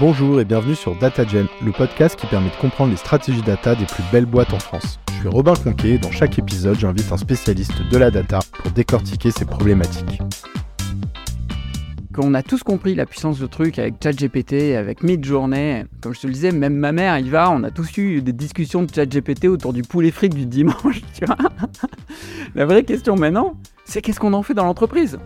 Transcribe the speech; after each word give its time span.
Bonjour 0.00 0.40
et 0.40 0.46
bienvenue 0.46 0.74
sur 0.74 0.96
DataGen, 0.96 1.46
le 1.62 1.72
podcast 1.72 2.18
qui 2.18 2.26
permet 2.26 2.48
de 2.48 2.56
comprendre 2.56 2.90
les 2.90 2.96
stratégies 2.96 3.42
data 3.42 3.74
des 3.74 3.84
plus 3.84 4.02
belles 4.10 4.24
boîtes 4.24 4.54
en 4.54 4.58
France. 4.58 4.98
Je 5.12 5.18
suis 5.18 5.28
Robin 5.28 5.52
Conquet 5.52 5.90
et 5.90 5.98
dans 5.98 6.10
chaque 6.10 6.38
épisode, 6.38 6.78
j'invite 6.78 7.12
un 7.12 7.18
spécialiste 7.18 7.82
de 7.86 7.98
la 7.98 8.10
data 8.10 8.38
pour 8.54 8.70
décortiquer 8.70 9.30
ces 9.30 9.44
problématiques. 9.44 10.22
On 12.16 12.32
a 12.32 12.42
tous 12.42 12.62
compris 12.62 12.94
la 12.94 13.04
puissance 13.04 13.38
du 13.38 13.48
truc 13.48 13.78
avec 13.78 13.96
ChatGPT, 14.02 14.74
avec 14.74 15.02
Midjourney. 15.02 15.84
Comme 16.00 16.14
je 16.14 16.20
te 16.20 16.26
le 16.26 16.32
disais, 16.32 16.50
même 16.50 16.76
ma 16.76 16.92
mère 16.92 17.18
y 17.18 17.28
va. 17.28 17.50
On 17.50 17.62
a 17.62 17.70
tous 17.70 17.98
eu 17.98 18.22
des 18.22 18.32
discussions 18.32 18.82
de 18.82 18.94
ChatGPT 18.94 19.48
autour 19.48 19.74
du 19.74 19.82
poulet 19.82 20.10
frites 20.10 20.34
du 20.34 20.46
dimanche, 20.46 21.02
tu 21.14 21.26
vois. 21.26 21.36
la 22.54 22.64
vraie 22.64 22.84
question 22.84 23.16
maintenant, 23.16 23.54
c'est 23.84 24.00
qu'est-ce 24.00 24.18
qu'on 24.18 24.32
en 24.32 24.42
fait 24.42 24.54
dans 24.54 24.64
l'entreprise? 24.64 25.18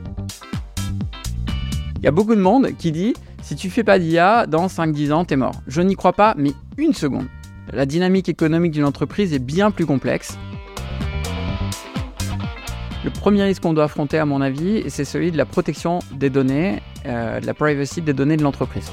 Il 1.99 2.05
y 2.05 2.09
a 2.09 2.11
beaucoup 2.11 2.35
de 2.35 2.41
monde 2.41 2.71
qui 2.77 2.91
dit 2.91 3.15
si 3.45 3.57
tu 3.57 3.69
fais 3.69 3.85
pas 3.85 3.99
d'IA, 3.99 4.47
dans 4.47 4.69
5-10 4.69 5.13
ans, 5.13 5.27
t'es 5.27 5.37
mort. 5.37 5.61
Je 5.67 5.83
n'y 5.83 5.97
crois 5.97 6.15
pas, 6.15 6.35
mais 6.39 6.53
une 6.79 6.95
seconde. 6.95 7.27
La 7.75 7.85
dynamique 7.85 8.31
économique 8.31 8.73
d'une 8.73 8.87
entreprise 8.87 9.35
est 9.35 9.39
bien 9.39 9.71
plus 9.71 9.85
complexe. 9.85 10.39
Le 13.05 13.11
premier 13.11 13.43
risque 13.43 13.63
qu'on 13.63 13.75
doit 13.75 13.85
affronter, 13.85 14.17
à 14.17 14.25
mon 14.25 14.41
avis, 14.41 14.85
c'est 14.89 15.05
celui 15.05 15.31
de 15.31 15.37
la 15.37 15.45
protection 15.45 15.99
des 16.13 16.31
données, 16.31 16.81
euh, 17.05 17.39
de 17.39 17.47
la 17.47 17.53
privacy 17.53 18.01
des 18.01 18.15
données 18.15 18.39
de 18.39 18.43
l'entreprise. 18.43 18.91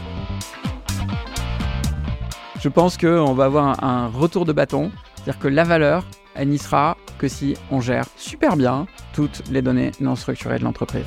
Je 2.59 2.67
pense 2.67 2.97
qu'on 2.97 3.33
va 3.33 3.45
avoir 3.45 3.81
un, 3.81 4.07
retour 4.07 4.43
de 4.43 4.51
bâton, 4.51 4.91
c'est-à-dire 5.15 5.39
que 5.39 5.47
la 5.47 5.63
valeur, 5.63 6.05
elle 6.35 6.49
n'y 6.49 6.57
sera 6.57 6.97
que 7.19 7.29
si 7.29 7.55
on 7.71 7.79
gère 7.79 8.05
super 8.17 8.57
bien 8.57 8.85
toutes 9.13 9.43
les 9.49 9.61
données 9.61 9.91
non 10.01 10.17
structurées 10.17 10.59
de 10.59 10.65
l'entreprise. 10.65 11.05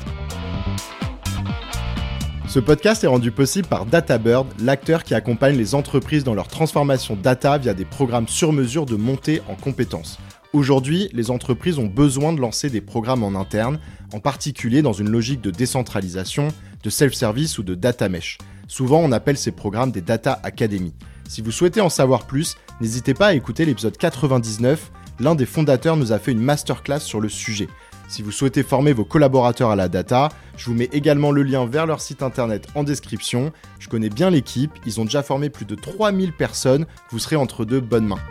Ce 2.55 2.61
podcast 2.61 3.03
est 3.03 3.07
rendu 3.07 3.31
possible 3.31 3.67
par 3.67 3.85
DataBird, 3.85 4.47
l'acteur 4.61 5.03
qui 5.03 5.13
accompagne 5.13 5.57
les 5.57 5.75
entreprises 5.75 6.23
dans 6.23 6.33
leur 6.33 6.47
transformation 6.47 7.17
data 7.21 7.57
via 7.57 7.73
des 7.73 7.83
programmes 7.83 8.29
sur 8.29 8.53
mesure 8.53 8.85
de 8.85 8.95
montée 8.95 9.41
en 9.49 9.55
compétences. 9.55 10.19
Aujourd'hui, 10.53 11.09
les 11.11 11.31
entreprises 11.31 11.79
ont 11.79 11.87
besoin 11.87 12.31
de 12.31 12.39
lancer 12.39 12.69
des 12.69 12.79
programmes 12.79 13.23
en 13.23 13.35
interne, 13.37 13.77
en 14.13 14.21
particulier 14.21 14.81
dans 14.81 14.93
une 14.93 15.09
logique 15.09 15.41
de 15.41 15.51
décentralisation, 15.51 16.47
de 16.81 16.89
self-service 16.89 17.57
ou 17.57 17.63
de 17.63 17.75
data 17.75 18.07
mesh. 18.07 18.37
Souvent, 18.69 18.99
on 18.99 19.11
appelle 19.11 19.37
ces 19.37 19.51
programmes 19.51 19.91
des 19.91 19.99
data 19.99 20.39
academy. 20.41 20.93
Si 21.27 21.41
vous 21.41 21.51
souhaitez 21.51 21.81
en 21.81 21.89
savoir 21.89 22.25
plus, 22.25 22.55
n'hésitez 22.79 23.13
pas 23.13 23.27
à 23.27 23.33
écouter 23.33 23.65
l'épisode 23.65 23.97
99. 23.97 24.91
L'un 25.19 25.35
des 25.35 25.45
fondateurs 25.45 25.97
nous 25.97 26.13
a 26.13 26.19
fait 26.19 26.31
une 26.31 26.39
masterclass 26.39 27.01
sur 27.01 27.19
le 27.19 27.27
sujet. 27.27 27.67
Si 28.07 28.21
vous 28.21 28.31
souhaitez 28.31 28.61
former 28.61 28.93
vos 28.93 29.03
collaborateurs 29.03 29.71
à 29.71 29.75
la 29.75 29.89
data, 29.89 30.29
je 30.57 30.65
vous 30.67 30.75
mets 30.75 30.89
également 30.93 31.31
le 31.31 31.41
lien 31.41 31.65
vers 31.65 31.87
leur 31.87 32.01
site 32.01 32.21
internet 32.21 32.67
en 32.75 32.83
description. 32.83 33.51
Je 33.79 33.89
connais 33.89 34.09
bien 34.09 34.29
l'équipe, 34.29 34.71
ils 34.85 35.01
ont 35.01 35.05
déjà 35.05 35.23
formé 35.23 35.49
plus 35.49 35.65
de 35.65 35.73
3000 35.73 36.31
personnes, 36.33 36.85
vous 37.09 37.17
serez 37.17 37.35
entre 37.35 37.65
de 37.65 37.79
bonnes 37.79 38.05
mains. 38.05 38.21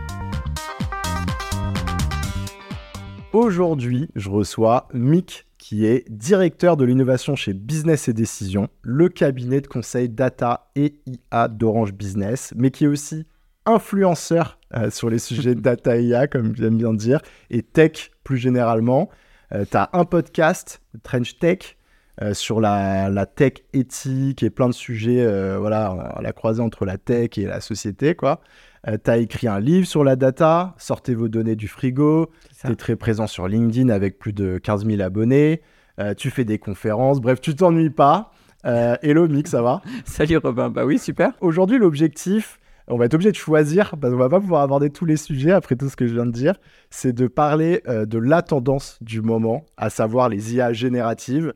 Aujourd'hui, 3.33 4.09
je 4.15 4.31
reçois 4.31 4.87
Mick, 4.95 5.47
qui 5.59 5.87
est 5.87 6.09
directeur 6.09 6.77
de 6.77 6.85
l'innovation 6.85 7.35
chez 7.35 7.53
Business 7.53 8.07
et 8.07 8.13
Décision, 8.13 8.69
le 8.83 9.09
cabinet 9.09 9.61
de 9.61 9.67
conseil 9.67 10.09
data 10.09 10.71
et 10.77 11.01
IA 11.07 11.49
d'Orange 11.49 11.95
Business, 11.95 12.53
mais 12.57 12.71
qui 12.71 12.85
est 12.85 12.89
aussi 12.89 13.27
influenceur 13.67 14.61
euh, 14.77 14.91
sur 14.91 15.11
les 15.11 15.19
sujets 15.19 15.57
data 15.57 15.97
et 15.97 16.05
IA, 16.05 16.29
comme 16.29 16.55
j'aime 16.55 16.77
bien 16.77 16.95
dire, 16.95 17.21
et 17.51 17.63
tech 17.63 18.13
plus 18.23 18.37
généralement. 18.37 19.11
Euh, 19.55 19.65
tu 19.71 19.77
as 19.77 19.91
un 19.93 20.05
podcast, 20.05 20.83
Trench 21.03 21.39
Tech, 21.39 21.77
euh, 22.23 22.35
sur 22.35 22.61
la, 22.61 23.27
tech 23.27 23.55
éthique 23.73 24.43
et 24.43 24.51
plein 24.51 24.69
de 24.69 24.75
sujets, 24.75 25.27
voilà, 25.59 25.87
à 25.87 26.23
la 26.23 26.33
croisée 26.33 26.63
entre 26.63 26.85
la 26.85 26.99
tech 26.99 27.39
et 27.39 27.45
la 27.45 27.61
société, 27.61 28.15
quoi. 28.15 28.41
Euh, 28.89 28.99
tu 29.03 29.11
as 29.11 29.17
écrit 29.17 29.49
un 29.49 29.61
livre 29.61 29.87
sur 29.87 30.05
la 30.05 30.17
data, 30.17 30.75
sortez 30.79 31.15
vos 31.15 31.29
données 31.29 31.57
du 31.57 31.69
frigo. 31.69 32.31
Tu 32.61 32.71
es 32.71 32.75
très 32.75 32.97
présent 32.97 33.27
sur 33.27 33.49
LinkedIn 33.49 33.89
avec 33.89 34.19
plus 34.19 34.33
de 34.33 34.59
15 34.59 34.87
000 34.87 35.01
abonnés. 35.01 35.63
Euh, 35.99 36.15
tu 36.15 36.31
fais 36.31 36.45
des 36.45 36.59
conférences. 36.59 37.21
Bref, 37.21 37.41
tu 37.41 37.55
t'ennuies 37.55 37.91
pas. 37.91 38.33
Euh, 38.67 38.97
hello 39.03 39.29
Mick, 39.29 39.47
ça 39.47 39.63
va? 39.63 39.83
Salut 40.05 40.39
Robin, 40.39 40.71
bah 40.71 40.85
oui, 40.85 40.99
super. 40.99 41.33
Aujourd'hui, 41.41 41.79
l'objectif, 41.79 42.59
on 42.89 42.97
va 42.97 43.07
être 43.07 43.15
obligé 43.15 43.31
de 43.31 43.37
choisir, 43.37 43.97
parce 44.01 44.13
qu'on 44.13 44.19
va 44.19 44.29
pas 44.29 44.41
pouvoir 44.41 44.63
aborder 44.63 44.91
tous 44.91 45.05
les 45.05 45.17
sujets 45.17 45.53
après 45.53 45.77
tout 45.77 45.89
ce 45.89 45.97
que 45.97 46.07
je 46.07 46.15
viens 46.15 46.27
de 46.27 46.33
dire, 46.33 46.55
c'est 46.91 47.13
de 47.13 47.27
parler 47.27 47.83
de 47.87 48.19
la 48.19 48.43
tendance 48.43 48.99
du 49.01 49.23
moment, 49.23 49.65
à 49.77 49.91
savoir 49.91 50.29
les 50.29 50.55
IA 50.55 50.73
génératives. 50.73 51.55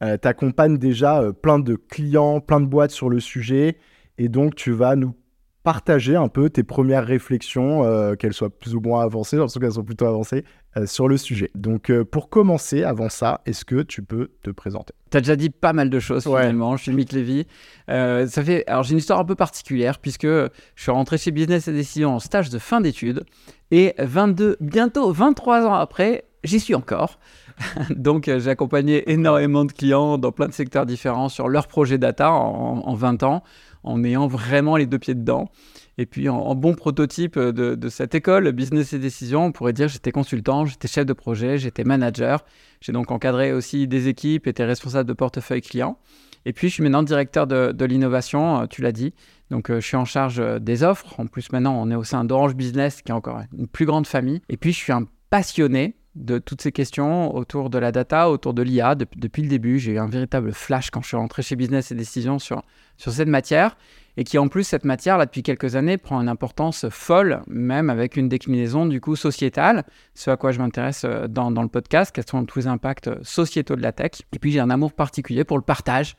tu 0.00 0.28
accompagnes 0.28 0.76
déjà 0.76 1.32
plein 1.42 1.58
de 1.58 1.76
clients, 1.76 2.40
plein 2.40 2.60
de 2.60 2.66
boîtes 2.66 2.90
sur 2.90 3.08
le 3.08 3.20
sujet, 3.20 3.78
et 4.18 4.28
donc 4.28 4.54
tu 4.54 4.72
vas 4.72 4.96
nous 4.96 5.14
partager 5.66 6.14
un 6.14 6.28
peu 6.28 6.48
tes 6.48 6.62
premières 6.62 7.04
réflexions, 7.04 7.82
euh, 7.82 8.14
qu'elles 8.14 8.34
soient 8.34 8.56
plus 8.56 8.76
ou 8.76 8.80
moins 8.80 9.02
avancées, 9.02 9.32
j'ai 9.32 9.38
l'impression 9.38 9.60
qu'elles 9.60 9.72
sont 9.72 9.82
plutôt 9.82 10.06
avancées, 10.06 10.44
euh, 10.44 10.65
sur 10.84 11.08
le 11.08 11.16
sujet. 11.16 11.50
Donc 11.54 11.90
euh, 11.90 12.04
pour 12.04 12.28
commencer, 12.28 12.82
avant 12.82 13.08
ça, 13.08 13.40
est-ce 13.46 13.64
que 13.64 13.82
tu 13.82 14.02
peux 14.02 14.30
te 14.42 14.50
présenter? 14.50 14.92
Tu 15.10 15.16
as 15.16 15.20
déjà 15.20 15.36
dit 15.36 15.50
pas 15.50 15.72
mal 15.72 15.88
de 15.88 15.98
choses 15.98 16.24
finalement, 16.24 16.76
je 16.76 16.82
suis 16.82 16.92
Mick 16.92 17.12
Lévy. 17.12 17.46
ça 17.88 18.26
fait... 18.26 18.64
Alors 18.66 18.82
j'ai 18.82 18.92
une 18.92 18.98
histoire 18.98 19.20
un 19.20 19.24
peu 19.24 19.34
particulière 19.34 19.98
puisque 19.98 20.26
je 20.26 20.50
suis 20.76 20.90
rentré 20.90 21.16
chez 21.16 21.30
Business 21.30 21.68
et 21.68 21.72
Décision 21.72 22.14
en 22.14 22.18
stage 22.18 22.50
de 22.50 22.58
fin 22.58 22.80
d'études 22.80 23.24
et 23.70 23.94
22, 23.98 24.58
bientôt 24.60 25.12
23 25.12 25.66
ans 25.66 25.74
après, 25.74 26.24
j'y 26.44 26.60
suis 26.60 26.74
encore. 26.74 27.18
Donc 27.90 28.24
j'ai 28.26 28.50
accompagné 28.50 29.10
énormément 29.10 29.64
de 29.64 29.72
clients 29.72 30.18
dans 30.18 30.32
plein 30.32 30.48
de 30.48 30.52
secteurs 30.52 30.84
différents 30.84 31.28
sur 31.28 31.48
leurs 31.48 31.68
projets 31.68 31.98
data 31.98 32.30
en, 32.32 32.82
en 32.84 32.94
20 32.94 33.22
ans 33.22 33.42
en 33.86 34.04
ayant 34.04 34.26
vraiment 34.26 34.76
les 34.76 34.86
deux 34.86 34.98
pieds 34.98 35.14
dedans. 35.14 35.48
Et 35.98 36.04
puis 36.04 36.28
en, 36.28 36.54
bon 36.54 36.74
prototype 36.74 37.38
de, 37.38 37.88
cette 37.88 38.14
école, 38.14 38.52
Business 38.52 38.92
et 38.92 38.98
Décision, 38.98 39.46
on 39.46 39.52
pourrait 39.52 39.72
dire 39.72 39.88
j'étais 39.88 40.12
consultant, 40.12 40.66
j'étais 40.66 40.88
chef 40.88 41.06
de 41.06 41.12
projet, 41.14 41.56
j'étais 41.56 41.84
manager. 41.84 42.44
J'ai 42.80 42.92
donc 42.92 43.10
encadré 43.10 43.52
aussi 43.52 43.88
des 43.88 44.08
équipes, 44.08 44.46
été 44.46 44.64
responsable 44.64 45.08
de 45.08 45.14
portefeuille 45.14 45.62
client. 45.62 45.98
Et 46.44 46.52
puis 46.52 46.68
je 46.68 46.74
suis 46.74 46.82
maintenant 46.82 47.02
directeur 47.02 47.46
de, 47.46 47.84
l'innovation, 47.84 48.60
euh, 48.60 48.66
tu 48.66 48.82
l'as 48.82 48.92
dit. 48.92 49.14
Donc 49.50 49.70
euh, 49.70 49.80
je 49.80 49.86
suis 49.86 49.96
en 49.96 50.04
charge 50.04 50.38
euh, 50.38 50.58
des 50.58 50.82
offres. 50.82 51.18
En 51.18 51.26
plus 51.26 51.50
maintenant 51.50 51.74
on 51.80 51.90
est 51.90 51.96
au 51.96 52.04
sein 52.04 52.24
d'Orange 52.24 52.54
Business 52.54 53.00
qui 53.02 53.10
est 53.10 53.14
encore 53.14 53.40
une 53.56 53.66
plus 53.66 53.86
grande 53.86 54.06
famille. 54.06 54.42
Et 54.48 54.56
puis 54.56 54.72
je 54.72 54.78
suis 54.78 54.92
un 54.92 55.06
passionné 55.30 55.96
de 56.14 56.38
toutes 56.38 56.62
ces 56.62 56.72
questions 56.72 57.34
autour 57.34 57.68
de 57.68 57.78
la 57.78 57.90
data, 57.90 58.30
autour 58.30 58.54
de 58.54 58.62
l'IA. 58.62 58.94
depuis 58.94 59.42
le 59.42 59.48
début, 59.48 59.78
j'ai 59.78 59.92
eu 59.92 59.98
un 59.98 60.06
véritable 60.06 60.52
flash 60.52 60.90
quand 60.90 61.02
je 61.02 61.08
suis 61.08 61.16
rentré 61.16 61.42
chez 61.42 61.56
Business 61.56 61.90
et 61.90 61.94
Décision 61.94 62.38
sur, 62.38 62.62
sur 62.96 63.12
cette 63.12 63.28
matière. 63.28 63.76
Et 64.16 64.24
qui 64.24 64.38
en 64.38 64.48
plus, 64.48 64.64
cette 64.64 64.84
matière, 64.84 65.18
là, 65.18 65.26
depuis 65.26 65.42
quelques 65.42 65.76
années, 65.76 65.98
prend 65.98 66.20
une 66.20 66.28
importance 66.28 66.88
folle, 66.88 67.42
même 67.46 67.90
avec 67.90 68.16
une 68.16 68.28
déclinaison 68.28 68.86
du 68.86 69.00
coup 69.00 69.14
sociétale, 69.14 69.84
ce 70.14 70.30
à 70.30 70.36
quoi 70.36 70.52
je 70.52 70.58
m'intéresse 70.58 71.04
euh, 71.04 71.28
dans, 71.28 71.50
le 71.50 71.68
podcast, 71.68 72.12
quels 72.14 72.26
sont 72.26 72.44
tous 72.44 72.60
les 72.60 72.66
impacts 72.66 73.10
sociétaux 73.22 73.76
de 73.76 73.82
la 73.82 73.92
tech. 73.92 74.22
Et 74.32 74.38
puis 74.38 74.52
j'ai 74.52 74.60
un 74.60 74.70
amour 74.70 74.92
particulier 74.92 75.44
pour 75.44 75.58
le 75.58 75.62
partage. 75.62 76.16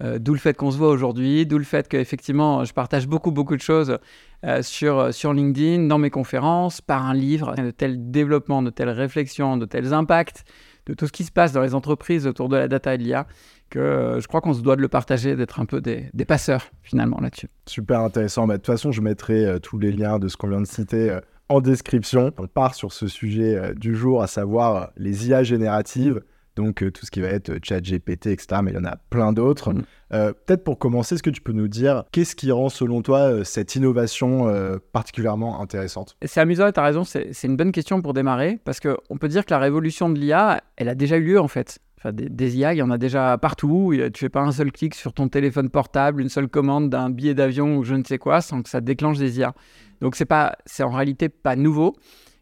Euh, 0.00 0.18
d'où 0.20 0.32
le 0.32 0.38
fait 0.38 0.56
qu'on 0.56 0.70
se 0.70 0.76
voit 0.76 0.90
aujourd'hui, 0.90 1.44
d'où 1.44 1.58
le 1.58 1.64
fait 1.64 1.88
qu'effectivement, 1.88 2.64
je 2.64 2.72
partage 2.72 3.08
beaucoup, 3.08 3.32
beaucoup 3.32 3.56
de 3.56 3.60
choses 3.60 3.98
euh, 4.44 4.62
sur, 4.62 5.12
sur 5.12 5.32
LinkedIn, 5.32 5.88
dans 5.88 5.98
mes 5.98 6.10
conférences, 6.10 6.80
par 6.80 7.04
un 7.06 7.14
livre, 7.14 7.56
de 7.56 7.72
tels 7.72 8.10
développements, 8.10 8.62
de 8.62 8.70
telles 8.70 8.90
réflexions, 8.90 9.56
de 9.56 9.66
tels 9.66 9.92
impacts, 9.92 10.44
de 10.88 10.94
tout 10.94 11.06
ce 11.06 11.12
qui 11.12 11.24
se 11.24 11.30
passe 11.30 11.52
dans 11.52 11.62
les 11.62 11.74
entreprises 11.74 12.26
autour 12.26 12.48
de 12.48 12.56
la 12.56 12.66
data 12.66 12.94
et 12.94 12.98
de 12.98 13.04
l'IA, 13.04 13.26
que 13.70 14.18
je 14.20 14.26
crois 14.26 14.40
qu'on 14.40 14.54
se 14.54 14.62
doit 14.62 14.76
de 14.76 14.80
le 14.80 14.88
partager, 14.88 15.36
d'être 15.36 15.60
un 15.60 15.66
peu 15.66 15.80
des, 15.80 16.10
passeurs 16.26 16.66
finalement 16.82 17.20
là-dessus. 17.20 17.48
Super 17.66 18.00
intéressant. 18.00 18.46
Bah, 18.46 18.54
de 18.54 18.58
toute 18.58 18.66
façon, 18.66 18.90
je 18.90 19.00
mettrai 19.00 19.58
tous 19.62 19.78
les 19.78 19.92
liens 19.92 20.18
de 20.18 20.28
ce 20.28 20.36
qu'on 20.36 20.48
vient 20.48 20.60
de 20.60 20.66
citer 20.66 21.18
en 21.48 21.60
description. 21.60 22.32
On 22.38 22.46
part 22.46 22.74
sur 22.74 22.92
ce 22.92 23.06
sujet 23.06 23.74
du 23.76 23.94
jour, 23.94 24.22
à 24.22 24.26
savoir 24.26 24.90
les 24.96 25.28
IA 25.28 25.42
génératives 25.42 26.22
donc 26.58 26.82
euh, 26.82 26.90
tout 26.90 27.06
ce 27.06 27.10
qui 27.12 27.20
va 27.20 27.28
être 27.28 27.50
euh, 27.50 27.58
chat 27.62 27.80
GPT, 27.80 28.26
etc. 28.26 28.60
Mais 28.62 28.72
il 28.72 28.74
y 28.74 28.78
en 28.78 28.84
a 28.84 28.96
plein 29.10 29.32
d'autres. 29.32 29.72
Mm. 29.72 29.82
Euh, 30.12 30.32
peut-être 30.32 30.64
pour 30.64 30.78
commencer, 30.78 31.14
est-ce 31.14 31.22
que 31.22 31.30
tu 31.30 31.40
peux 31.40 31.52
nous 31.52 31.68
dire 31.68 32.02
qu'est-ce 32.10 32.34
qui 32.34 32.50
rend 32.50 32.68
selon 32.68 33.00
toi 33.00 33.44
cette 33.44 33.76
innovation 33.76 34.46
particulièrement 34.92 35.60
intéressante? 35.60 36.16
C'est 36.24 36.40
amusant, 36.40 36.70
tu 36.72 36.80
as 36.80 36.82
raison, 36.82 37.04
c'est 37.04 37.44
une 37.44 37.56
bonne 37.56 37.72
question 37.72 38.00
pour 38.02 38.14
démarrer, 38.14 38.58
parce 38.64 38.80
qu'on 38.80 39.18
peut 39.18 39.28
dire 39.28 39.44
que 39.44 39.50
la 39.50 39.58
révolution 39.58 40.08
de 40.08 40.18
l'IA, 40.18 40.62
elle 40.76 40.88
a 40.88 40.94
déjà 40.94 41.18
eu 41.18 41.24
lieu 41.24 41.40
en 41.40 41.48
fait. 41.48 41.78
Enfin, 41.98 42.12
des, 42.12 42.56
IA, 42.56 42.74
il 42.74 42.78
y 42.78 42.82
en 42.82 42.90
a 42.90 42.96
déjà 42.96 43.36
partout. 43.38 43.92
Tu 44.14 44.20
fais 44.20 44.28
pas 44.28 44.40
un 44.40 44.52
seul 44.52 44.72
clic 44.72 44.94
sur 44.94 45.12
ton 45.12 45.28
téléphone 45.28 45.68
portable, 45.68 46.22
une 46.22 46.28
seule 46.28 46.48
commande 46.48 46.90
d'un 46.90 47.10
billet 47.10 47.34
d'avion 47.34 47.76
ou 47.76 47.84
je 47.84 47.94
ne 47.94 48.04
sais 48.04 48.18
quoi, 48.18 48.40
sans 48.40 48.62
que 48.62 48.70
ça 48.70 48.80
déclenche 48.80 49.18
des 49.18 49.38
IA. 49.38 49.52
Donc 50.00 50.16
c'est 50.16 50.24
pas, 50.24 50.56
c'est 50.64 50.82
en 50.82 50.90
réalité 50.90 51.28
pas 51.28 51.54
nouveau. 51.54 51.96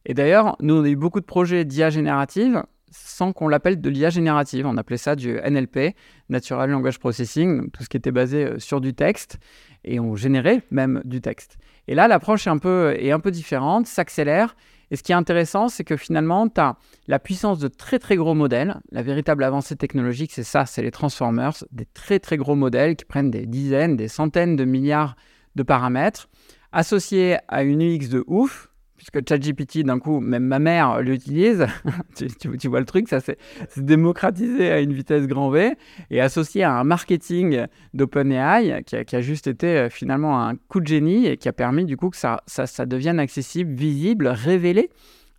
Et 0.05 0.15
d'ailleurs, 0.15 0.57
nous 0.61 0.75
on 0.77 0.85
a 0.85 0.89
eu 0.89 0.97
beaucoup 0.97 1.21
de 1.21 1.27
projets 1.27 1.65
d'IA 1.65 1.91
générative 1.91 2.62
sans 3.05 3.33
qu'on 3.33 3.49
l'appelle 3.49 3.81
de 3.81 3.89
l'IA 3.89 4.11
générative. 4.11 4.67
On 4.67 4.77
appelait 4.77 4.97
ça 4.97 5.17
du 5.17 5.35
NLP, 5.35 5.95
Natural 6.29 6.71
Language 6.71 6.99
Processing, 6.99 7.71
tout 7.71 7.83
ce 7.83 7.89
qui 7.89 7.97
était 7.97 8.13
basé 8.13 8.45
euh, 8.45 8.59
sur 8.59 8.81
du 8.81 8.95
texte, 8.95 9.39
et 9.85 10.01
on 10.01 10.17
générait 10.17 10.63
même 10.71 11.03
du 11.05 11.21
texte. 11.21 11.59
Et 11.89 11.95
là, 11.95 12.09
l'approche 12.09 12.47
est 12.47 12.51
un 12.51 12.59
peu, 12.59 12.97
un 13.01 13.21
peu 13.21 13.31
différente, 13.31 13.87
s'accélère, 13.87 14.57
Et 14.91 14.97
ce 14.97 15.03
qui 15.03 15.13
est 15.13 15.17
intéressant, 15.17 15.69
c'est 15.69 15.85
que 15.85 15.97
finalement, 15.97 16.49
tu 16.49 16.61
as 16.61 16.77
la 17.07 17.19
puissance 17.19 17.59
de 17.59 17.69
très 17.69 17.99
très 17.99 18.17
gros 18.17 18.35
modèles. 18.35 18.81
La 18.91 19.03
véritable 19.03 19.45
avancée 19.45 19.77
technologique, 19.77 20.33
c'est 20.33 20.45
ça, 20.45 20.67
c'est 20.67 20.83
les 20.83 20.91
transformers, 20.91 21.55
des 21.73 21.87
très 21.87 22.19
très 22.19 22.37
gros 22.37 22.55
modèles 22.55 22.97
qui 22.97 23.05
prennent 23.05 23.31
des 23.31 23.47
dizaines, 23.47 23.97
des 23.97 24.09
centaines 24.09 24.57
de 24.57 24.65
milliards 24.65 25.17
de 25.55 25.63
paramètres, 25.63 26.29
associés 26.73 27.39
à 27.49 27.63
une 27.63 27.83
UX 27.83 28.09
de 28.09 28.25
ouf, 28.27 28.69
puisque 28.97 29.29
ChatGPT, 29.29 29.83
d'un 29.85 29.99
coup, 29.99 30.21
même 30.21 30.45
ma 30.45 30.59
mère 30.59 31.01
l'utilise. 31.01 31.67
tu, 32.15 32.69
vois 32.69 32.81
le 32.81 32.87
truc, 32.87 33.09
ça 33.09 33.21
s'est 33.21 33.39
démocratisé 33.77 34.71
à 34.71 34.81
une 34.81 34.93
vitesse 34.93 35.27
grand 35.27 35.51
V 35.51 35.77
et 36.11 36.21
associé 36.21 36.63
à 36.63 36.73
un 36.79 36.85
marketing 36.85 37.67
d'OpenAI 37.95 38.83
qui, 38.85 39.17
a 39.17 39.21
juste 39.21 39.47
été 39.47 39.67
euh, 39.67 39.91
finalement 39.91 40.43
un 40.47 40.57
coup 40.57 40.81
de 40.81 40.87
génie 40.87 41.27
et 41.27 41.37
qui 41.37 41.49
a 41.49 41.53
permis 41.53 41.85
du 41.85 41.97
coup 41.97 42.11
que 42.11 42.17
ça 42.17 42.87
devienne 42.87 43.19
accessible, 43.19 43.73
visible, 43.73 44.29
révélé 44.29 44.91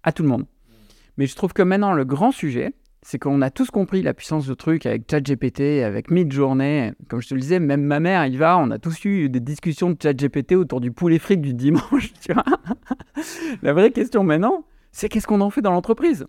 à 0.04 0.12
tout 0.12 0.24
le 0.24 0.30
monde. 0.30 0.46
Mais 1.18 1.26
je 1.26 1.36
trouve 1.36 1.54
que 1.54 1.64
maintenant, 1.64 1.94
le 1.94 2.06
grand 2.06 2.32
sujet, 2.32 2.74
c'est 3.10 3.20
qu'on 3.20 3.42
a 3.42 3.50
tous 3.50 3.72
compris 3.72 4.02
la 4.02 4.14
puissance 4.14 4.48
de 4.48 4.54
truc 4.54 4.86
avec 4.86 5.10
ChatGPT, 5.10 5.82
avec 5.82 6.12
Midjourney. 6.12 6.92
Comme 7.08 7.22
je 7.22 7.30
te 7.30 7.36
le 7.36 7.40
disais, 7.40 7.58
même 7.58 7.84
ma 7.84 8.02
mère 8.02 8.26
y 8.26 8.36
va. 8.36 8.58
On 8.58 8.70
a 8.70 8.80
tous 8.80 9.06
eu 9.06 9.30
des 9.30 9.40
discussions 9.40 9.92
de 9.92 9.96
ChatGPT 9.98 10.56
autour 10.56 10.82
du 10.82 10.92
poulet 10.92 11.18
fric 11.18 11.40
du 11.40 11.54
dimanche. 11.54 12.12
La 13.64 13.72
vraie 13.72 13.92
question 13.92 14.26
maintenant, 14.26 14.66
c'est 14.92 15.08
qu'est-ce 15.08 15.26
qu'on 15.26 15.40
en 15.40 15.50
fait 15.50 15.62
dans 15.62 15.72
l'entreprise? 15.72 16.28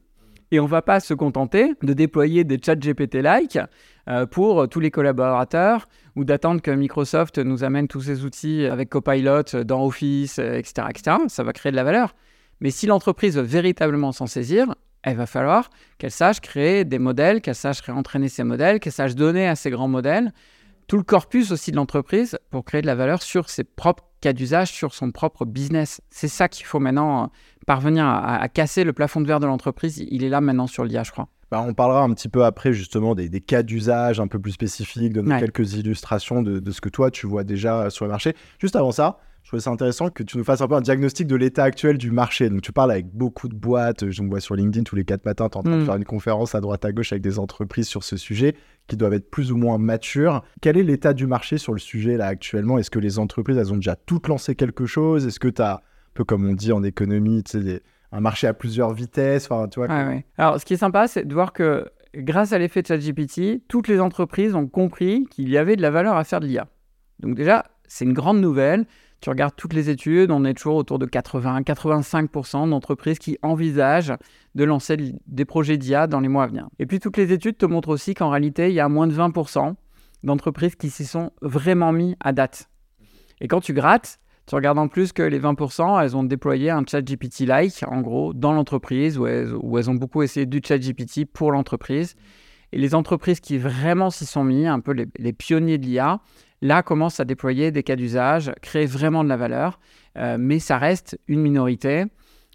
Et 0.53 0.61
on 0.61 0.67
va 0.67 0.81
pas 0.81 1.01
se 1.01 1.15
contenter 1.15 1.75
de 1.83 1.93
déployer 1.95 2.45
des 2.45 2.61
ChatGPT-like 2.65 3.59
euh, 4.09 4.27
pour 4.27 4.69
tous 4.69 4.79
les 4.79 4.93
collaborateurs 4.93 5.89
ou 6.15 6.25
d'attendre 6.25 6.63
que 6.63 6.71
Microsoft 6.71 7.39
nous 7.39 7.65
amène 7.65 7.89
tous 7.89 8.03
ces 8.03 8.25
outils 8.25 8.67
avec 8.67 8.89
Copilot 8.89 9.65
dans 9.65 9.85
Office, 9.85 10.39
etc., 10.39 10.87
etc. 10.91 11.17
Ça 11.27 11.43
va 11.43 11.53
créer 11.53 11.73
de 11.73 11.77
la 11.77 11.83
valeur. 11.83 12.15
Mais 12.61 12.71
si 12.71 12.87
l'entreprise 12.87 13.37
veut 13.37 13.43
véritablement 13.43 14.13
s'en 14.13 14.29
saisir, 14.29 14.77
il 15.11 15.17
va 15.17 15.27
falloir 15.27 15.71
qu'elle 15.99 16.11
sache 16.11 16.41
créer 16.41 16.85
des 16.85 16.99
modèles, 16.99 17.41
qu'elle 17.41 17.55
sache 17.55 17.81
réentraîner 17.81 18.29
ces 18.29 18.45
modèles, 18.45 18.81
qu'elle 18.81 18.93
sache 18.93 19.15
donner 19.15 19.47
à 19.47 19.55
ces 19.55 19.71
grands 19.71 19.89
modèles 19.89 20.33
tout 20.89 20.97
le 20.97 21.03
corpus 21.03 21.53
aussi 21.53 21.71
de 21.71 21.77
l'entreprise 21.77 22.39
pour 22.51 22.65
créer 22.65 22.81
de 22.81 22.87
la 22.87 22.95
valeur 22.95 23.23
sur 23.23 23.51
ses 23.51 23.63
propres 23.63 24.05
cas 24.21 24.33
d'usage, 24.33 24.73
sur 24.73 24.95
son 24.95 25.13
propre 25.13 25.45
business. 25.45 26.01
C'est 26.11 26.29
ça 26.29 26.49
qu'il 26.49 26.67
faut 26.67 26.81
maintenant 26.81 27.25
euh, 27.25 27.27
parvenir 27.67 28.07
à, 28.07 28.49
casser 28.49 28.83
le 28.83 28.93
plafond 28.93 29.21
de 29.21 29.27
verre 29.27 29.39
de 29.39 29.47
l'entreprise. 29.47 29.99
Il 30.11 30.25
est 30.25 30.29
là 30.29 30.41
maintenant 30.41 30.67
sur 30.67 30.85
l'IA, 30.85 31.05
je 31.05 31.13
crois. 31.13 31.29
Bah, 31.51 31.65
on 31.67 31.73
parlera 31.73 32.03
un 32.03 32.13
petit 32.13 32.29
peu 32.29 32.45
après 32.45 32.73
justement 32.73 33.15
des, 33.15 33.29
cas 33.41 33.63
d'usage 33.63 34.19
un 34.19 34.27
peu 34.27 34.39
plus 34.39 34.53
spécifiques, 34.53 35.13
de 35.13 35.23
quelques 35.39 35.75
illustrations 35.75 36.43
de, 36.43 36.59
de, 36.59 36.71
ce 36.71 36.81
que 36.81 36.91
toi 36.91 37.11
tu 37.11 37.27
vois 37.27 37.45
déjà 37.45 37.91
sur 37.91 38.05
le 38.05 38.11
marché. 38.11 38.35
Juste 38.59 38.77
avant 38.77 38.93
ça, 38.93 39.19
je 39.49 39.53
trouvais 39.53 39.63
ça 39.63 39.71
intéressant 39.71 40.11
que 40.11 40.23
tu 40.23 40.37
nous 40.37 40.45
fasses 40.45 40.61
un 40.61 40.69
peu 40.69 40.75
un 40.75 40.83
diagnostic 40.83 41.27
de 41.27 41.35
l'état 41.35 41.65
actuel 41.65 41.97
du 41.97 42.11
marché. 42.11 42.51
Donc, 42.51 42.61
tu 42.61 42.71
parles 42.71 42.91
avec 42.91 43.07
beaucoup 43.07 43.49
de 43.49 43.55
boîtes. 43.55 44.11
Je 44.11 44.21
me 44.21 44.29
vois 44.29 44.41
sur 44.41 44.55
LinkedIn 44.55 44.85
tous 44.85 44.95
les 44.95 45.07
quatre 45.07 45.25
matins, 45.25 45.49
tu 45.49 45.55
es 45.55 45.57
en 45.57 45.63
train 45.63 45.75
de 45.75 45.81
mm. 45.81 45.87
faire 45.87 45.97
une 45.97 46.05
conférence 46.05 46.55
à 46.55 46.61
droite 46.61 46.85
à 46.85 46.93
gauche 46.93 47.13
avec 47.13 47.23
des 47.23 47.39
entreprises 47.39 47.89
sur 47.89 48.05
ce 48.05 48.19
sujet 48.19 48.57
qui 48.89 48.99
doivent 48.99 49.15
être 49.15 49.31
plus 49.31 49.51
ou 49.51 49.57
moins 49.57 49.79
matures. 49.79 50.45
Quel 50.61 50.77
est 50.77 50.83
l'état 50.83 51.15
du 51.15 51.27
marché 51.27 51.57
sur 51.57 51.73
le 51.73 51.79
sujet 51.79 52.19
là 52.19 52.27
actuellement? 52.27 52.77
Est-ce 52.77 52.91
que 52.91 52.99
les 52.99 53.19
entreprises, 53.19 53.57
elles 53.57 53.73
ont 53.73 53.77
déjà 53.77 53.97
toutes 53.97 54.29
lancé 54.29 54.55
quelque 54.55 54.85
chose? 54.85 55.27
Est-ce 55.27 55.41
que 55.41 55.49
tu 55.49 55.63
as, 55.63 55.77
un 55.77 55.81
peu 56.13 56.25
comme 56.25 56.47
on 56.47 56.53
dit 56.53 56.73
en 56.73 56.83
économie, 56.83 57.43
tu 57.43 57.63
sais, 57.63 57.83
un 58.13 58.21
marché 58.21 58.49
à 58.49 58.53
plusieurs 58.53 58.93
vitesses? 58.93 59.51
Enfin, 59.51 59.67
tu 59.69 59.81
vois, 59.81 59.89
Alors, 60.37 60.61
ce 60.61 60.67
qui 60.67 60.75
est 60.75 60.77
sympa, 60.77 61.09
c'est 61.09 61.27
de 61.27 61.33
voir 61.33 61.55
que 61.55 61.87
grâce 62.15 62.53
à 62.53 62.59
l'effet 62.59 62.83
de 62.83 62.89
ChatGPT, 62.89 63.67
toutes 63.67 63.89
les 63.89 63.99
entreprises 63.99 64.55
ont 64.55 64.67
compris 64.67 65.27
qu'il 65.31 65.49
y 65.49 65.57
avait 65.57 65.77
de 65.77 65.81
la 65.81 65.91
valeur 65.91 66.17
à 66.17 66.25
faire 66.25 66.41
de 66.41 66.47
l'IA. 66.47 66.69
Donc 67.21 67.35
déjà, 67.35 67.65
c'est 67.87 68.05
une 68.05 68.13
grande 68.13 68.43
nouvelle. 68.43 68.85
Tu 69.21 69.31
regardes 69.31 69.57
toutes 69.57 69.73
les 69.73 69.91
études, 69.91 70.31
on 70.31 70.45
est 70.45 70.55
toujours 70.55 70.77
autour 70.77 70.99
de 70.99 71.07
80-85% 71.07 72.71
d'entreprises 72.71 73.19
qui 73.19 73.37
envisagent 73.43 74.15
de 74.55 74.65
lancer 74.65 74.97
des 75.27 75.45
projets 75.45 75.77
d'IA 75.77 76.07
dans 76.07 76.21
les 76.21 76.29
mois 76.29 76.45
à 76.45 76.47
venir. 76.47 76.69
Et 76.79 76.87
puis 76.87 77.01
toutes 77.01 77.17
les 77.17 77.33
études 77.33 77.59
te 77.59 77.67
montrent 77.67 77.89
aussi 77.89 78.15
qu'en 78.15 78.31
réalité, 78.31 78.69
il 78.69 78.75
y 78.75 78.81
a 78.81 78.89
moins 78.89 79.09
de 79.09 79.15
20% 79.15 79.75
d'entreprises 80.23 80.77
qui 80.77 80.91
s'y 80.91 81.05
sont 81.05 81.33
vraiment 81.43 81.93
mis 81.93 82.17
à 82.21 82.33
date. 82.33 82.69
Et 83.41 83.49
quand 83.49 83.61
tu 83.61 83.73
grattes, 83.73 84.21
tu 84.47 84.55
regardes 84.55 84.79
en 84.79 84.89
plus 84.89 85.13
que 85.13 85.23
les 85.23 85.39
20%, 85.39 86.03
elles 86.03 86.17
ont 86.17 86.25
déployé 86.25 86.71
un 86.71 86.83
chat 86.87 87.03
GPT-like, 87.03 87.85
en 87.87 88.01
gros, 88.01 88.33
dans 88.33 88.53
l'entreprise, 88.53 89.19
où 89.19 89.27
elles, 89.27 89.53
ont 89.91 89.95
beaucoup 89.95 90.23
essayé 90.23 90.47
du 90.47 90.61
chat 90.65 90.79
GPT 90.79 91.27
pour 91.31 91.53
l'entreprise. 91.53 92.17
Et 92.73 92.79
les 92.79 92.95
entreprises 92.95 93.41
qui 93.41 93.59
vraiment 93.59 94.11
s'y 94.11 94.27
sont 94.27 94.45
mis, 94.45 94.67
un 94.67 94.81
peu 94.81 94.93
les, 94.93 95.07
les 95.19 95.33
pionniers 95.33 95.79
de 95.79 95.85
l'IA, 95.85 96.21
là 96.61 96.83
commence 96.83 97.21
à 97.21 97.25
déployer 97.25 97.71
des 97.71 97.83
cas 97.83 97.97
d'usage, 97.97 98.53
créer 98.63 98.87
vraiment 98.87 99.25
de 99.25 99.29
la 99.29 99.37
valeur, 99.37 99.79
euh, 100.17 100.37
mais 100.39 100.59
ça 100.59 100.79
reste 100.79 101.19
une 101.29 101.41
minorité. 101.41 102.05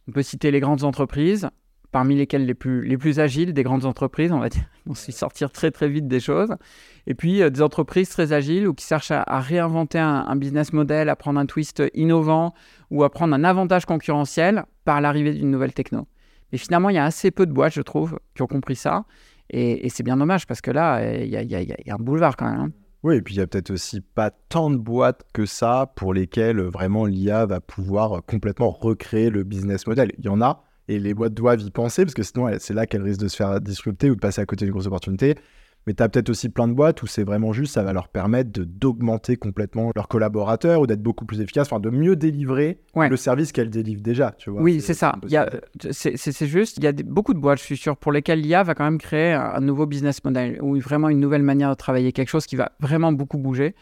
On 0.08 0.12
peut 0.12 0.24
citer 0.24 0.52
les 0.52 0.60
grandes 0.60 0.84
entreprises, 0.84 1.50
parmi 1.92 2.16
lesquelles 2.16 2.46
les 2.46 2.56
plus, 2.56 2.86
les 2.86 2.98
plus 2.98 3.20
agiles 3.20 3.54
des 3.54 3.64
grandes 3.64 3.86
entreprises, 3.86 4.32
on 4.32 4.40
va 4.40 4.50
dire, 4.50 4.66
on 4.90 4.96
s'y 4.96 5.12
sortir 5.12 5.52
très 5.52 5.72
très 5.72 5.88
vite 5.88 6.08
des 6.08 6.20
choses. 6.20 6.54
Et 7.08 7.14
puis 7.14 7.42
euh, 7.42 7.50
des 7.50 7.62
entreprises 7.62 8.10
très 8.10 8.34
agiles 8.34 8.68
ou 8.68 8.74
qui 8.74 8.86
cherchent 8.86 9.12
à, 9.12 9.40
réinventer 9.40 10.00
un, 10.00 10.36
business 10.36 10.74
model, 10.74 11.08
à 11.08 11.16
prendre 11.16 11.40
un 11.40 11.46
twist 11.46 11.82
innovant 11.94 12.54
ou 12.90 13.04
à 13.04 13.10
prendre 13.10 13.34
un 13.34 13.44
avantage 13.44 13.86
concurrentiel 13.86 14.66
par 14.84 15.00
l'arrivée 15.00 15.34
d'une 15.34 15.52
nouvelle 15.52 15.74
techno. 15.74 16.08
Mais 16.52 16.58
finalement, 16.58 16.90
il 16.90 16.96
y 16.96 17.00
a 17.00 17.06
assez 17.06 17.32
peu 17.32 17.46
de 17.46 17.54
boîtes, 17.54 17.74
je 17.74 17.82
trouve, 17.82 18.20
qui 18.36 18.42
ont 18.42 18.48
compris 18.48 18.76
ça. 18.76 19.06
Et, 19.50 19.90
c'est 19.90 20.04
bien 20.04 20.18
dommage 20.18 20.48
parce 20.48 20.62
que 20.62 20.72
là, 20.72 21.16
il 21.16 21.28
y, 21.28 21.32
y, 21.32 21.92
a 21.92 21.94
un 21.94 21.98
boulevard 21.98 22.38
quand 22.38 22.50
même. 22.50 22.72
Oui, 23.04 23.18
et 23.18 23.22
puis 23.22 23.36
il 23.36 23.38
y 23.38 23.42
a 23.42 23.48
peut-être 23.48 23.72
aussi 23.72 24.00
pas 24.00 24.32
tant 24.32 24.70
de 24.70 24.78
boîtes 24.78 25.26
que 25.34 25.46
ça 25.46 25.92
pour 25.96 26.14
lesquelles 26.14 26.60
euh, 26.60 26.70
vraiment 26.70 27.06
l'IA 27.06 27.46
va 27.46 27.60
pouvoir 27.60 28.14
euh, 28.14 28.22
complètement 28.22 28.72
recréer 28.72 29.30
le 29.30 29.44
business 29.44 29.86
model. 29.88 30.14
Il 30.20 30.26
y 30.26 30.30
en 30.30 30.42
a, 30.42 30.64
et 30.88 31.00
les 31.00 31.14
boîtes 31.14 31.34
doivent 31.34 31.62
y 31.62 31.70
penser, 31.70 32.06
parce 32.06 32.14
que 32.14 32.24
sinon 32.24 32.48
c'est 32.60 32.74
là 32.74 32.88
qu'elles 32.88 33.04
risquent 33.04 33.22
de 33.22 33.28
se 33.28 33.36
faire 33.36 33.60
disrupter 33.60 34.10
ou 34.10 34.16
de 34.16 34.22
passer 34.22 34.42
à 34.42 34.46
côté 34.46 34.64
d'une 34.66 34.72
grosse 34.72 34.88
opportunité. 34.88 35.36
Mais 35.86 35.94
tu 35.94 36.02
as 36.04 36.10
peut-être 36.10 36.30
aussi 36.30 36.50
plein 36.50 36.68
de 36.68 36.74
boîtes 36.74 37.04
où 37.04 37.08
c'est 37.08 37.24
vraiment 37.24 37.52
juste, 37.52 37.74
ça 37.74 37.84
va 37.84 37.94
leur 37.94 38.08
permettre 38.08 38.52
d'augmenter 38.54 39.36
complètement 39.36 39.92
leurs 39.96 40.08
collaborateurs 40.08 40.82
ou 40.82 40.88
d'être 40.88 41.02
beaucoup 41.02 41.26
plus 41.26 41.42
efficaces, 41.42 41.68
enfin 41.68 41.80
de 41.80 41.90
mieux 41.90 42.16
délivrer 42.16 42.80
le 42.96 43.16
service 43.18 43.52
qu'elles 43.52 43.70
délivrent 43.70 44.02
déjà. 44.02 44.32
Tu 44.38 44.50
vois, 44.50 44.62
oui, 44.62 44.82
c'est 44.82 44.94
ça. 44.94 45.16
C'est 45.92 46.48
juste, 46.48 46.78
il 46.78 46.84
y 46.84 46.88
a 46.88 46.94
beaucoup 46.94 47.34
de 47.34 47.40
boîtes, 47.40 47.60
je 47.60 47.64
suis 47.64 47.78
sûr, 47.78 47.98
pour 47.98 48.12
lesquelles 48.12 48.42
l'IA 48.42 48.64
va 48.64 48.76
quand 48.76 48.86
même 48.86 48.98
créer 48.98 49.34
un, 49.34 49.60
nouveau 49.60 49.86
business 49.86 50.24
model 50.24 50.62
ou 50.62 50.80
vraiment 50.80 51.10
une 51.10 51.20
nouvelle 51.20 51.44
manière 51.44 51.70
de 51.70 51.76
travailler, 51.76 52.12
quelque 52.12 52.30
chose 52.30 52.46
qui 52.46 52.56
va 52.56 52.72
vraiment 52.80 53.12
beaucoup 53.12 53.38
bouger. 53.38 53.76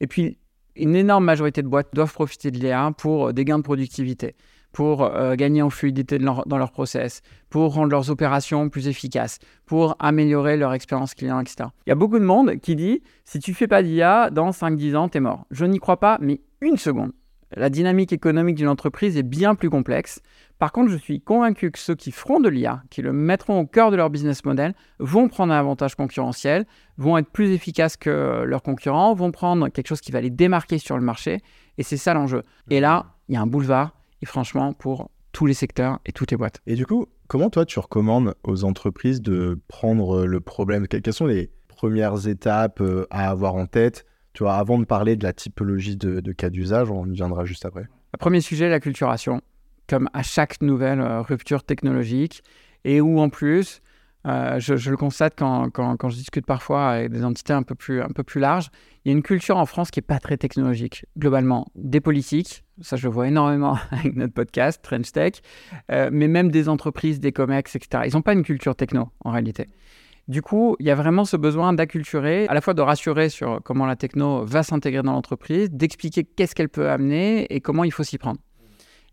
Et 0.00 0.06
puis, 0.06 0.38
une 0.76 0.94
énorme 0.94 1.24
majorité 1.24 1.62
de 1.62 1.68
boîtes 1.68 1.88
doivent 1.94 2.12
profiter 2.12 2.50
de 2.50 2.58
l'IA 2.58 2.92
pour 2.96 3.32
des 3.32 3.44
gains 3.44 3.58
de 3.58 3.62
productivité 3.62 4.34
pour 4.76 5.04
euh, 5.04 5.36
gagner 5.36 5.62
en 5.62 5.70
fluidité 5.70 6.18
dans 6.18 6.58
leur 6.58 6.70
process, 6.70 7.22
pour 7.48 7.72
rendre 7.72 7.92
leurs 7.92 8.10
opérations 8.10 8.68
plus 8.68 8.88
efficaces, 8.88 9.38
pour 9.64 9.96
améliorer 10.00 10.58
leur 10.58 10.74
expérience 10.74 11.14
client, 11.14 11.40
etc. 11.40 11.70
Il 11.86 11.88
y 11.88 11.92
a 11.92 11.94
beaucoup 11.94 12.18
de 12.18 12.24
monde 12.26 12.56
qui 12.56 12.76
dit 12.76 13.02
si 13.24 13.38
tu 13.38 13.54
fais 13.54 13.68
pas 13.68 13.82
d'IA, 13.82 14.28
dans 14.28 14.50
5-10 14.50 14.94
ans, 14.94 15.08
tu 15.08 15.16
es 15.16 15.20
mort. 15.22 15.46
Je 15.50 15.64
n'y 15.64 15.78
crois 15.78 15.98
pas, 15.98 16.18
mais 16.20 16.42
une 16.60 16.76
seconde. 16.76 17.12
La 17.56 17.70
dynamique 17.70 18.12
économique 18.12 18.56
d'une 18.56 18.68
entreprise 18.68 19.16
est 19.16 19.22
bien 19.22 19.54
plus 19.54 19.70
complexe. 19.70 20.20
Par 20.58 20.72
contre, 20.72 20.90
je 20.90 20.98
suis 20.98 21.22
convaincu 21.22 21.70
que 21.70 21.78
ceux 21.78 21.94
qui 21.94 22.12
feront 22.12 22.40
de 22.40 22.50
l'IA, 22.50 22.82
qui 22.90 23.00
le 23.00 23.14
mettront 23.14 23.60
au 23.60 23.66
cœur 23.66 23.90
de 23.90 23.96
leur 23.96 24.10
business 24.10 24.44
model, 24.44 24.74
vont 24.98 25.28
prendre 25.28 25.54
un 25.54 25.58
avantage 25.58 25.94
concurrentiel, 25.94 26.66
vont 26.98 27.16
être 27.16 27.30
plus 27.30 27.50
efficaces 27.52 27.96
que 27.96 28.42
leurs 28.44 28.62
concurrents, 28.62 29.14
vont 29.14 29.30
prendre 29.30 29.70
quelque 29.70 29.88
chose 29.88 30.02
qui 30.02 30.12
va 30.12 30.20
les 30.20 30.28
démarquer 30.28 30.76
sur 30.76 30.98
le 30.98 31.02
marché. 31.02 31.40
Et 31.78 31.82
c'est 31.82 31.96
ça 31.96 32.12
l'enjeu. 32.12 32.42
Et 32.68 32.80
là, 32.80 33.14
il 33.30 33.36
y 33.36 33.38
a 33.38 33.40
un 33.40 33.46
boulevard 33.46 33.96
franchement 34.26 34.72
pour 34.72 35.10
tous 35.32 35.46
les 35.46 35.54
secteurs 35.54 36.00
et 36.06 36.12
toutes 36.12 36.30
les 36.30 36.36
boîtes. 36.36 36.60
Et 36.66 36.74
du 36.74 36.86
coup, 36.86 37.06
comment 37.28 37.50
toi 37.50 37.66
tu 37.66 37.78
recommandes 37.78 38.34
aux 38.42 38.64
entreprises 38.64 39.20
de 39.20 39.60
prendre 39.68 40.24
le 40.24 40.40
problème? 40.40 40.88
Quelles 40.88 41.12
sont 41.12 41.26
les 41.26 41.50
premières 41.68 42.26
étapes 42.26 42.80
euh, 42.80 43.06
à 43.10 43.30
avoir 43.30 43.54
en 43.54 43.66
tête? 43.66 44.06
Tu 44.32 44.42
vois, 44.42 44.54
avant 44.54 44.78
de 44.78 44.84
parler 44.84 45.16
de 45.16 45.24
la 45.24 45.32
typologie 45.32 45.96
de, 45.96 46.32
cas 46.32 46.50
d'usage, 46.50 46.90
on 46.90 47.06
y 47.06 47.14
viendra 47.14 47.44
juste 47.44 47.64
après. 47.64 47.86
Le 48.12 48.18
premier 48.18 48.40
sujet, 48.40 48.68
la 48.68 48.80
culturation, 48.80 49.40
comme 49.88 50.08
à 50.12 50.22
chaque 50.22 50.60
nouvelle 50.60 51.00
euh, 51.00 51.22
rupture 51.22 51.62
technologique, 51.62 52.42
et 52.84 53.00
où 53.00 53.18
en 53.18 53.28
plus, 53.28 53.82
euh, 54.26 54.58
je, 54.58 54.90
le 54.90 54.96
constate 54.96 55.34
quand, 55.36 55.70
je 56.08 56.16
discute 56.16 56.46
parfois 56.46 56.88
avec 56.88 57.10
des 57.10 57.24
entités 57.24 57.52
un 57.52 57.62
peu 57.62 57.74
plus, 57.74 58.02
un 58.02 58.08
peu 58.08 58.24
plus 58.24 58.40
larges. 58.40 58.70
Il 59.04 59.08
y 59.08 59.14
a 59.14 59.16
une 59.16 59.22
culture 59.22 59.56
en 59.56 59.66
France 59.66 59.90
qui 59.90 59.98
n'est 59.98 60.06
pas 60.06 60.18
très 60.18 60.36
technologique, 60.36 61.06
globalement. 61.16 61.66
Des 61.76 62.00
politiques, 62.00 62.64
ça 62.80 62.96
je 62.96 63.06
le 63.06 63.12
vois 63.12 63.28
énormément 63.28 63.78
avec 63.92 64.16
notre 64.16 64.34
podcast, 64.34 64.82
Trench 64.82 65.10
euh, 65.92 66.10
mais 66.12 66.26
même 66.26 66.50
des 66.50 66.68
entreprises, 66.68 67.20
des 67.20 67.32
comex, 67.32 67.76
etc. 67.76 68.04
Ils 68.06 68.14
n'ont 68.14 68.22
pas 68.22 68.32
une 68.32 68.42
culture 68.42 68.74
techno, 68.74 69.10
en 69.24 69.30
réalité. 69.30 69.66
Du 70.26 70.42
coup, 70.42 70.74
il 70.80 70.86
y 70.86 70.90
a 70.90 70.96
vraiment 70.96 71.24
ce 71.24 71.36
besoin 71.36 71.72
d'acculturer, 71.72 72.48
à 72.48 72.54
la 72.54 72.60
fois 72.60 72.74
de 72.74 72.82
rassurer 72.82 73.28
sur 73.28 73.60
comment 73.62 73.86
la 73.86 73.94
techno 73.94 74.44
va 74.44 74.64
s'intégrer 74.64 75.02
dans 75.02 75.12
l'entreprise, 75.12 75.70
d'expliquer 75.70 76.24
qu'est-ce 76.24 76.56
qu'elle 76.56 76.68
peut 76.68 76.90
amener 76.90 77.44
et 77.54 77.60
comment 77.60 77.84
il 77.84 77.92
faut 77.92 78.02
s'y 78.02 78.18
prendre. 78.18 78.40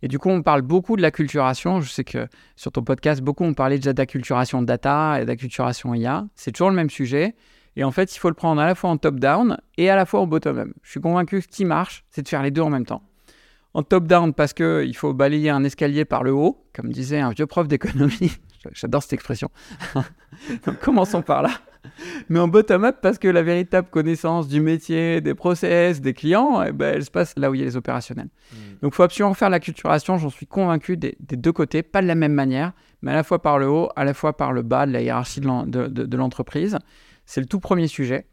Et 0.03 0.09
du 0.09 0.19
coup, 0.19 0.29
on 0.29 0.43
parle 0.43 0.63
beaucoup 0.63 0.97
de 0.97 1.01
l'acculturation. 1.01 1.79
Je 1.79 1.89
sais 1.89 2.03
que 2.03 2.27
sur 2.57 2.73
ton 2.73 2.83
podcast, 2.83 3.21
beaucoup 3.21 3.45
ont 3.45 3.53
parlé 3.53 3.77
déjà 3.77 3.93
d'acculturation 3.93 4.61
data 4.61 5.21
et 5.21 5.25
d'acculturation 5.25 5.95
IA. 5.95 6.25
C'est 6.35 6.51
toujours 6.51 6.69
le 6.69 6.75
même 6.75 6.89
sujet. 6.89 7.35
Et 7.77 7.85
en 7.85 7.91
fait, 7.91 8.13
il 8.13 8.19
faut 8.19 8.27
le 8.27 8.35
prendre 8.35 8.59
à 8.59 8.65
la 8.65 8.75
fois 8.75 8.89
en 8.89 8.97
top-down 8.97 9.57
et 9.77 9.89
à 9.89 9.95
la 9.95 10.05
fois 10.05 10.19
en 10.19 10.27
bottom-up. 10.27 10.67
Je 10.83 10.91
suis 10.91 10.99
convaincu 10.99 11.37
que 11.37 11.43
ce 11.43 11.47
qui 11.47 11.63
marche, 11.63 12.03
c'est 12.09 12.21
de 12.21 12.27
faire 12.27 12.43
les 12.43 12.51
deux 12.51 12.61
en 12.61 12.69
même 12.69 12.85
temps. 12.85 13.01
en 13.73 13.81
top-down 13.81 14.33
parce 14.33 14.51
qu'il 14.51 14.95
faut 14.95 15.13
balayer 15.13 15.49
un 15.49 15.63
escalier 15.63 16.03
par 16.03 16.21
le 16.21 16.33
haut, 16.33 16.67
comme 16.75 16.91
disait 16.91 17.21
un 17.21 17.31
vieux 17.31 17.47
prof 17.47 17.69
d'économie. 17.69 18.33
J'adore 18.73 19.03
cette 19.03 19.13
expression. 19.13 19.49
Donc, 20.65 20.79
commençons 20.79 21.21
par 21.21 21.43
là. 21.43 21.51
Mais 22.29 22.39
en 22.39 22.47
bottom-up 22.47 22.97
parce 23.01 23.17
que 23.17 23.27
la 23.27 23.43
véritable 23.43 23.89
connaissance 23.89 24.47
du 24.47 24.61
métier, 24.61 25.21
des 25.21 25.35
process, 25.35 26.01
des 26.01 26.13
clients, 26.13 26.63
eh 26.63 26.71
ben, 26.71 26.95
elle 26.95 27.05
se 27.05 27.11
passe 27.11 27.33
là 27.37 27.51
où 27.51 27.55
il 27.55 27.59
y 27.59 27.63
a 27.63 27.65
les 27.65 27.77
opérationnels. 27.77 28.29
Hmm. 28.51 28.55
Donc 28.81 28.93
il 28.93 28.95
faut 28.95 29.03
absolument 29.03 29.33
faire 29.33 29.49
la 29.49 29.59
culturation, 29.59 30.17
j'en 30.17 30.29
suis 30.29 30.47
convaincu, 30.47 30.97
des, 30.97 31.15
deux 31.19 31.51
côtés, 31.51 31.83
pas 31.83 32.01
de 32.01 32.07
la 32.07 32.15
même 32.15 32.33
manière, 32.33 32.73
mais 33.01 33.11
à 33.11 33.15
la 33.15 33.23
fois 33.23 33.41
par 33.41 33.59
le 33.59 33.67
haut, 33.67 33.89
à 33.95 34.03
la 34.03 34.13
fois 34.13 34.35
par 34.35 34.53
le 34.53 34.61
bas 34.61 34.85
de 34.85 34.91
la 34.91 35.01
hiérarchie 35.01 35.41
de 35.41 36.17
l'entreprise. 36.17 36.77
C'est 37.25 37.39
le 37.39 37.47
tout 37.47 37.59
premier 37.59 37.87
sujet. 37.87 38.25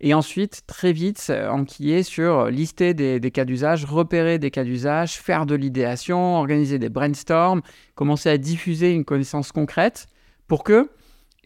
Et 0.00 0.14
ensuite, 0.14 0.62
très 0.66 0.92
vite, 0.92 1.32
enquiller 1.50 2.02
sur 2.02 2.46
lister 2.46 2.94
des, 2.94 3.30
cas 3.30 3.44
d'usage, 3.44 3.84
repérer 3.84 4.38
des 4.38 4.50
cas 4.50 4.64
d'usage, 4.64 5.18
faire 5.18 5.44
de 5.44 5.54
l'idéation, 5.54 6.36
organiser 6.36 6.78
des 6.78 6.88
brainstorms, 6.88 7.62
commencer 7.94 8.30
à 8.30 8.38
diffuser 8.38 8.92
une 8.92 9.04
connaissance 9.04 9.52
concrète 9.52 10.06
pour 10.46 10.64
que 10.64 10.88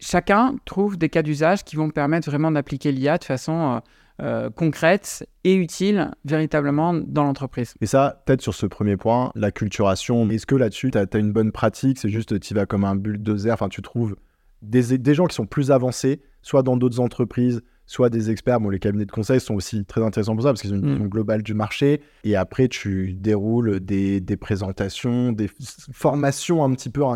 chacun 0.03 0.55
trouve 0.65 0.97
des 0.97 1.09
cas 1.09 1.21
d'usage 1.21 1.63
qui 1.63 1.75
vont 1.75 1.89
permettre 1.89 2.29
vraiment 2.29 2.51
d'appliquer 2.51 2.91
l'IA 2.91 3.17
de 3.17 3.23
façon 3.23 3.53
euh, 3.53 3.79
euh, 4.21 4.49
concrète 4.49 5.27
et 5.43 5.55
utile 5.55 6.11
véritablement 6.25 6.93
dans 6.93 7.23
l'entreprise. 7.23 7.73
Et 7.81 7.85
ça, 7.85 8.21
peut-être 8.25 8.41
sur 8.41 8.53
ce 8.53 8.65
premier 8.65 8.97
point, 8.97 9.31
la 9.35 9.51
culturation, 9.51 10.29
est-ce 10.29 10.45
que 10.45 10.55
là-dessus, 10.55 10.91
tu 10.91 10.97
as, 10.97 11.17
une 11.17 11.31
bonne 11.31 11.51
pratique? 11.51 11.97
C'est 11.97 12.09
juste, 12.09 12.39
tu 12.39 12.53
vas 12.53 12.65
comme 12.65 12.83
un 12.83 12.95
bulldozer, 12.95 13.53
enfin, 13.53 13.69
tu 13.69 13.81
trouves 13.81 14.15
des, 14.61 14.97
des 14.97 15.13
gens 15.13 15.25
qui 15.25 15.35
sont 15.35 15.45
plus 15.45 15.71
avancés 15.71 16.21
soit 16.41 16.61
dans 16.61 16.77
d'autres 16.77 16.99
entreprises, 16.99 17.63
soit 17.85 18.09
des 18.09 18.31
experts. 18.31 18.59
Bon, 18.59 18.69
les 18.69 18.79
cabinets 18.79 19.05
de 19.05 19.11
conseil 19.11 19.39
sont 19.39 19.55
aussi 19.55 19.85
très 19.85 20.01
intéressants 20.01 20.35
pour 20.35 20.43
ça 20.43 20.49
parce 20.49 20.61
qu'ils 20.61 20.73
ont 20.73 20.77
une 20.77 20.85
mm. 20.85 20.91
vision 20.93 21.05
globale 21.05 21.43
du 21.43 21.53
marché. 21.53 22.01
Et 22.23 22.35
après, 22.35 22.67
tu 22.67 23.13
déroules 23.13 23.79
des, 23.79 24.21
présentations, 24.39 25.31
des 25.31 25.49
formations 25.91 26.63
un 26.63 26.71
petit 26.73 26.89
peu 26.89 27.03
à, 27.05 27.15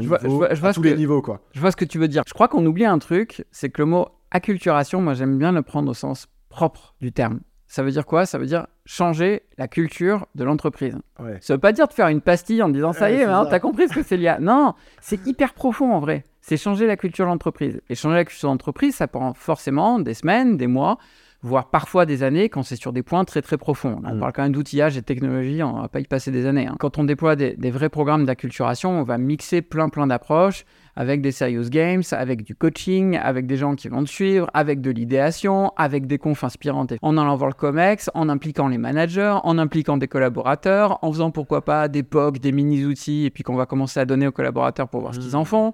tous 0.73 0.81
les 0.81 0.95
niveaux. 0.95 1.21
Quoi. 1.21 1.41
Je 1.53 1.59
vois 1.59 1.71
ce 1.71 1.77
que 1.77 1.85
tu 1.85 1.97
veux 1.97 2.07
dire. 2.07 2.23
Je 2.27 2.33
crois 2.33 2.47
qu'on 2.47 2.65
oublie 2.65 2.85
un 2.85 2.99
truc, 2.99 3.45
c'est 3.51 3.69
que 3.69 3.81
le 3.81 3.85
mot 3.85 4.07
acculturation, 4.31 5.01
moi 5.01 5.13
j'aime 5.13 5.37
bien 5.37 5.51
le 5.51 5.61
prendre 5.61 5.89
au 5.89 5.93
sens 5.93 6.27
propre 6.49 6.95
du 7.01 7.11
terme. 7.11 7.39
Ça 7.69 7.83
veut 7.83 7.91
dire 7.91 8.05
quoi? 8.05 8.25
Ça 8.25 8.37
veut 8.37 8.45
dire 8.45 8.67
changer 8.85 9.43
la 9.57 9.67
culture 9.67 10.25
de 10.35 10.45
l'entreprise. 10.45 10.97
Ça 11.41 11.53
veut 11.53 11.59
pas 11.59 11.73
dire 11.73 11.87
de 11.87 11.93
faire 11.93 12.07
une 12.07 12.21
pastille 12.21 12.61
en 12.63 12.69
disant 12.69 12.93
ça 12.93 13.11
y 13.11 13.15
est, 13.15 13.25
t'as 13.25 13.59
compris 13.59 13.89
ce 13.89 13.93
que 13.93 14.03
c'est 14.03 14.15
l'IA. 14.15 14.39
Non, 14.39 14.73
c'est 15.01 15.25
hyper 15.27 15.53
profond 15.53 15.93
en 15.93 15.99
vrai 15.99 16.23
c'est 16.47 16.55
changer 16.55 16.87
la 16.87 16.95
culture 16.95 17.25
de 17.25 17.29
l'entreprise. 17.29 17.81
Et 17.89 17.95
changer 17.95 18.15
la 18.15 18.23
culture 18.23 18.47
de 18.47 18.53
l'entreprise, 18.53 18.95
ça 18.95 19.07
prend 19.07 19.33
forcément 19.33 19.99
des 19.99 20.13
semaines, 20.13 20.55
des 20.55 20.67
mois, 20.67 20.97
voire 21.41 21.69
parfois 21.69 22.05
des 22.05 22.23
années 22.23 22.47
quand 22.47 22.63
c'est 22.63 22.77
sur 22.77 22.93
des 22.93 23.03
points 23.03 23.25
très 23.25 23.41
très 23.41 23.57
profonds. 23.57 23.99
on 24.05 24.15
mm. 24.15 24.19
parle 24.19 24.31
quand 24.31 24.43
même 24.43 24.53
d'outillage 24.53 24.95
et 24.95 25.01
de 25.01 25.05
technologie, 25.05 25.61
on 25.61 25.81
va 25.81 25.89
pas 25.89 25.99
y 25.99 26.05
passer 26.05 26.31
des 26.31 26.45
années. 26.45 26.65
Hein. 26.65 26.77
Quand 26.79 26.99
on 26.99 27.03
déploie 27.03 27.35
des, 27.35 27.69
vrais 27.69 27.89
programmes 27.89 28.25
d'acculturation, 28.25 28.91
on 28.91 29.03
va 29.03 29.17
mixer 29.17 29.61
plein 29.61 29.89
plein 29.89 30.07
d'approches 30.07 30.63
avec 30.95 31.21
des 31.21 31.33
serious 31.33 31.69
games, 31.69 32.01
avec 32.11 32.43
du 32.43 32.55
coaching, 32.55 33.17
avec 33.17 33.45
des 33.45 33.57
gens 33.57 33.75
qui 33.75 33.89
vont 33.89 34.05
te 34.05 34.09
suivre, 34.09 34.49
avec 34.53 34.79
de 34.79 34.89
l'idéation, 34.89 35.73
avec 35.75 36.07
des 36.07 36.17
confs 36.17 36.45
inspirantes, 36.45 36.93
en 37.01 37.17
allant 37.17 37.35
voir 37.35 37.49
le 37.49 37.55
COMEX, 37.55 38.09
en 38.13 38.29
impliquant 38.29 38.69
les 38.69 38.77
managers, 38.77 39.35
en 39.43 39.57
impliquant 39.57 39.97
des 39.97 40.07
collaborateurs, 40.07 40.97
en 41.03 41.11
faisant 41.11 41.29
pourquoi 41.29 41.65
pas 41.65 41.89
des 41.89 42.03
POC, 42.03 42.39
des 42.39 42.53
mini-outils, 42.53 43.25
et 43.25 43.31
puis 43.31 43.43
qu'on 43.43 43.55
va 43.55 43.65
commencer 43.65 43.99
à 43.99 44.05
donner 44.05 44.27
aux 44.27 44.31
collaborateurs 44.31 44.87
pour 44.87 45.01
voir 45.01 45.13
ce 45.13 45.19
qu'ils 45.19 45.35
en 45.35 45.41
mm. 45.41 45.45
font 45.45 45.73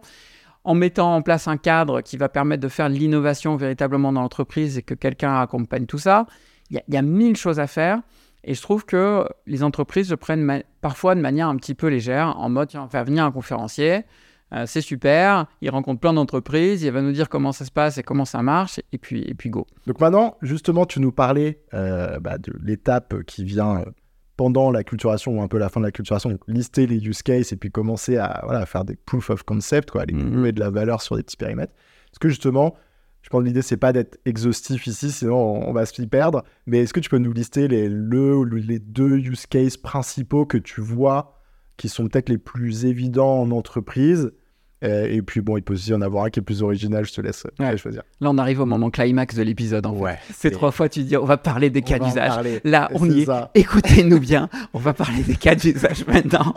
en 0.63 0.75
mettant 0.75 1.15
en 1.15 1.21
place 1.21 1.47
un 1.47 1.57
cadre 1.57 2.01
qui 2.01 2.17
va 2.17 2.29
permettre 2.29 2.61
de 2.61 2.69
faire 2.69 2.89
de 2.89 2.95
l'innovation 2.95 3.55
véritablement 3.55 4.13
dans 4.13 4.21
l'entreprise 4.21 4.77
et 4.77 4.81
que 4.81 4.93
quelqu'un 4.93 5.39
accompagne 5.39 5.85
tout 5.85 5.97
ça. 5.97 6.25
Il 6.69 6.81
y, 6.87 6.97
a 6.97 7.01
mille 7.01 7.35
choses 7.35 7.59
à 7.59 7.67
faire. 7.67 8.01
Et 8.43 8.55
je 8.55 8.61
trouve 8.61 8.85
que 8.85 9.27
les 9.45 9.63
entreprises 9.63 10.09
le 10.09 10.17
prennent 10.17 10.63
parfois 10.81 11.15
de 11.15 11.21
manière 11.21 11.47
un 11.47 11.55
petit 11.55 11.75
peu 11.75 11.87
légère, 11.87 12.37
en 12.37 12.49
mode, 12.49 12.69
on 12.75 12.85
va 12.85 13.03
venir 13.03 13.23
un 13.23 13.31
conférencier, 13.31 14.03
euh, 14.53 14.65
c'est 14.67 14.81
super, 14.81 15.47
il 15.61 15.69
rencontre 15.69 15.99
plein 15.99 16.13
d'entreprises, 16.13 16.83
il 16.83 16.91
va 16.91 17.01
nous 17.01 17.11
dire 17.11 17.29
comment 17.29 17.51
ça 17.51 17.65
se 17.65 17.71
passe 17.71 17.97
et 17.97 18.03
comment 18.03 18.25
ça 18.25 18.41
marche, 18.43 18.79
et 18.91 18.97
puis, 18.97 19.23
et 19.23 19.33
puis 19.33 19.49
go. 19.49 19.65
Donc 19.87 19.99
maintenant, 19.99 20.37
justement, 20.41 20.85
tu 20.85 20.99
nous 20.99 21.11
parlais 21.11 21.61
euh, 21.73 22.19
bah, 22.19 22.37
de 22.37 22.53
l'étape 22.61 23.23
qui 23.23 23.43
vient 23.43 23.79
euh, 23.79 23.85
pendant 24.37 24.71
la 24.71 24.83
culturation 24.83 25.39
ou 25.39 25.41
un 25.41 25.47
peu 25.47 25.57
la 25.57 25.69
fin 25.69 25.79
de 25.79 25.85
la 25.85 25.91
culturation, 25.91 26.37
lister 26.47 26.87
les 26.87 27.05
use 27.05 27.21
cases 27.21 27.51
et 27.51 27.55
puis 27.55 27.71
commencer 27.71 28.17
à 28.17 28.41
voilà, 28.43 28.65
faire 28.65 28.85
des 28.85 28.95
proof 28.95 29.29
of 29.29 29.43
concept, 29.43 29.91
quoi, 29.91 30.01
aller 30.01 30.13
mmh. 30.13 30.51
de 30.51 30.59
la 30.59 30.69
valeur 30.69 31.01
sur 31.01 31.15
des 31.15 31.23
petits 31.23 31.37
périmètres. 31.37 31.73
Parce 32.07 32.19
que 32.19 32.29
justement, 32.29 32.75
je 33.21 33.29
pense 33.29 33.41
que 33.41 33.47
l'idée, 33.47 33.61
c'est 33.61 33.77
pas 33.77 33.93
d'être 33.93 34.19
exhaustif 34.25 34.85
ici, 34.87 35.11
sinon 35.11 35.67
on, 35.67 35.71
va 35.71 35.85
s'y 35.85 36.07
perdre. 36.07 36.43
Mais 36.65 36.79
est-ce 36.79 36.93
que 36.93 36.99
tu 36.99 37.09
peux 37.09 37.17
nous 37.17 37.31
lister 37.31 37.67
les, 37.67 37.87
le, 37.89 38.43
les 38.43 38.79
deux 38.79 39.17
use 39.17 39.45
cases 39.45 39.77
principaux 39.77 40.45
que 40.45 40.57
tu 40.57 40.81
vois 40.81 41.39
qui 41.77 41.89
sont 41.89 42.07
peut-être 42.07 42.29
les 42.29 42.37
plus 42.37 42.85
évidents 42.85 43.41
en 43.41 43.51
entreprise 43.51 44.31
et 44.83 45.21
puis 45.21 45.41
bon, 45.41 45.57
il 45.57 45.61
peut 45.63 45.73
aussi 45.73 45.91
y 45.91 45.93
en 45.93 46.01
avoir 46.01 46.25
un 46.25 46.29
qui 46.29 46.39
est 46.39 46.43
plus 46.43 46.61
original, 46.61 47.05
je 47.05 47.13
te 47.13 47.21
laisse 47.21 47.45
choisir. 47.77 48.03
Là, 48.21 48.29
on 48.29 48.37
arrive 48.37 48.59
au 48.59 48.65
moment 48.65 48.89
climax 48.89 49.35
de 49.35 49.43
l'épisode. 49.43 49.85
En 49.85 49.93
ouais, 49.93 50.17
C'est 50.33 50.51
trois 50.51 50.71
fois, 50.71 50.89
tu 50.89 51.03
dis, 51.03 51.17
on 51.17 51.25
va 51.25 51.37
parler 51.37 51.69
des 51.69 51.81
cas 51.81 51.99
d'usage. 51.99 52.61
Là, 52.63 52.89
on 52.93 53.09
y 53.09 53.21
est. 53.21 53.27
Écoutez-nous 53.55 54.19
bien, 54.19 54.49
on 54.73 54.79
va 54.79 54.93
parler 54.93 55.23
des 55.23 55.35
cas 55.35 55.55
d'usage 55.55 56.05
maintenant. 56.07 56.55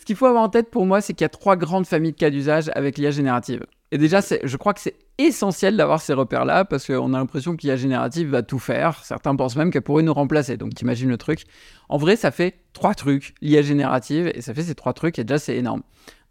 Ce 0.00 0.04
qu'il 0.04 0.16
faut 0.16 0.26
avoir 0.26 0.42
en 0.42 0.48
tête 0.48 0.70
pour 0.70 0.86
moi, 0.86 1.00
c'est 1.00 1.14
qu'il 1.14 1.24
y 1.24 1.26
a 1.26 1.30
trois 1.30 1.56
grandes 1.56 1.86
familles 1.86 2.12
de 2.12 2.16
cas 2.16 2.30
d'usage 2.30 2.70
avec 2.74 2.98
l'IA 2.98 3.10
générative. 3.10 3.64
Et 3.90 3.98
déjà, 3.98 4.20
je 4.20 4.56
crois 4.56 4.74
que 4.74 4.80
c'est 4.80 4.96
essentiel 5.18 5.76
d'avoir 5.76 6.00
ces 6.00 6.14
repères-là 6.14 6.64
parce 6.64 6.86
qu'on 6.86 7.14
a 7.14 7.18
l'impression 7.18 7.56
que 7.56 7.62
l'IA 7.62 7.76
générative 7.76 8.28
va 8.28 8.42
tout 8.42 8.58
faire. 8.58 9.04
Certains 9.04 9.36
pensent 9.36 9.56
même 9.56 9.70
qu'elle 9.70 9.82
pourrait 9.82 10.02
nous 10.02 10.12
remplacer. 10.14 10.56
Donc, 10.56 10.74
t'imagines 10.74 11.08
le 11.08 11.16
truc. 11.16 11.44
En 11.88 11.96
vrai, 11.96 12.16
ça 12.16 12.30
fait 12.30 12.54
trois 12.72 12.94
trucs, 12.94 13.34
l'IA 13.40 13.62
générative, 13.62 14.32
et 14.34 14.42
ça 14.42 14.52
fait 14.52 14.64
ces 14.64 14.74
trois 14.74 14.94
trucs, 14.94 15.18
et 15.18 15.24
déjà, 15.24 15.38
c'est 15.38 15.56
énorme. 15.56 15.82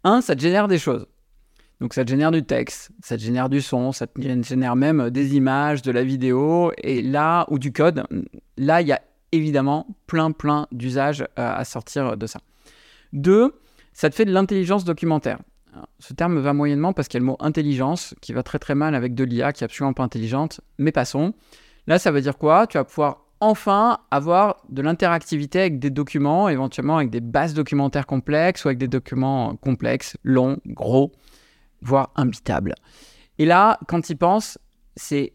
Un, 0.02 0.20
ça 0.20 0.36
te 0.36 0.40
génère 0.40 0.68
des 0.68 0.78
choses. 0.78 1.06
Donc 1.80 1.94
ça 1.94 2.04
te 2.04 2.10
génère 2.10 2.30
du 2.30 2.44
texte, 2.44 2.90
ça 3.02 3.16
te 3.16 3.22
génère 3.22 3.48
du 3.48 3.60
son, 3.60 3.92
ça 3.92 4.06
te 4.06 4.20
génère 4.20 4.76
même 4.76 5.10
des 5.10 5.36
images, 5.36 5.82
de 5.82 5.90
la 5.90 6.04
vidéo, 6.04 6.72
et 6.78 7.02
là, 7.02 7.46
ou 7.50 7.58
du 7.58 7.72
code, 7.72 8.04
là, 8.56 8.80
il 8.80 8.88
y 8.88 8.92
a 8.92 9.00
évidemment 9.32 9.86
plein, 10.06 10.30
plein 10.30 10.68
d'usages 10.70 11.22
euh, 11.22 11.26
à 11.36 11.64
sortir 11.64 12.16
de 12.16 12.26
ça. 12.26 12.40
Deux, 13.12 13.54
ça 13.92 14.08
te 14.08 14.14
fait 14.14 14.24
de 14.24 14.32
l'intelligence 14.32 14.84
documentaire. 14.84 15.38
ce 15.98 16.14
terme 16.14 16.38
va 16.38 16.52
moyennement 16.52 16.92
parce 16.92 17.08
qu'il 17.08 17.18
y 17.18 17.22
a 17.22 17.24
le 17.24 17.26
mot 17.26 17.36
intelligence 17.40 18.14
qui 18.20 18.32
va 18.32 18.42
très 18.42 18.58
très 18.58 18.74
mal 18.74 18.94
avec 18.94 19.14
de 19.14 19.24
l'IA 19.24 19.52
qui 19.52 19.64
est 19.64 19.66
absolument 19.66 19.92
pas 19.92 20.04
intelligente, 20.04 20.60
mais 20.78 20.92
passons. 20.92 21.34
Là, 21.86 21.98
ça 21.98 22.10
veut 22.12 22.20
dire 22.20 22.38
quoi? 22.38 22.66
Tu 22.66 22.78
vas 22.78 22.84
pouvoir 22.84 23.24
enfin 23.40 23.98
avoir 24.10 24.62
de 24.70 24.80
l'interactivité 24.80 25.60
avec 25.60 25.78
des 25.78 25.90
documents, 25.90 26.48
éventuellement 26.48 26.96
avec 26.96 27.10
des 27.10 27.20
bases 27.20 27.54
documentaires 27.54 28.06
complexes 28.06 28.64
ou 28.64 28.68
avec 28.68 28.78
des 28.78 28.88
documents 28.88 29.56
complexes, 29.56 30.16
longs, 30.22 30.58
gros 30.66 31.12
voire 31.84 32.10
imbitable. 32.16 32.74
Et 33.38 33.46
là, 33.46 33.78
quand 33.88 34.10
il 34.10 34.16
pense, 34.16 34.58
c'est 34.96 35.32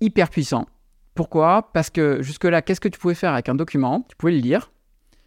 hyper 0.00 0.30
puissant. 0.30 0.66
Pourquoi? 1.14 1.70
Parce 1.72 1.90
que 1.90 2.22
jusque-là, 2.22 2.62
qu'est-ce 2.62 2.80
que 2.80 2.88
tu 2.88 2.98
pouvais 2.98 3.14
faire 3.14 3.32
avec 3.32 3.48
un 3.48 3.54
document? 3.54 4.04
Tu 4.08 4.16
pouvais 4.16 4.32
le 4.32 4.38
lire. 4.38 4.72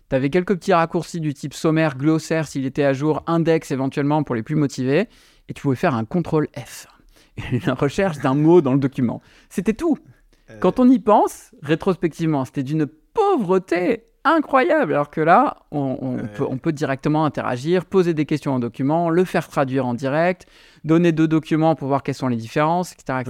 Tu 0.09 0.15
avais 0.15 0.29
quelques 0.29 0.55
petits 0.55 0.73
raccourcis 0.73 1.19
du 1.19 1.33
type 1.33 1.53
sommaire, 1.53 1.97
glossaire 1.97 2.47
s'il 2.47 2.65
était 2.65 2.83
à 2.83 2.93
jour, 2.93 3.23
index 3.27 3.71
éventuellement 3.71 4.23
pour 4.23 4.35
les 4.35 4.43
plus 4.43 4.55
motivés. 4.55 5.07
Et 5.49 5.53
tu 5.53 5.61
pouvais 5.61 5.75
faire 5.75 5.95
un 5.95 6.05
contrôle 6.05 6.47
F, 6.57 6.87
une 7.51 7.71
recherche 7.71 8.19
d'un 8.19 8.33
mot 8.33 8.61
dans 8.61 8.73
le 8.73 8.79
document. 8.79 9.21
C'était 9.49 9.73
tout. 9.73 9.97
Euh. 10.49 10.57
Quand 10.59 10.79
on 10.79 10.89
y 10.89 10.99
pense, 10.99 11.51
rétrospectivement, 11.61 12.45
c'était 12.45 12.63
d'une 12.63 12.87
pauvreté 12.87 14.05
incroyable. 14.23 14.93
Alors 14.93 15.09
que 15.09 15.21
là, 15.21 15.57
on, 15.71 16.17
peut, 16.61 16.71
directement 16.71 17.25
interagir, 17.25 17.85
poser 17.85 18.13
des 18.13 18.25
questions 18.25 18.53
en 18.53 18.59
document, 18.59 19.09
le 19.09 19.25
faire 19.25 19.47
traduire 19.47 19.85
en 19.85 19.93
direct, 19.93 20.45
donner 20.83 21.11
deux 21.11 21.27
documents 21.27 21.75
pour 21.75 21.87
voir 21.87 22.03
quelles 22.03 22.15
sont 22.15 22.27
les 22.27 22.37
différences, 22.37 22.93
etc. 22.93 23.23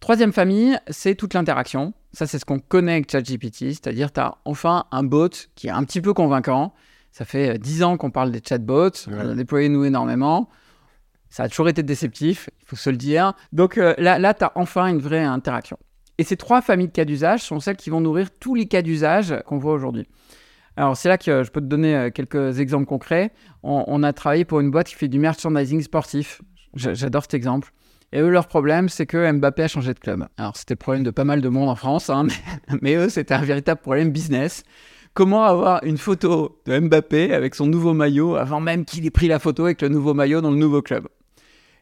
Troisième 0.00 0.32
famille, 0.32 0.78
c'est 0.88 1.14
toute 1.14 1.34
l'interaction. 1.34 1.92
Ça, 2.12 2.26
c'est 2.26 2.38
ce 2.38 2.44
qu'on 2.44 2.58
connaît 2.58 2.92
avec 2.92 3.10
ChatGPT, 3.10 3.70
c'est-à-dire 3.70 4.12
tu 4.12 4.20
as 4.20 4.38
enfin 4.44 4.84
un 4.90 5.02
bot 5.02 5.28
qui 5.54 5.68
est 5.68 5.70
un 5.70 5.84
petit 5.84 6.00
peu 6.00 6.14
convaincant. 6.14 6.74
Ça 7.12 7.24
fait 7.24 7.50
euh, 7.50 7.58
dix 7.58 7.82
ans 7.82 7.96
qu'on 7.96 8.10
parle 8.10 8.30
des 8.30 8.40
chatbots, 8.46 9.06
on 9.08 9.18
a 9.18 9.34
déployé 9.34 9.68
nous 9.68 9.84
énormément. 9.84 10.48
Ça 11.28 11.44
a 11.44 11.48
toujours 11.48 11.68
été 11.68 11.82
déceptif, 11.82 12.50
il 12.60 12.66
faut 12.66 12.76
se 12.76 12.90
le 12.90 12.96
dire. 12.96 13.34
Donc 13.52 13.78
euh, 13.78 13.94
là, 13.98 14.18
là 14.18 14.34
tu 14.34 14.44
as 14.44 14.52
enfin 14.54 14.86
une 14.86 14.98
vraie 14.98 15.22
interaction. 15.22 15.76
Et 16.18 16.24
ces 16.24 16.36
trois 16.36 16.60
familles 16.60 16.88
de 16.88 16.92
cas 16.92 17.04
d'usage 17.04 17.42
sont 17.42 17.60
celles 17.60 17.76
qui 17.76 17.90
vont 17.90 18.00
nourrir 18.00 18.28
tous 18.30 18.54
les 18.54 18.66
cas 18.66 18.82
d'usage 18.82 19.34
qu'on 19.46 19.58
voit 19.58 19.72
aujourd'hui. 19.72 20.06
Alors, 20.80 20.96
c'est 20.96 21.10
là 21.10 21.18
que 21.18 21.42
je 21.42 21.50
peux 21.50 21.60
te 21.60 21.66
donner 21.66 21.94
euh, 21.94 22.10
quelques 22.10 22.58
exemples 22.58 22.86
concrets. 22.86 23.32
On, 23.62 24.02
a 24.02 24.14
travaillé 24.14 24.46
pour 24.46 24.60
une 24.60 24.70
boîte 24.70 24.88
qui 24.88 24.94
fait 24.94 25.08
du 25.08 25.18
merchandising 25.18 25.82
sportif. 25.82 26.40
J'adore 26.72 27.24
cet 27.24 27.34
exemple. 27.34 27.70
Et 28.14 28.20
eux, 28.20 28.30
leur 28.30 28.48
problème, 28.48 28.88
c'est 28.88 29.04
que 29.04 29.30
Mbappé 29.30 29.64
a 29.64 29.68
changé 29.68 29.92
de 29.92 29.98
club. 29.98 30.26
Alors, 30.38 30.56
c'était 30.56 30.72
le 30.72 30.78
problème 30.78 31.02
de 31.02 31.10
pas 31.10 31.24
mal 31.24 31.42
de 31.42 31.48
monde 31.50 31.68
en 31.68 31.74
France, 31.74 32.08
hein, 32.08 32.28
mais, 32.80 32.94
eux, 32.94 33.10
c'était 33.10 33.34
un 33.34 33.42
véritable 33.42 33.82
problème 33.82 34.10
business. 34.10 34.64
Comment 35.12 35.44
avoir 35.44 35.84
une 35.84 35.98
photo 35.98 36.62
de 36.64 36.80
Mbappé 36.80 37.34
avec 37.34 37.56
son 37.56 37.66
nouveau 37.66 37.92
maillot 37.92 38.36
avant 38.36 38.60
même 38.60 38.86
qu'il 38.86 39.04
ait 39.04 39.10
pris 39.10 39.28
la 39.28 39.38
photo 39.38 39.66
avec 39.66 39.82
le 39.82 39.90
nouveau 39.90 40.14
maillot 40.14 40.40
dans 40.40 40.50
le 40.50 40.56
nouveau 40.56 40.80
club? 40.80 41.08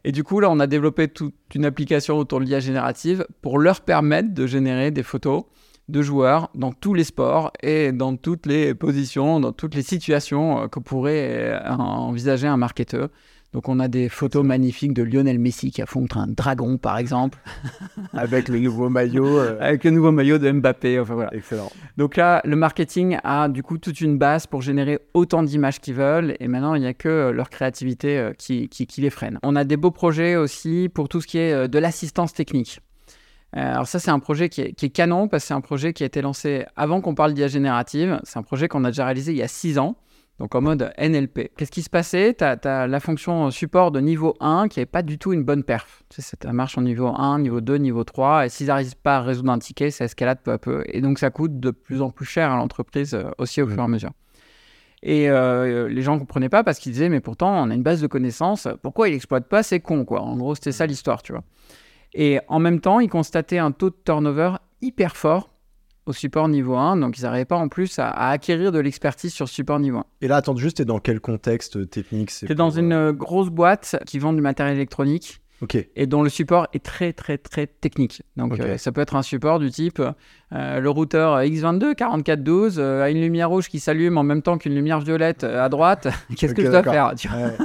Et 0.02 0.10
du 0.10 0.24
coup, 0.24 0.40
là, 0.40 0.50
on 0.50 0.58
a 0.58 0.66
développé 0.66 1.06
toute 1.06 1.34
une 1.54 1.66
application 1.66 2.18
autour 2.18 2.40
de 2.40 2.46
l'IA 2.46 2.58
générative 2.58 3.24
pour 3.42 3.60
leur 3.60 3.82
permettre 3.82 4.34
de 4.34 4.44
générer 4.48 4.90
des 4.90 5.04
photos 5.04 5.44
de 5.88 6.02
joueurs 6.02 6.50
dans 6.54 6.72
tous 6.72 6.94
les 6.94 7.04
sports 7.04 7.52
et 7.62 7.92
dans 7.92 8.16
toutes 8.16 8.46
les 8.46 8.74
positions, 8.74 9.40
dans 9.40 9.52
toutes 9.52 9.74
les 9.74 9.82
situations 9.82 10.62
euh, 10.62 10.68
que 10.68 10.78
pourrait 10.78 11.52
euh, 11.52 11.70
envisager 11.70 12.46
un 12.46 12.56
marketeur. 12.56 13.08
Donc 13.54 13.70
on 13.70 13.80
a 13.80 13.88
des 13.88 14.10
photos 14.10 14.44
magnifiques 14.44 14.92
de 14.92 15.02
Lionel 15.02 15.38
Messi 15.38 15.70
qui 15.70 15.80
affronte 15.80 16.14
un 16.18 16.26
dragon 16.26 16.76
par 16.76 16.98
exemple. 16.98 17.38
Avec 18.12 18.48
le 18.48 18.58
nouveau 18.60 18.90
maillot. 18.90 19.38
Euh. 19.38 19.56
Avec 19.60 19.84
le 19.84 19.90
nouveau 19.92 20.12
maillot 20.12 20.36
de 20.36 20.52
Mbappé. 20.52 21.00
Enfin 21.00 21.14
voilà. 21.14 21.34
Excellent. 21.34 21.72
Donc 21.96 22.16
là, 22.16 22.42
le 22.44 22.56
marketing 22.56 23.16
a 23.24 23.48
du 23.48 23.62
coup 23.62 23.78
toute 23.78 24.02
une 24.02 24.18
base 24.18 24.46
pour 24.46 24.60
générer 24.60 24.98
autant 25.14 25.42
d'images 25.42 25.80
qu'ils 25.80 25.94
veulent. 25.94 26.36
Et 26.40 26.48
maintenant, 26.48 26.74
il 26.74 26.82
n'y 26.82 26.86
a 26.86 26.92
que 26.92 27.30
leur 27.30 27.48
créativité 27.48 28.32
qui, 28.36 28.68
qui, 28.68 28.86
qui 28.86 29.00
les 29.00 29.08
freine. 29.08 29.38
On 29.42 29.56
a 29.56 29.64
des 29.64 29.78
beaux 29.78 29.92
projets 29.92 30.36
aussi 30.36 30.90
pour 30.92 31.08
tout 31.08 31.22
ce 31.22 31.26
qui 31.26 31.38
est 31.38 31.68
de 31.68 31.78
l'assistance 31.78 32.34
technique. 32.34 32.82
Euh, 33.56 33.72
alors 33.72 33.86
ça, 33.86 33.98
c'est 33.98 34.10
un 34.10 34.18
projet 34.18 34.48
qui 34.48 34.60
est, 34.60 34.90
canon 34.90 35.28
parce 35.28 35.44
que 35.44 35.48
c'est 35.48 35.54
un 35.54 35.60
projet 35.60 35.92
qui 35.92 36.02
a 36.02 36.06
été 36.06 36.20
lancé 36.20 36.66
avant 36.76 37.00
qu'on 37.00 37.14
parle 37.14 37.32
d'IA 37.34 37.48
générative. 37.48 38.20
C'est 38.24 38.38
un 38.38 38.42
projet 38.42 38.68
qu'on 38.68 38.84
a 38.84 38.88
déjà 38.88 39.04
réalisé 39.04 39.32
il 39.32 39.38
y 39.38 39.42
a 39.42 39.48
6 39.48 39.78
ans, 39.78 39.96
donc 40.38 40.54
en 40.54 40.60
mode 40.60 40.92
NLP. 40.98 41.52
Qu'est-ce 41.56 41.70
qui 41.70 41.82
se 41.82 41.88
passait? 41.88 42.34
Tu 42.34 42.44
as, 42.44 42.86
la 42.86 43.00
fonction 43.00 43.50
support 43.50 43.90
de 43.90 44.00
niveau 44.00 44.34
1 44.40 44.68
qui 44.68 44.80
n'est 44.80 44.86
pas 44.86 45.02
du 45.02 45.18
tout 45.18 45.32
une 45.32 45.44
bonne 45.44 45.64
perf. 45.64 46.02
Tu 46.10 46.20
sais, 46.20 46.36
ça 46.40 46.52
marche 46.52 46.76
en 46.76 46.82
niveau 46.82 47.06
1, 47.06 47.38
niveau 47.38 47.62
2, 47.62 47.76
niveau 47.76 48.04
3, 48.04 48.46
et 48.46 48.48
s'ils 48.50 48.66
n'arrivent 48.66 48.96
pas 48.96 49.16
à 49.16 49.20
résoudre 49.22 49.50
un 49.50 49.58
ticket, 49.58 49.90
ça 49.90 50.04
escalade 50.04 50.40
peu 50.44 50.52
à 50.52 50.58
peu. 50.58 50.84
Et 50.86 51.00
donc 51.00 51.18
ça 51.18 51.30
coûte 51.30 51.58
de 51.58 51.70
plus 51.70 52.02
en 52.02 52.10
plus 52.10 52.26
cher 52.26 52.50
à 52.50 52.56
l'entreprise 52.56 53.14
euh, 53.14 53.30
aussi 53.38 53.62
au 53.62 53.66
fur 53.66 53.78
et 53.78 53.82
à 53.82 53.88
mesure. 53.88 54.12
Et 55.02 55.30
euh, 55.30 55.88
les 55.88 56.02
gens 56.02 56.14
ne 56.14 56.18
comprenaient 56.18 56.48
pas 56.48 56.64
parce 56.64 56.78
qu'ils 56.78 56.92
disaient, 56.92 57.08
mais 57.08 57.20
pourtant, 57.20 57.64
on 57.64 57.70
a 57.70 57.74
une 57.74 57.82
base 57.82 58.02
de 58.02 58.06
connaissances, 58.08 58.68
pourquoi 58.82 59.08
il 59.08 59.12
n'exploite 59.12 59.48
pas 59.48 59.62
C'est 59.62 59.80
con, 59.80 60.04
quoi. 60.04 60.20
En 60.20 60.36
gros, 60.36 60.54
c'était 60.54 60.72
ça 60.72 60.86
l'histoire, 60.86 61.22
tu 61.22 61.32
vois. 61.32 61.44
Et 62.14 62.40
en 62.48 62.58
même 62.58 62.80
temps, 62.80 63.00
ils 63.00 63.08
constataient 63.08 63.58
un 63.58 63.72
taux 63.72 63.90
de 63.90 63.96
turnover 64.04 64.52
hyper 64.80 65.16
fort 65.16 65.50
au 66.08 66.12
support 66.12 66.48
niveau 66.48 66.74
1, 66.74 66.96
donc 66.96 67.18
ils 67.18 67.22
n'arrivaient 67.22 67.44
pas 67.44 67.58
en 67.58 67.68
plus 67.68 67.98
à, 67.98 68.10
acquérir 68.30 68.72
de 68.72 68.78
l'expertise 68.78 69.32
sur 69.32 69.46
support 69.46 69.78
niveau 69.78 69.98
1. 69.98 70.04
Et 70.22 70.28
là, 70.28 70.36
attends, 70.36 70.56
juste, 70.56 70.80
es 70.80 70.86
dans 70.86 71.00
quel 71.00 71.20
contexte 71.20 71.90
technique? 71.90 72.30
C'est 72.30 72.54
dans 72.54 72.70
une 72.70 72.92
euh, 72.92 73.12
grosse 73.12 73.50
boîte 73.50 73.96
qui 74.06 74.18
vend 74.18 74.32
du 74.32 74.40
matériel 74.40 74.76
électronique. 74.76 75.42
Et 75.96 76.06
dont 76.06 76.22
le 76.22 76.28
support 76.28 76.68
est 76.72 76.84
très 76.84 77.12
très 77.12 77.36
très 77.36 77.66
technique. 77.66 78.22
Donc 78.36 78.60
euh, 78.60 78.78
ça 78.78 78.92
peut 78.92 79.00
être 79.00 79.16
un 79.16 79.22
support 79.22 79.58
du 79.58 79.72
type 79.72 80.00
euh, 80.52 80.78
le 80.78 80.88
routeur 80.88 81.40
X22 81.40 81.96
4412 81.96 82.78
a 82.78 83.10
une 83.10 83.20
lumière 83.20 83.50
rouge 83.50 83.68
qui 83.68 83.80
s'allume 83.80 84.18
en 84.18 84.22
même 84.22 84.40
temps 84.40 84.56
qu'une 84.56 84.76
lumière 84.76 85.00
violette 85.00 85.42
à 85.42 85.68
droite. 85.68 86.06
Qu'est-ce 86.36 86.54
que 86.54 86.64
je 86.64 86.70
dois 86.70 86.84
faire 86.84 87.12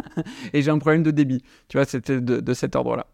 Et 0.53 0.63
j'ai 0.63 0.71
un 0.71 0.79
problème 0.79 1.03
de 1.03 1.11
débit. 1.11 1.43
Tu 1.67 1.77
vois, 1.77 1.85
c'était 1.85 2.19
de 2.19 2.53
cet 2.55 2.75
ordre-là. 2.75 3.05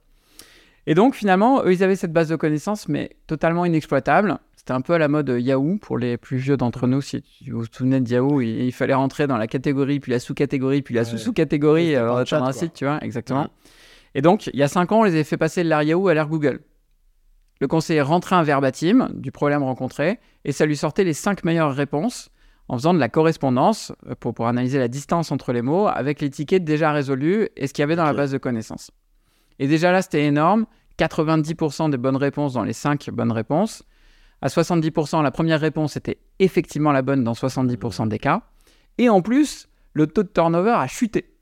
Et 0.90 0.96
donc 0.96 1.14
finalement, 1.14 1.64
eux, 1.64 1.72
ils 1.72 1.84
avaient 1.84 1.96
cette 1.96 2.12
base 2.12 2.30
de 2.30 2.36
connaissances, 2.36 2.88
mais 2.88 3.12
totalement 3.28 3.64
inexploitable. 3.64 4.40
C'était 4.56 4.72
un 4.72 4.82
peu 4.82 4.94
à 4.94 4.98
la 4.98 5.08
mode 5.08 5.30
Yahoo 5.30 5.78
pour 5.78 6.00
les 6.00 6.18
plus 6.18 6.38
vieux 6.38 6.58
d'entre 6.58 6.88
nous. 6.88 7.00
Si 7.00 7.24
vous 7.48 7.60
vous 7.60 7.66
souvenez 7.72 8.02
de 8.02 8.10
Yahoo, 8.10 8.42
il, 8.42 8.72
fallait 8.72 8.96
rentrer 8.96 9.28
dans 9.28 9.38
la 9.38 9.46
catégorie, 9.46 10.00
puis 10.00 10.12
la 10.12 10.18
sous-catégorie, 10.18 10.82
puis 10.82 10.96
la 10.96 11.06
sous-sous-catégorie 11.06 11.96
avant 11.96 12.16
d'atteindre 12.16 12.48
un 12.48 12.54
site, 12.54 12.74
tu 12.74 12.86
vois, 12.86 12.98
exactement. 13.04 13.50
Et 14.16 14.24
donc, 14.24 14.48
il 14.48 14.60
y 14.60 14.64
a 14.64 14.68
cinq 14.68 14.92
ans, 14.92 15.02
on 15.02 15.04
les 15.04 15.12
avait 15.12 15.24
fait 15.24 15.38
passer 15.38 15.64
de 15.64 15.70
l'ère 15.70 15.84
Yahoo 15.84 16.08
à 16.08 16.16
l'ère 16.16 16.28
Google. 16.28 16.60
Le 17.62 17.68
conseiller 17.68 18.02
rentrait 18.02 18.38
un 18.38 18.44
verbatim 18.44 19.10
du 19.14 19.32
problème 19.32 19.62
rencontré 19.62 20.20
et 20.44 20.52
ça 20.52 20.66
lui 20.66 20.76
sortait 20.76 21.04
les 21.04 21.14
cinq 21.14 21.44
meilleures 21.44 21.76
réponses 21.76 22.32
en 22.68 22.78
faisant 22.80 22.96
de 22.96 23.00
la 23.00 23.10
correspondance 23.10 23.92
euh, 24.08 24.16
pour, 24.20 24.34
pour 24.34 24.48
analyser 24.48 24.80
la 24.80 24.88
distance 24.88 25.32
entre 25.32 25.54
les 25.54 25.62
mots 25.62 25.88
avec 25.88 26.20
l'étiquette 26.20 26.64
déjà 26.64 26.92
résolue 26.92 27.50
et 27.58 27.68
ce 27.68 27.74
qu'il 27.74 27.84
y 27.84 27.84
avait 27.84 27.96
dans 27.96 28.06
la 28.06 28.14
base 28.14 28.32
de 28.32 28.40
connaissances. 28.40 28.90
Et 29.60 29.68
déjà 29.68 29.92
là, 29.92 30.02
c'était 30.02 30.26
énorme. 30.26 30.66
90% 31.00 31.90
des 31.90 31.98
bonnes 31.98 32.18
réponses 32.18 32.54
dans 32.54 32.64
les 32.64 32.74
5 32.74 33.10
bonnes 33.12 33.32
réponses. 33.32 33.84
À 34.42 34.48
70%, 34.48 35.22
la 35.24 35.32
première 35.32 35.60
réponse 35.60 35.98
était 35.98 36.20
effectivement 36.40 36.92
la 36.92 37.02
bonne 37.02 37.24
dans 37.24 37.34
70% 37.34 38.08
des 38.08 38.20
cas. 38.20 38.44
Et 38.98 39.10
en 39.10 39.22
plus, 39.22 39.68
le 39.94 40.08
taux 40.08 40.24
de 40.24 40.30
turnover 40.30 40.72
a 40.72 40.88
chuté. 40.88 41.34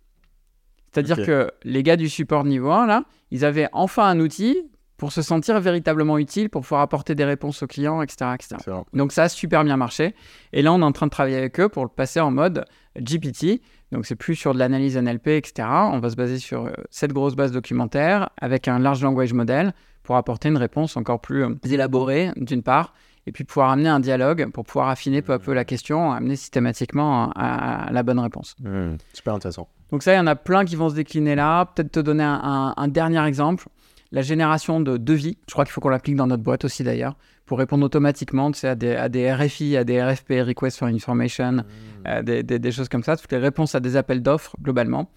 C'est-à-dire 0.91 1.25
que 1.25 1.51
les 1.63 1.83
gars 1.83 1.95
du 1.95 2.09
support 2.09 2.43
niveau 2.43 2.71
1, 2.71 2.87
là, 2.87 3.03
ils 3.29 3.45
avaient 3.45 3.69
enfin 3.71 4.05
un 4.05 4.19
outil 4.19 4.57
pour 4.97 5.11
se 5.11 5.21
sentir 5.21 5.59
véritablement 5.59 6.17
utile, 6.17 6.49
pour 6.49 6.63
pouvoir 6.63 6.81
apporter 6.81 7.13
des 7.13 7.25
réponses 7.25 7.61
aux 7.61 7.67
clients, 7.67 8.01
etc. 8.01 8.31
etc. 8.33 8.55
Donc 8.93 9.11
ça 9.11 9.23
a 9.23 9.29
super 9.29 9.63
bien 9.63 9.77
marché. 9.77 10.15
Et 10.53 10.63
là, 10.63 10.73
on 10.73 10.81
est 10.81 10.85
en 10.85 10.91
train 10.91 11.05
de 11.05 11.11
travailler 11.11 11.37
avec 11.37 11.59
eux 11.59 11.69
pour 11.69 11.83
le 11.83 11.89
passer 11.89 12.19
en 12.19 12.31
mode 12.31 12.65
GPT. 12.99 13.61
Donc 13.91 14.05
c'est 14.05 14.15
plus 14.15 14.35
sur 14.35 14.53
de 14.53 14.59
l'analyse 14.59 14.97
NLP, 14.97 15.27
etc. 15.27 15.67
On 15.69 15.99
va 15.99 16.09
se 16.09 16.15
baser 16.15 16.39
sur 16.39 16.65
euh, 16.65 16.71
cette 16.89 17.13
grosse 17.13 17.35
base 17.35 17.51
documentaire 17.51 18.29
avec 18.39 18.67
un 18.67 18.79
large 18.79 19.01
language 19.01 19.33
model 19.33 19.73
pour 20.03 20.17
apporter 20.17 20.49
une 20.49 20.57
réponse 20.57 20.97
encore 20.97 21.21
plus 21.21 21.43
euh, 21.43 21.55
élaborée, 21.69 22.31
d'une 22.35 22.63
part, 22.63 22.93
et 23.25 23.31
puis 23.31 23.43
pouvoir 23.43 23.71
amener 23.71 23.89
un 23.89 23.99
dialogue 23.99 24.51
pour 24.51 24.65
pouvoir 24.65 24.89
affiner 24.89 25.21
peu 25.21 25.33
à 25.33 25.39
peu 25.39 25.53
la 25.53 25.65
question, 25.65 26.11
amener 26.11 26.35
systématiquement 26.35 27.31
à, 27.35 27.89
la 27.91 28.03
bonne 28.03 28.19
réponse. 28.19 28.55
Mmh, 28.59 28.97
super 29.13 29.33
intéressant. 29.35 29.67
Donc 29.91 30.03
ça, 30.03 30.13
il 30.13 30.17
y 30.17 30.19
en 30.19 30.27
a 30.27 30.35
plein 30.35 30.65
qui 30.65 30.75
vont 30.75 30.89
se 30.89 30.95
décliner 30.95 31.35
là. 31.35 31.65
Peut-être 31.65 31.91
te 31.91 31.99
donner 31.99 32.23
un 32.23 32.87
dernier 32.89 33.25
exemple 33.25 33.67
la 34.11 34.21
génération 34.21 34.79
de 34.79 34.97
devis. 34.97 35.37
Je 35.47 35.53
crois 35.53 35.65
qu'il 35.65 35.71
faut 35.71 35.81
qu'on 35.81 35.89
l'applique 35.89 36.15
dans 36.15 36.27
notre 36.27 36.43
boîte 36.43 36.65
aussi 36.65 36.83
d'ailleurs, 36.83 37.15
pour 37.47 37.57
répondre 37.57 37.85
automatiquement 37.85 38.51
à, 38.61 38.75
des, 38.75 38.95
à 38.95 39.09
des 39.09 39.33
RFI, 39.33 39.77
à 39.77 39.83
des 39.83 40.03
RFP, 40.03 40.33
Request 40.45 40.77
for 40.77 40.89
Information, 40.89 41.53
mmh. 41.53 41.63
euh, 42.07 42.43
des, 42.43 42.71
choses 42.71 42.89
comme 42.89 43.03
ça, 43.03 43.15
toutes 43.15 43.31
les 43.31 43.37
réponses 43.39 43.73
à 43.73 43.79
des 43.79 43.95
appels 43.95 44.21
d'offres 44.21 44.55
globalement. 44.61 45.09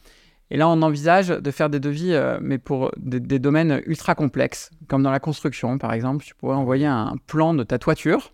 Et 0.53 0.57
là, 0.57 0.69
on 0.69 0.81
envisage 0.83 1.29
de 1.29 1.51
faire 1.51 1.69
des 1.69 1.81
devis, 1.81 2.13
euh, 2.13 2.39
mais 2.41 2.59
pour 2.59 2.93
des, 2.97 3.39
domaines 3.39 3.83
ultra 3.85 4.15
complexes, 4.15 4.71
comme 4.87 5.03
dans 5.03 5.11
la 5.11 5.21
construction 5.21 5.77
par 5.77 5.93
exemple. 5.93 6.25
Tu 6.25 6.35
pourrais 6.37 6.57
envoyer 6.57 6.87
un 6.87 7.17
plan 7.27 7.53
de 7.53 7.65
ta 7.65 7.79
toiture, 7.79 8.33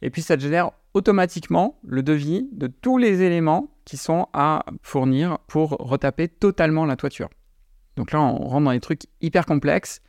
et 0.00 0.08
puis 0.08 0.22
ça 0.22 0.36
te 0.36 0.42
génère 0.42 0.70
automatiquement 0.94 1.78
le 1.86 2.02
devis 2.02 2.48
de 2.52 2.66
tous 2.66 2.96
les 2.96 3.22
éléments 3.22 3.68
qui 3.84 3.98
sont 3.98 4.26
à 4.32 4.64
fournir 4.80 5.38
pour 5.48 5.70
retaper 5.70 6.28
totalement 6.28 6.86
la 6.86 6.96
toiture. 6.96 7.28
Donc 7.96 8.12
là, 8.12 8.22
on 8.22 8.36
rentre 8.38 8.64
dans 8.64 8.72
des 8.72 8.80
trucs 8.80 9.02
hyper 9.20 9.44
complexes 9.44 10.00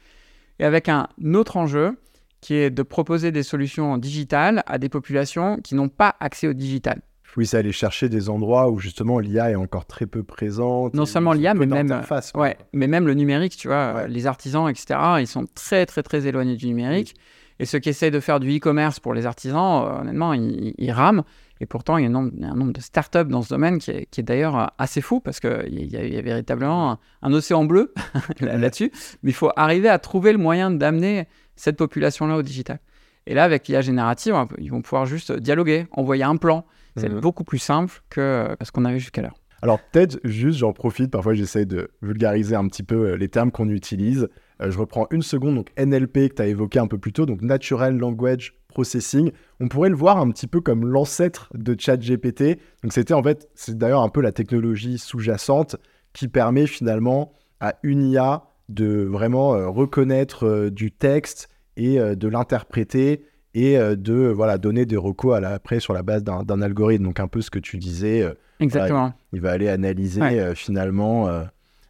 et 0.60 0.64
avec 0.64 0.88
un 0.88 1.10
autre 1.34 1.58
enjeu 1.58 1.98
qui 2.46 2.54
est 2.54 2.70
de 2.70 2.84
proposer 2.84 3.32
des 3.32 3.42
solutions 3.42 3.98
digitales 3.98 4.62
à 4.68 4.78
des 4.78 4.88
populations 4.88 5.58
qui 5.64 5.74
n'ont 5.74 5.90
pas 5.90 6.16
accès 6.20 6.48
au 6.48 6.54
digital. 6.54 7.02
Oui, 7.38 7.48
c'est 7.48 7.58
aller 7.58 7.72
chercher 7.72 8.08
des 8.08 8.30
endroits 8.30 8.70
où 8.70 8.78
justement 8.78 9.18
l'IA 9.18 9.50
est 9.50 9.56
encore 9.56 9.88
très 9.88 10.06
peu 10.06 10.22
présente. 10.22 10.94
Non 10.94 11.08
seulement 11.08 11.34
l'IA, 11.34 11.56
mais 11.56 11.66
même, 11.66 12.04
ouais, 12.36 12.56
mais 12.72 12.86
même 12.86 13.08
le 13.08 13.16
numérique, 13.16 13.58
tu 13.58 13.68
vois, 13.68 14.06
les 14.06 14.28
artisans, 14.28 14.70
etc., 14.70 15.00
ils 15.22 15.28
sont 15.28 15.48
très, 15.56 15.88
très, 15.88 16.04
très 16.04 16.28
éloignés 16.28 16.56
du 16.56 16.68
numérique. 16.68 17.16
Et 17.58 17.66
ceux 17.66 17.80
qui 17.80 17.90
essayent 17.90 18.12
de 18.12 18.20
faire 18.20 18.40
du 18.40 18.56
e-commerce 18.56 19.00
pour 19.00 19.16
les 19.16 19.26
artisans, 19.26 19.84
euh, 19.84 20.02
honnêtement, 20.02 20.34
ils, 20.34 20.92
rament. 20.92 21.24
Et 21.62 21.66
pourtant, 21.66 21.98
il 21.98 22.04
y 22.04 22.06
a 22.06 22.10
un 22.10 22.12
nombre, 22.12 22.74
de 22.74 22.82
startups 22.82 23.26
dans 23.26 23.42
ce 23.42 23.50
domaine 23.50 23.80
qui 23.80 23.90
est, 23.90 24.22
d'ailleurs 24.22 24.60
euh, 24.60 24.66
assez 24.78 25.02
fou 25.02 25.20
parce 25.20 25.40
qu'il 25.40 25.80
y, 25.80 25.96
y 25.96 26.18
a 26.18 26.22
véritablement 26.22 27.00
un, 27.24 27.34
océan 27.34 27.66
bleu 27.66 27.92
là-dessus. 28.40 28.92
Mais 29.24 29.32
il 29.32 29.34
faut 29.34 29.52
arriver 29.56 29.90
à 29.90 29.98
trouver 29.98 30.32
le 30.32 30.38
moyen 30.38 30.70
d'amener 30.70 31.28
cette 31.56 31.78
population-là 31.78 32.38
au 32.38 32.42
digital. 32.42 32.80
Et 33.28 33.34
là, 33.34 33.44
avec 33.44 33.68
l'IA 33.68 33.82
générative, 33.82 34.36
ils 34.60 34.70
vont 34.70 34.82
pouvoir 34.82 35.06
juste 35.06 35.32
dialoguer, 35.32 35.88
envoyer 35.92 36.24
un 36.24 36.38
plan. 36.38 36.66
C'est 36.98 37.10
mhm. 37.10 37.20
beaucoup 37.20 37.44
plus 37.44 37.60
simple 37.60 38.02
que 38.10 38.56
ce 38.62 38.72
qu'on 38.72 38.86
avait 38.86 39.00
jusqu'à 39.00 39.22
l'heure. 39.22 39.36
Alors 39.62 39.80
peut-être 39.80 40.20
juste, 40.24 40.60
j'en 40.60 40.74
profite, 40.74 41.10
parfois 41.10 41.34
j'essaie 41.34 41.66
de 41.66 41.90
vulgariser 42.04 42.56
un 42.56 42.68
petit 42.68 42.84
peu 42.84 43.08
euh, 43.08 43.18
les 43.18 43.30
termes 43.30 43.52
qu'on 43.52 43.70
utilise. 43.70 44.30
Euh, 44.62 44.70
je 44.70 44.78
reprends 44.78 45.08
une 45.10 45.24
seconde, 45.24 45.56
donc 45.56 45.72
NLP 45.76 46.30
que 46.30 46.36
tu 46.36 46.42
as 46.44 46.48
évoqué 46.48 46.78
un 46.78 46.86
peu 46.86 47.00
plus 47.00 47.14
tôt, 47.14 47.26
donc 47.26 47.42
Natural 47.42 47.98
Language 47.98 48.54
Processing. 48.68 49.32
On 49.60 49.68
pourrait 49.68 49.90
le 49.90 49.96
voir 49.96 50.20
un 50.20 50.30
petit 50.30 50.46
peu 50.46 50.62
comme 50.62 50.86
l'ancêtre 50.86 51.50
de 51.56 51.76
ChatGPT. 51.76 52.60
Donc 52.84 52.94
c'était 52.94 53.16
en 53.16 53.24
fait, 53.24 53.50
c'est 53.56 53.76
d'ailleurs 53.76 54.02
un 54.02 54.10
peu 54.10 54.22
la 54.22 54.32
technologie 54.32 55.00
sous-jacente 55.00 55.78
qui 56.14 56.28
permet 56.28 56.68
finalement 56.68 57.34
à 57.60 57.76
une 57.82 58.04
IA 58.04 58.44
de 58.70 59.04
vraiment 59.04 59.56
euh, 59.56 59.68
reconnaître 59.68 60.46
euh, 60.46 60.70
du 60.70 60.92
texte 60.92 61.50
et 61.78 62.00
de 62.00 62.28
l'interpréter 62.30 63.26
et 63.54 63.78
de 63.78 64.30
voilà 64.30 64.58
donner 64.58 64.86
des 64.86 64.96
recos 64.96 65.36
à 65.36 65.42
la, 65.42 65.50
après 65.50 65.82
sur 65.82 65.94
la 65.94 66.04
base 66.04 66.24
d'un 66.24 66.62
algorithme. 66.62 67.04
Donc 67.04 67.20
un 67.20 67.28
peu 67.28 67.42
ce 67.42 67.50
que 67.50 67.60
tu 67.60 67.78
disais. 67.78 68.26
Exactement. 68.62 69.14
il 69.34 69.42
va 69.42 69.52
aller 69.52 69.68
analyser 69.68 70.22
finalement 70.56 71.28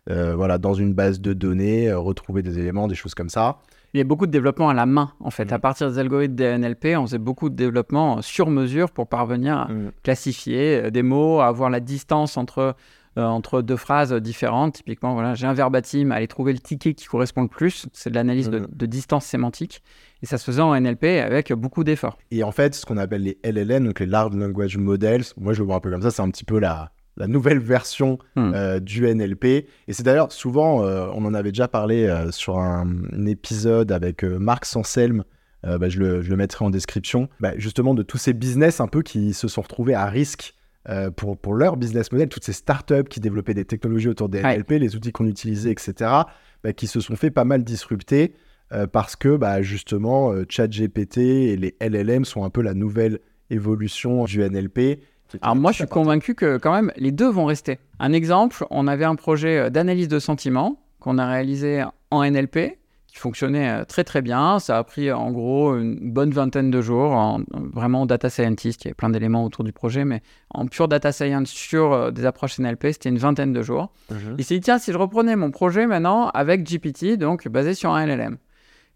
euh, 0.10 0.36
voilà, 0.36 0.60
dans 0.60 0.74
une 0.74 0.94
base 0.94 1.20
de 1.20 1.34
données, 1.34 1.90
euh, 1.90 1.98
retrouver 1.98 2.44
des 2.44 2.60
éléments, 2.60 2.88
des 2.88 2.96
choses 2.96 3.16
comme 3.16 3.30
ça. 3.30 3.58
Il 3.94 3.98
y 3.98 4.02
a 4.02 4.04
beaucoup 4.04 4.28
de 4.28 4.32
développement 4.32 4.70
à 4.70 4.74
la 4.74 4.86
main, 4.86 5.14
en 5.20 5.32
fait. 5.32 5.52
À 5.52 5.58
mm. 5.58 5.62
partir 5.62 5.90
des 5.90 5.98
algorithmes 5.98 6.36
des 6.36 6.58
NLP, 6.58 6.96
on 6.98 7.08
faisait 7.08 7.18
beaucoup 7.18 7.50
de 7.50 7.56
développement 7.56 8.22
sur 8.22 8.50
mesure 8.52 8.92
pour 8.92 9.08
parvenir 9.08 9.58
à 9.58 9.68
mm. 9.68 9.92
classifier 10.04 10.84
euh, 10.86 10.90
des 10.92 11.02
mots, 11.02 11.40
à 11.40 11.48
avoir 11.48 11.72
la 11.72 11.80
distance 11.80 12.38
entre, 12.38 12.76
entre 13.18 13.62
deux 13.62 13.78
phrases 13.78 14.14
différentes. 14.14 14.76
Typiquement, 14.76 15.14
voilà, 15.14 15.36
j'ai 15.36 15.48
un 15.48 15.54
verbatim, 15.54 16.12
aller 16.12 16.28
trouver 16.28 16.54
le 16.54 16.60
ticket 16.60 16.94
qui 16.94 17.06
correspond 17.06 17.44
le 17.44 17.48
plus. 17.48 17.88
C'est 17.94 18.10
de 18.10 18.16
l'analyse 18.16 18.50
de, 18.50 18.68
de, 18.70 18.86
distance 18.86 19.26
sémantique. 19.26 19.82
Et 20.22 20.26
ça 20.26 20.38
se 20.38 20.44
faisait 20.44 20.62
en 20.62 20.80
NLP 20.80 21.06
avec 21.24 21.54
beaucoup 21.54 21.84
d'efforts. 21.84 22.18
Et 22.32 22.44
en 22.44 22.52
fait, 22.52 22.76
ce 22.76 22.86
qu'on 22.86 22.98
appelle 22.98 23.24
les 23.24 23.38
LLM, 23.44 23.86
donc 23.86 24.00
les 24.00 24.06
Large 24.06 24.36
Language 24.36 24.78
Models, 24.78 25.24
moi 25.38 25.54
je 25.54 25.60
le 25.60 25.66
vois 25.66 25.76
un 25.76 25.80
peu 25.80 25.92
comme 25.92 26.02
ça, 26.02 26.12
c'est 26.12 26.22
un 26.22 26.30
petit 26.30 26.46
peu 26.46 26.60
la, 26.60 26.92
la 27.18 27.28
nouvelle 27.28 27.60
version 27.60 28.20
hmm. 28.36 28.52
euh, 28.54 28.80
du 28.80 29.08
NLP. 29.08 29.46
Et 29.46 29.68
c'est 29.90 30.04
d'ailleurs 30.04 30.32
souvent, 30.32 30.84
euh, 30.84 31.08
on 31.14 31.26
en 31.26 31.34
avait 31.34 31.52
déjà 31.52 31.68
parlé 31.68 32.06
euh, 32.06 32.32
sur 32.32 32.60
un, 32.60 32.88
épisode 33.28 33.92
avec 33.92 34.24
Marc 34.24 34.66
Sanselme 34.66 35.24
bah, 35.64 35.90
je, 35.90 36.00
le, 36.00 36.36
mettrai 36.36 36.64
en 36.64 36.70
description, 36.70 37.28
bah, 37.40 37.54
justement 37.58 37.96
de 37.96 38.04
tous 38.04 38.20
ces 38.20 38.34
business 38.34 38.80
un 38.80 38.88
peu 38.88 39.02
qui 39.02 39.34
se 39.34 39.48
sont 39.48 39.62
retrouvés 39.62 39.96
à 39.96 40.06
risque 40.06 40.54
pour, 41.16 41.38
pour 41.38 41.54
leur 41.54 41.78
business 41.78 42.12
model, 42.12 42.30
toutes 42.30 42.44
ces 42.44 42.54
startups 42.54 43.06
qui 43.10 43.20
développaient 43.20 43.54
des 43.54 43.66
technologies 43.66 44.10
autour 44.10 44.30
des 44.30 44.42
NLP, 44.42 44.72
les 44.72 44.96
outils 44.96 45.12
qu'on 45.12 45.28
utilisait, 45.28 45.72
etc., 45.72 45.94
bah, 46.64 46.74
qui 46.74 46.88
se 46.88 47.00
sont 47.00 47.16
fait 47.16 47.32
pas 47.32 47.46
mal 47.46 47.64
disrupter 47.64 48.34
parce 48.92 49.16
que 49.16 49.36
bah, 49.36 49.62
justement 49.62 50.34
ChatGPT 50.48 51.18
et 51.18 51.58
les 51.58 51.76
LLM 51.82 52.26
sont 52.26 52.44
un 52.44 52.50
peu 52.50 52.62
la 52.62 52.74
nouvelle 52.74 53.20
évolution 53.50 54.26
du 54.26 54.48
NLP 54.48 55.00
alors 55.42 55.56
moi, 55.56 55.72
je 55.72 55.78
suis 55.78 55.88
convaincu 55.88 56.36
que 56.36 56.58
quand 56.58 56.74
même, 56.74 56.92
les 56.98 57.12
deux 57.12 57.30
vont 57.30 57.46
rester. 57.46 57.80
Un 58.00 58.14
exemple, 58.14 58.66
on 58.70 58.88
avait 58.88 59.06
un 59.06 59.16
projet 59.16 59.58
euh, 59.58 59.70
d'analyse 59.70 60.08
de 60.08 60.20
sentiments 60.20 60.80
qu'on 61.00 61.18
a 61.18 61.28
réalisé 61.28 61.84
en 62.12 62.24
NLP, 62.24 62.78
qui 63.16 63.22
fonctionnait 63.22 63.70
euh, 63.70 63.86
très 63.86 64.04
très 64.04 64.22
bien. 64.22 64.60
Ça 64.60 64.78
a 64.78 64.84
pris 64.84 65.10
en 65.10 65.32
gros 65.32 65.76
une 65.78 66.12
bonne 66.12 66.32
vingtaine 66.32 66.70
de 66.70 66.82
jours, 66.82 67.14
en, 67.14 67.40
vraiment 67.74 68.06
data 68.06 68.30
scientist, 68.30 68.84
il 68.84 68.88
y 68.88 68.90
avait 68.90 68.94
plein 68.94 69.10
d'éléments 69.10 69.46
autour 69.46 69.64
du 69.64 69.72
projet, 69.72 70.04
mais 70.04 70.22
en 70.50 70.68
pure 70.68 70.90
data 70.90 71.14
science 71.14 71.50
sur 71.50 71.94
euh, 71.94 72.12
des 72.12 72.26
approches 72.26 72.60
NLP, 72.60 72.88
c'était 72.92 73.08
une 73.08 73.18
vingtaine 73.18 73.54
de 73.54 73.62
jours. 73.62 73.94
Mhm. 74.12 74.36
Il 74.38 74.44
s'est 74.44 74.56
dit, 74.56 74.62
tiens, 74.62 74.80
si 74.80 74.92
je 74.92 74.98
reprenais 74.98 75.38
mon 75.38 75.50
projet 75.50 75.88
maintenant 75.88 76.28
avec 76.34 76.70
GPT, 76.70 77.18
donc 77.18 77.48
basé 77.48 77.74
sur 77.74 77.92
un 77.92 78.06
LLM. 78.06 78.38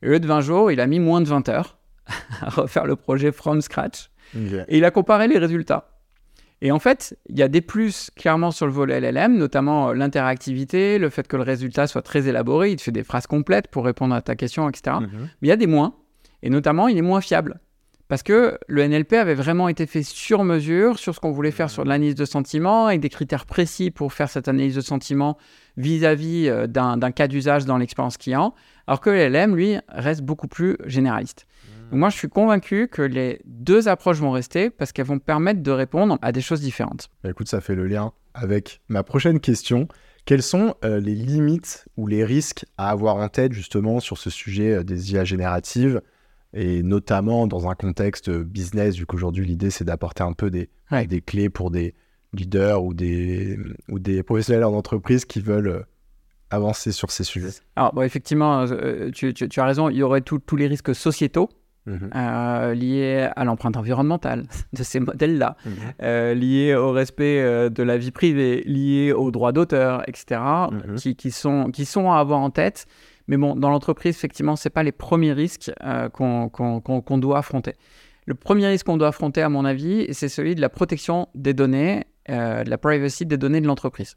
Et 0.01 0.07
au 0.07 0.11
lieu 0.11 0.19
de 0.19 0.27
20 0.27 0.41
jours, 0.41 0.69
il 0.69 0.81
a 0.81 0.87
mis 0.87 0.99
moins 0.99 1.21
de 1.21 1.27
20 1.27 1.47
heures 1.47 1.77
à 2.41 2.49
refaire 2.49 2.85
le 2.85 2.97
projet 2.97 3.31
from 3.31 3.61
scratch. 3.61 4.09
Et 4.67 4.77
il 4.77 4.85
a 4.85 4.91
comparé 4.91 5.29
les 5.29 5.37
résultats. 5.37 5.98
Et 6.61 6.71
en 6.71 6.79
fait, 6.79 7.17
il 7.29 7.37
y 7.37 7.43
a 7.43 7.47
des 7.47 7.61
plus 7.61 8.11
clairement 8.15 8.51
sur 8.51 8.65
le 8.65 8.71
volet 8.71 8.99
LLM, 8.99 9.37
notamment 9.37 9.89
euh, 9.89 9.93
l'interactivité, 9.93 10.99
le 10.99 11.09
fait 11.09 11.27
que 11.27 11.37
le 11.37 11.43
résultat 11.43 11.87
soit 11.87 12.01
très 12.01 12.27
élaboré, 12.27 12.71
il 12.71 12.75
te 12.75 12.81
fait 12.81 12.91
des 12.91 13.03
phrases 13.03 13.27
complètes 13.27 13.67
pour 13.69 13.85
répondre 13.85 14.13
à 14.13 14.21
ta 14.21 14.35
question, 14.35 14.69
etc. 14.69 14.97
Mhm. 14.99 15.09
Mais 15.41 15.47
il 15.47 15.49
y 15.49 15.53
a 15.53 15.57
des 15.57 15.67
moins, 15.67 15.95
et 16.43 16.49
notamment 16.49 16.87
il 16.87 16.97
est 16.97 17.01
moins 17.01 17.21
fiable. 17.21 17.59
Parce 18.09 18.23
que 18.23 18.57
le 18.67 18.87
NLP 18.87 19.13
avait 19.13 19.35
vraiment 19.35 19.69
été 19.69 19.85
fait 19.85 20.01
sur 20.01 20.43
mesure, 20.43 20.97
sur 20.97 21.13
ce 21.13 21.19
qu'on 21.19 21.31
voulait 21.31 21.51
faire 21.51 21.69
sur 21.69 21.85
l'analyse 21.85 22.15
de 22.15 22.25
sentiments, 22.25 22.87
avec 22.87 23.01
des 23.01 23.09
critères 23.09 23.45
précis 23.45 23.91
pour 23.91 24.13
faire 24.13 24.29
cette 24.29 24.47
analyse 24.47 24.75
de 24.75 24.81
sentiments 24.81 25.37
vis-à-vis 25.77 26.49
euh, 26.49 26.65
d'un 26.65 27.11
cas 27.11 27.27
d'usage 27.27 27.65
dans 27.65 27.77
l'expérience 27.77 28.17
client, 28.17 28.55
alors 28.87 28.99
que 28.99 29.11
le 29.11 29.29
LLM, 29.29 29.55
lui, 29.55 29.77
reste 29.89 30.23
beaucoup 30.23 30.47
plus 30.47 30.75
généraliste 30.85 31.45
moi, 31.91 32.09
je 32.09 32.17
suis 32.17 32.29
convaincu 32.29 32.87
que 32.87 33.01
les 33.01 33.41
deux 33.45 33.87
approches 33.87 34.19
vont 34.19 34.31
rester 34.31 34.69
parce 34.69 34.91
qu'elles 34.91 35.05
vont 35.05 35.19
permettre 35.19 35.61
de 35.61 35.71
répondre 35.71 36.17
à 36.21 36.31
des 36.31 36.41
choses 36.41 36.61
différentes. 36.61 37.09
Bah, 37.23 37.29
écoute, 37.29 37.47
ça 37.47 37.61
fait 37.61 37.75
le 37.75 37.87
lien 37.87 38.13
avec 38.33 38.81
ma 38.89 39.03
prochaine 39.03 39.39
question. 39.39 39.87
Quelles 40.25 40.43
sont 40.43 40.75
euh, 40.83 40.99
les 40.99 41.15
limites 41.15 41.87
ou 41.97 42.07
les 42.07 42.23
risques 42.23 42.65
à 42.77 42.89
avoir 42.89 43.15
en 43.15 43.29
tête 43.29 43.53
justement 43.53 43.99
sur 43.99 44.17
ce 44.17 44.29
sujet 44.29 44.75
euh, 44.75 44.83
des 44.83 45.13
IA 45.13 45.23
génératives 45.23 46.01
et 46.53 46.81
notamment 46.83 47.47
dans 47.47 47.69
un 47.69 47.75
contexte 47.75 48.29
business, 48.29 48.95
vu 48.95 49.05
qu'aujourd'hui 49.05 49.45
l'idée 49.45 49.69
c'est 49.69 49.83
d'apporter 49.83 50.23
un 50.23 50.33
peu 50.33 50.49
des, 50.49 50.69
des 51.07 51.21
clés 51.21 51.49
pour 51.49 51.69
des 51.69 51.93
leaders 52.33 52.83
ou 52.83 52.93
des, 52.95 53.57
ou 53.87 53.99
des 53.99 54.23
professionnels 54.23 54.63
en 54.63 54.73
entreprise 54.73 55.25
qui 55.25 55.41
veulent 55.41 55.67
euh, 55.67 55.83
avancer 56.49 56.91
sur 56.91 57.11
ces 57.11 57.23
sujets? 57.23 57.49
Alors, 57.75 57.93
bon, 57.93 58.01
effectivement, 58.01 58.65
tu, 59.13 59.33
tu, 59.33 59.59
as 59.59 59.65
raison, 59.65 59.89
il 59.89 59.97
y 59.97 60.03
aurait 60.03 60.21
tous 60.21 60.55
les 60.55 60.65
risques 60.65 60.95
sociétaux 60.95 61.49
Mhm. 61.85 62.09
Euh, 62.15 62.73
lié 62.73 63.29
à 63.35 63.43
l'empreinte 63.45 63.77
environnementale 63.77 64.43
de 64.73 64.83
ces 64.83 64.99
modèles-là, 64.99 65.55
mhm. 65.65 65.71
euh, 66.03 66.33
lié 66.33 66.75
au 66.75 66.91
respect 66.91 67.41
euh, 67.41 67.69
de 67.69 67.83
la 67.83 67.97
vie 67.97 68.11
privée, 68.11 68.63
lié 68.65 69.11
aux 69.11 69.31
droits 69.31 69.51
d'auteur, 69.51 70.03
etc., 70.07 70.41
mhm. 70.71 70.95
qui, 70.95 71.15
qui, 71.15 71.31
sont, 71.31 71.71
qui 71.71 71.85
sont 71.85 72.11
à 72.11 72.19
avoir 72.19 72.39
en 72.39 72.49
tête. 72.49 72.85
Mais 73.27 73.37
bon, 73.37 73.55
dans 73.55 73.69
l'entreprise, 73.69 74.15
effectivement, 74.15 74.55
ce 74.55 74.69
pas 74.69 74.83
les 74.83 74.91
premiers 74.91 75.33
risques 75.33 75.71
qu'on 76.13 77.17
doit 77.17 77.37
affronter. 77.37 77.75
Le 78.25 78.33
premier 78.33 78.67
risque 78.67 78.87
qu'on 78.87 78.97
doit 78.97 79.09
affronter, 79.09 79.43
à 79.43 79.49
mon 79.49 79.65
avis, 79.65 80.07
c'est 80.13 80.29
celui 80.29 80.55
de 80.55 80.61
la 80.61 80.69
protection 80.69 81.27
des 81.35 81.53
données, 81.53 82.05
de 82.27 82.67
la 82.67 82.77
privacy 82.79 83.27
des 83.27 83.37
données 83.37 83.61
de 83.61 83.67
l'entreprise 83.67 84.15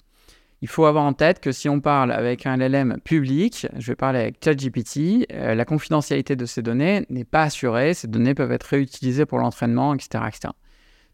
il 0.63 0.69
faut 0.69 0.87
avoir 0.87 1.05
en 1.05 1.13
tête 1.13 1.41
que 1.41 1.51
si 1.51 1.69
on 1.69 1.81
parle 1.81 2.13
avec 2.13 2.47
un 2.47 2.57
LLM 2.57 2.99
public, 3.05 3.67
je 3.77 3.87
vais 3.89 3.97
parler 3.97 4.21
avec 4.21 4.37
ChatGPT, 4.43 5.27
euh, 5.33 5.57
la 5.57 5.65
confidentialité 5.65 6.37
de 6.37 6.47
ces 6.47 6.63
données 6.63 7.05
n'est 7.11 7.25
pas 7.25 7.43
assurée, 7.43 7.95
ces 7.95 8.07
données 8.07 8.35
peuvent 8.35 8.53
être 8.53 8.63
réutilisées 8.63 9.27
pour 9.27 9.41
l'entraînement, 9.41 9.93
etc., 9.93 10.25
etc. 10.29 10.55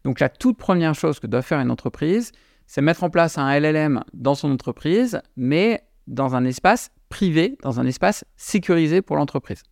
Donc 0.03 0.19
la 0.19 0.29
toute 0.29 0.57
première 0.57 0.93
chose 0.93 1.19
que 1.19 1.25
doit 1.25 1.41
faire 1.41 1.59
une 1.59 1.71
entreprise, 1.71 2.31
c'est 2.67 2.81
mettre 2.81 3.03
en 3.03 3.09
place 3.09 3.39
un 3.39 3.59
LLM 3.59 4.03
dans 4.13 4.35
son 4.35 4.51
entreprise, 4.51 5.19
mais 5.35 5.83
dans 6.05 6.35
un 6.35 6.45
espace 6.45 6.91
privé, 7.09 7.57
dans 7.63 7.79
un 7.79 7.87
espace 7.87 8.25
sécurisé 8.37 9.01
pour 9.01 9.15
l'entreprise. 9.15 9.63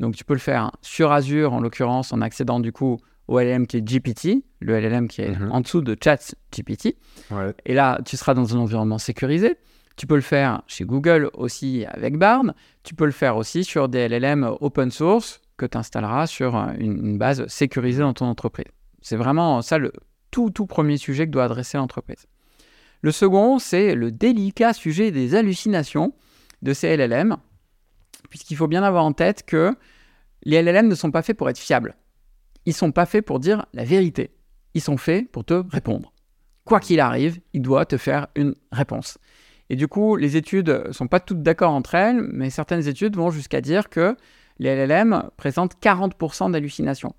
Donc 0.00 0.16
tu 0.16 0.24
peux 0.24 0.34
le 0.34 0.40
faire 0.40 0.72
sur 0.80 1.12
Azure, 1.12 1.52
en 1.52 1.60
l'occurrence, 1.60 2.10
en 2.10 2.22
accédant 2.22 2.58
du 2.58 2.72
coup 2.72 2.98
au 3.28 3.38
LLM 3.40 3.66
qui 3.66 3.78
est 3.78 3.82
GPT, 3.82 4.44
le 4.60 4.78
LLM 4.78 5.08
qui 5.08 5.22
est 5.22 5.38
mhm. 5.38 5.50
en 5.50 5.60
dessous 5.60 5.80
de 5.80 5.96
ChatGPT. 6.02 6.96
Ouais. 7.30 7.54
Et 7.64 7.74
là, 7.74 8.00
tu 8.04 8.16
seras 8.16 8.34
dans 8.34 8.54
un 8.56 8.60
environnement 8.60 8.98
sécurisé. 8.98 9.56
Tu 9.96 10.06
peux 10.06 10.14
le 10.14 10.20
faire 10.20 10.62
chez 10.66 10.84
Google 10.84 11.30
aussi 11.34 11.84
avec 11.88 12.18
Bard. 12.18 12.54
Tu 12.82 12.94
peux 12.94 13.06
le 13.06 13.12
faire 13.12 13.36
aussi 13.36 13.64
sur 13.64 13.88
des 13.88 14.08
LLM 14.08 14.56
open 14.60 14.90
source 14.90 15.40
que 15.56 15.64
tu 15.66 15.78
installeras 15.78 16.26
sur 16.26 16.54
une, 16.78 17.16
base 17.16 17.46
sécurisée 17.46 18.02
dans 18.02 18.12
ton 18.12 18.26
entreprise. 18.26 18.66
C'est 19.00 19.16
vraiment 19.16 19.62
ça 19.62 19.78
le 19.78 19.92
tout, 20.30 20.50
tout 20.50 20.66
premier 20.66 20.98
sujet 20.98 21.26
que 21.26 21.30
doit 21.30 21.44
adresser 21.44 21.78
l'entreprise. 21.78 22.26
Le 23.00 23.10
second, 23.10 23.58
c'est 23.58 23.94
le 23.94 24.12
délicat 24.12 24.74
sujet 24.74 25.10
des 25.10 25.34
hallucinations 25.34 26.12
de 26.62 26.74
ces 26.74 26.94
LLM, 26.96 27.36
puisqu'il 28.28 28.56
faut 28.56 28.66
bien 28.66 28.82
avoir 28.82 29.04
en 29.04 29.12
tête 29.12 29.44
que 29.46 29.74
les 30.42 30.62
LLM 30.62 30.88
ne 30.88 30.94
sont 30.94 31.10
pas 31.10 31.22
faits 31.22 31.38
pour 31.38 31.48
être 31.48 31.58
fiables 31.58 31.96
ils 32.66 32.74
sont 32.74 32.92
pas 32.92 33.06
faits 33.06 33.24
pour 33.24 33.40
dire 33.40 33.66
la 33.72 33.84
vérité. 33.84 34.30
Ils 34.74 34.82
sont 34.82 34.96
faits 34.96 35.30
pour 35.30 35.44
te 35.44 35.64
répondre. 35.70 36.12
Quoi 36.64 36.80
qu'il 36.80 37.00
arrive, 37.00 37.40
il 37.52 37.62
doit 37.62 37.86
te 37.86 37.96
faire 37.96 38.26
une 38.34 38.54
réponse. 38.72 39.18
Et 39.70 39.76
du 39.76 39.88
coup, 39.88 40.16
les 40.16 40.36
études 40.36 40.92
sont 40.92 41.08
pas 41.08 41.20
toutes 41.20 41.42
d'accord 41.42 41.72
entre 41.72 41.94
elles, 41.94 42.20
mais 42.20 42.50
certaines 42.50 42.86
études 42.86 43.16
vont 43.16 43.30
jusqu'à 43.30 43.60
dire 43.60 43.88
que 43.88 44.16
les 44.58 44.74
LLM 44.74 45.30
présentent 45.36 45.74
40% 45.80 46.50
d'hallucinations. 46.50 47.14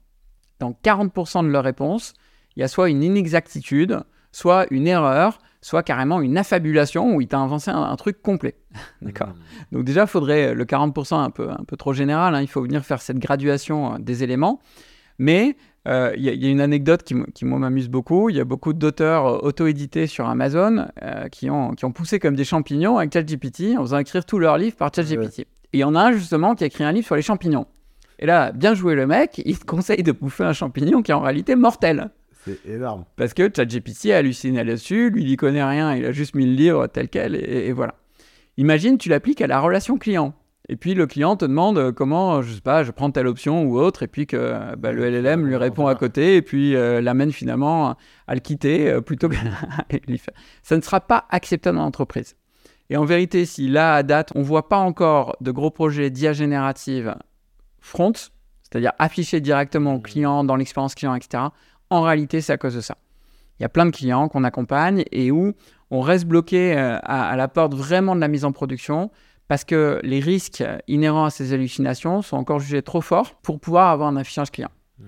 Dans 0.60 0.71
40% 0.71 1.43
de 1.43 1.49
leurs 1.49 1.63
réponses, 1.63 2.13
il 2.55 2.62
y 2.62 2.63
a 2.63 2.67
soit 2.67 2.89
une 2.89 3.03
inexactitude, 3.03 4.01
soit 4.31 4.65
une 4.71 4.88
erreur, 4.88 5.39
soit 5.62 5.83
carrément 5.83 6.21
une 6.21 6.38
affabulation 6.38 7.15
où 7.15 7.21
il 7.21 7.27
t'a 7.27 7.38
inventé 7.38 7.71
un, 7.71 7.95
truc 7.95 8.21
complet. 8.21 8.55
D'accord 9.01 9.29
mmh. 9.29 9.75
Donc 9.75 9.86
déjà, 9.86 10.01
il 10.01 10.07
faudrait 10.07 10.53
le 10.53 10.65
40% 10.65 11.15
un 11.15 11.29
peu, 11.29 11.49
un 11.49 11.63
peu 11.67 11.77
trop 11.77 11.93
général, 11.93 12.36
hein. 12.36 12.41
il 12.41 12.47
faut 12.47 12.62
venir 12.62 12.83
faire 12.86 13.01
cette 13.01 13.19
graduation 13.19 13.93
euh, 13.93 13.97
des 13.99 14.23
éléments. 14.23 14.62
Mais 15.19 15.56
euh, 15.88 16.13
il 16.17 16.23
y, 16.23 16.45
a 16.45 16.49
une 16.49 16.60
anecdote 16.60 17.03
qui, 17.03 17.15
qui 17.34 17.45
m'amuse 17.45 17.88
beaucoup. 17.88 18.30
Il 18.30 18.36
y 18.36 18.41
a 18.41 18.45
beaucoup 18.45 18.73
d'auteurs 18.73 19.25
euh, 19.25 19.39
auto-édités 19.41 20.06
sur 20.06 20.27
Amazon 20.27 20.88
euh, 21.01 21.30
qui, 21.30 21.49
ont, 21.49 21.75
qui 21.75 21.86
ont 21.86 21.91
poussé 21.91 22.19
comme 22.19 22.36
des 22.36 22.43
champignons 22.43 22.97
avec 22.97 23.13
ChatGPT 23.13 23.77
en 23.77 23.84
faisant 23.84 23.99
écrire 23.99 24.25
tous 24.25 24.38
leurs 24.38 24.58
livres 24.58 24.75
par 24.75 24.91
ChatGPT. 24.93 25.39
Et 25.39 25.47
il 25.73 25.80
y 25.80 25.84
en 25.86 25.95
a 25.95 26.01
un 26.01 26.12
justement 26.12 26.56
qui 26.56 26.65
a 26.65 26.67
écrit 26.67 26.84
un 26.84 26.91
livre 26.91 27.06
sur 27.06 27.15
les 27.15 27.21
champignons. 27.21 27.67
Et 28.19 28.25
là, 28.25 28.51
bien 28.51 28.73
joué 28.73 28.95
le 28.95 29.08
mec, 29.08 29.41
il 29.45 29.58
te 29.58 29.65
conseille 29.65 30.03
de 30.03 30.12
bouffer 30.12 30.43
un 30.43 30.53
champignon 30.53 31.01
qui 31.01 31.12
est 31.12 31.15
en 31.15 31.21
réalité 31.21 31.56
mortel. 31.56 32.10
C'est 32.43 32.65
énorme. 32.65 33.06
Parce 33.15 33.34
que 33.34 33.49
ChatGPT 33.53 34.12
a 34.12 34.17
halluciné 34.17 34.63
là-dessus, 34.63 35.10
lui 35.10 35.23
il 35.23 35.30
n'y 35.30 35.38
connaît 35.38 35.63
rien, 35.63 35.95
il 35.95 36.06
a 36.06 36.12
juste 36.12 36.36
mis 36.36 36.45
le 36.45 36.53
livre 36.53 36.88
tel 36.88 37.08
quel, 37.10 37.36
et 37.36 37.71
voilà. 37.71 37.95
Imagine, 38.58 38.97
tu 38.97 39.10
l'appliques 39.10 39.41
à 39.41 39.47
la 39.47 39.60
relation 39.60 39.97
client. 39.97 40.34
Et 40.69 40.75
puis 40.75 40.93
le 40.93 41.08
client 41.08 41.38
te 41.38 41.45
demande 41.45 41.77
euh, 41.77 41.91
comment, 41.91 42.41
je 42.41 42.53
sais 42.53 42.62
pas, 42.62 42.84
je 42.84 42.91
prends 42.91 43.10
telle 43.10 43.27
option 43.27 43.63
ou 43.63 43.80
autre, 43.80 44.03
et 44.03 44.08
puis 44.08 44.27
que 44.27 44.75
bah, 44.75 44.91
le 44.91 45.10
LLM 45.10 45.45
lui 45.45 45.56
répond 45.56 45.88
à 45.88 45.95
côté, 45.95 46.36
et 46.36 46.41
puis 46.41 46.75
euh, 46.75 46.99
l'amène 46.99 47.32
finalement 47.32 47.95
à 48.27 48.34
le 48.34 48.41
quitter 48.41 48.89
euh, 48.89 49.01
plutôt 49.01 49.30
que 49.30 49.36
lui 50.08 50.17
faire. 50.17 50.34
Ça 50.63 50.75
ne 50.75 50.82
sera 50.82 50.99
pas 50.99 51.25
acceptable 51.30 51.77
dans 51.77 51.84
l'entreprise. 51.84 52.36
Et 52.89 52.97
en 52.97 53.06
vérité, 53.06 53.45
si 53.45 53.67
là, 53.67 53.95
à 53.95 54.03
date, 54.03 54.32
on 54.36 54.39
ne 54.39 54.45
voit 54.45 54.67
pas 54.67 54.77
encore 54.77 55.36
de 55.41 55.51
gros 55.51 55.71
projets 55.71 56.10
d'IA 56.10 56.34
générative 56.34 57.15
front, 57.80 58.13
c'est-à-dire 58.63 58.91
affichés 58.99 59.39
directement 59.39 59.95
au 59.95 59.99
mmh. 59.99 60.03
client, 60.03 60.43
dans 60.43 60.58
l'expérience 60.58 60.95
client, 60.95 61.15
etc., 61.15 61.43
en 61.89 62.01
réalité, 62.01 62.41
c'est 62.41 62.51
à 62.51 62.58
cause 62.58 62.75
de 62.75 62.82
ça. 62.82 62.97
Il 63.60 63.63
y 63.63 63.65
a 63.65 63.69
plein 63.69 63.86
de 63.86 63.91
clients 63.91 64.27
qu'on 64.27 64.43
accompagne 64.43 65.06
et 65.13 65.32
où 65.32 65.53
on 65.89 66.01
reste 66.01 66.25
bloqué 66.25 66.73
à 66.75 67.36
la 67.38 67.47
porte 67.47 67.73
vraiment 67.73 68.13
de 68.13 68.19
la 68.19 68.27
mise 68.27 68.43
en 68.43 68.51
production 68.51 69.10
parce 69.47 69.63
que 69.63 69.99
les 70.03 70.19
risques 70.19 70.63
inhérents 70.88 71.25
à 71.25 71.29
ces 71.29 71.53
hallucinations 71.53 72.21
sont 72.21 72.38
encore 72.38 72.60
jugés 72.60 72.81
trop 72.81 73.01
forts 73.01 73.36
pour 73.41 73.60
pouvoir 73.60 73.89
avoir 73.89 74.10
un 74.10 74.17
affichage 74.17 74.51
client. 74.51 74.71
Hmm. 74.99 75.05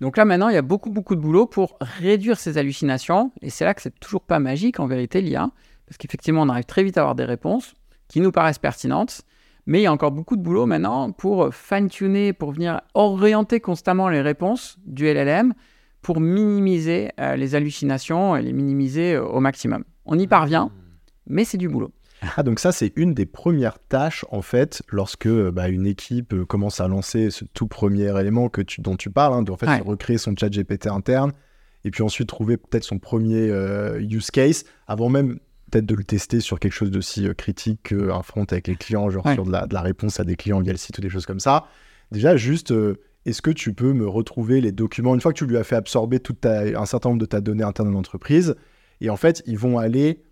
Donc 0.00 0.16
là 0.16 0.24
maintenant, 0.24 0.48
il 0.48 0.54
y 0.54 0.58
a 0.58 0.62
beaucoup 0.62 0.90
beaucoup 0.90 1.14
de 1.14 1.20
boulot 1.20 1.46
pour 1.46 1.78
réduire 1.80 2.38
ces 2.38 2.58
hallucinations, 2.58 3.32
et 3.42 3.50
c'est 3.50 3.64
là 3.64 3.74
que 3.74 3.82
c'est 3.82 3.98
toujours 3.98 4.22
pas 4.22 4.38
magique 4.38 4.80
en 4.80 4.86
vérité 4.86 5.20
l'IA, 5.20 5.50
parce 5.86 5.96
qu'effectivement 5.98 6.42
on 6.42 6.48
arrive 6.48 6.64
très 6.64 6.82
vite 6.82 6.98
à 6.98 7.02
avoir 7.02 7.14
des 7.14 7.24
réponses 7.24 7.74
qui 8.08 8.20
nous 8.20 8.32
paraissent 8.32 8.58
pertinentes, 8.58 9.22
mais 9.66 9.80
il 9.80 9.82
y 9.82 9.86
a 9.86 9.92
encore 9.92 10.12
beaucoup 10.12 10.36
de 10.36 10.42
boulot 10.42 10.66
maintenant 10.66 11.10
pour 11.12 11.52
fine-tuner, 11.52 12.32
pour 12.32 12.52
venir 12.52 12.80
orienter 12.94 13.60
constamment 13.60 14.08
les 14.08 14.20
réponses 14.20 14.78
du 14.86 15.06
LLM 15.06 15.54
pour 16.02 16.20
minimiser 16.20 17.10
euh, 17.18 17.34
les 17.34 17.56
hallucinations 17.56 18.36
et 18.36 18.42
les 18.42 18.52
minimiser 18.52 19.14
euh, 19.14 19.24
au 19.24 19.40
maximum. 19.40 19.82
On 20.04 20.16
y 20.16 20.28
parvient, 20.28 20.66
hmm. 20.66 20.85
Mais 21.26 21.44
c'est 21.44 21.58
du 21.58 21.68
boulot. 21.68 21.92
Ah, 22.36 22.42
donc 22.42 22.60
ça, 22.60 22.72
c'est 22.72 22.92
une 22.96 23.14
des 23.14 23.26
premières 23.26 23.78
tâches, 23.78 24.24
en 24.30 24.42
fait, 24.42 24.82
lorsque 24.88 25.28
bah, 25.28 25.68
une 25.68 25.86
équipe 25.86 26.32
euh, 26.32 26.44
commence 26.44 26.80
à 26.80 26.88
lancer 26.88 27.30
ce 27.30 27.44
tout 27.44 27.66
premier 27.66 28.18
élément 28.18 28.48
que 28.48 28.62
tu, 28.62 28.80
dont 28.80 28.96
tu 28.96 29.10
parles, 29.10 29.34
hein, 29.34 29.42
de 29.42 29.52
en 29.52 29.56
fait, 29.56 29.66
recréer 29.82 30.18
son 30.18 30.34
chat 30.34 30.48
GPT 30.48 30.86
interne, 30.86 31.32
et 31.84 31.90
puis 31.90 32.02
ensuite 32.02 32.28
trouver 32.28 32.56
peut-être 32.56 32.84
son 32.84 32.98
premier 32.98 33.50
euh, 33.50 34.00
use 34.00 34.30
case, 34.30 34.64
avant 34.86 35.08
même 35.08 35.38
peut-être 35.70 35.86
de 35.86 35.94
le 35.94 36.04
tester 36.04 36.40
sur 36.40 36.58
quelque 36.58 36.72
chose 36.72 36.90
d'aussi 36.90 37.26
euh, 37.26 37.34
critique 37.34 37.82
qu'un 37.82 38.22
front 38.22 38.44
avec 38.44 38.68
les 38.68 38.76
clients, 38.76 39.10
genre 39.10 39.30
sur 39.32 39.44
de 39.44 39.52
la, 39.52 39.66
de 39.66 39.74
la, 39.74 39.82
réponse 39.82 40.18
à 40.18 40.24
des 40.24 40.36
clients 40.36 40.60
via 40.60 40.72
le 40.72 40.78
site 40.78 40.96
ou 40.98 41.00
des 41.02 41.10
choses 41.10 41.26
comme 41.26 41.40
ça. 41.40 41.66
Déjà, 42.12 42.36
juste, 42.36 42.72
est-ce 43.26 43.42
que 43.42 43.50
tu 43.50 43.74
peux 43.74 43.92
me 43.92 44.06
retrouver 44.06 44.60
les 44.60 44.72
documents, 44.72 45.14
une 45.14 45.20
fois 45.20 45.32
que 45.32 45.38
tu 45.38 45.46
lui 45.46 45.56
as 45.56 45.64
fait 45.64 45.74
absorber 45.74 46.20
tout 46.20 46.36
un 46.44 46.86
certain 46.86 47.10
nombre 47.10 47.20
de 47.20 47.26
ta 47.26 47.40
donnée 47.40 47.64
interne 47.64 47.88
de 47.88 47.94
l'entreprise, 47.94 48.54
et 49.00 49.10
en 49.10 49.16
fait, 49.16 49.42
ils 49.46 49.58
vont 49.58 49.78
aller 49.78 50.22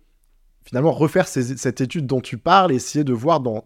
finalement 0.65 0.91
refaire 0.91 1.27
cette 1.27 1.81
étude 1.81 2.07
dont 2.07 2.21
tu 2.21 2.37
parles, 2.37 2.71
essayer 2.71 3.03
de 3.03 3.13
voir 3.13 3.39
dans 3.39 3.65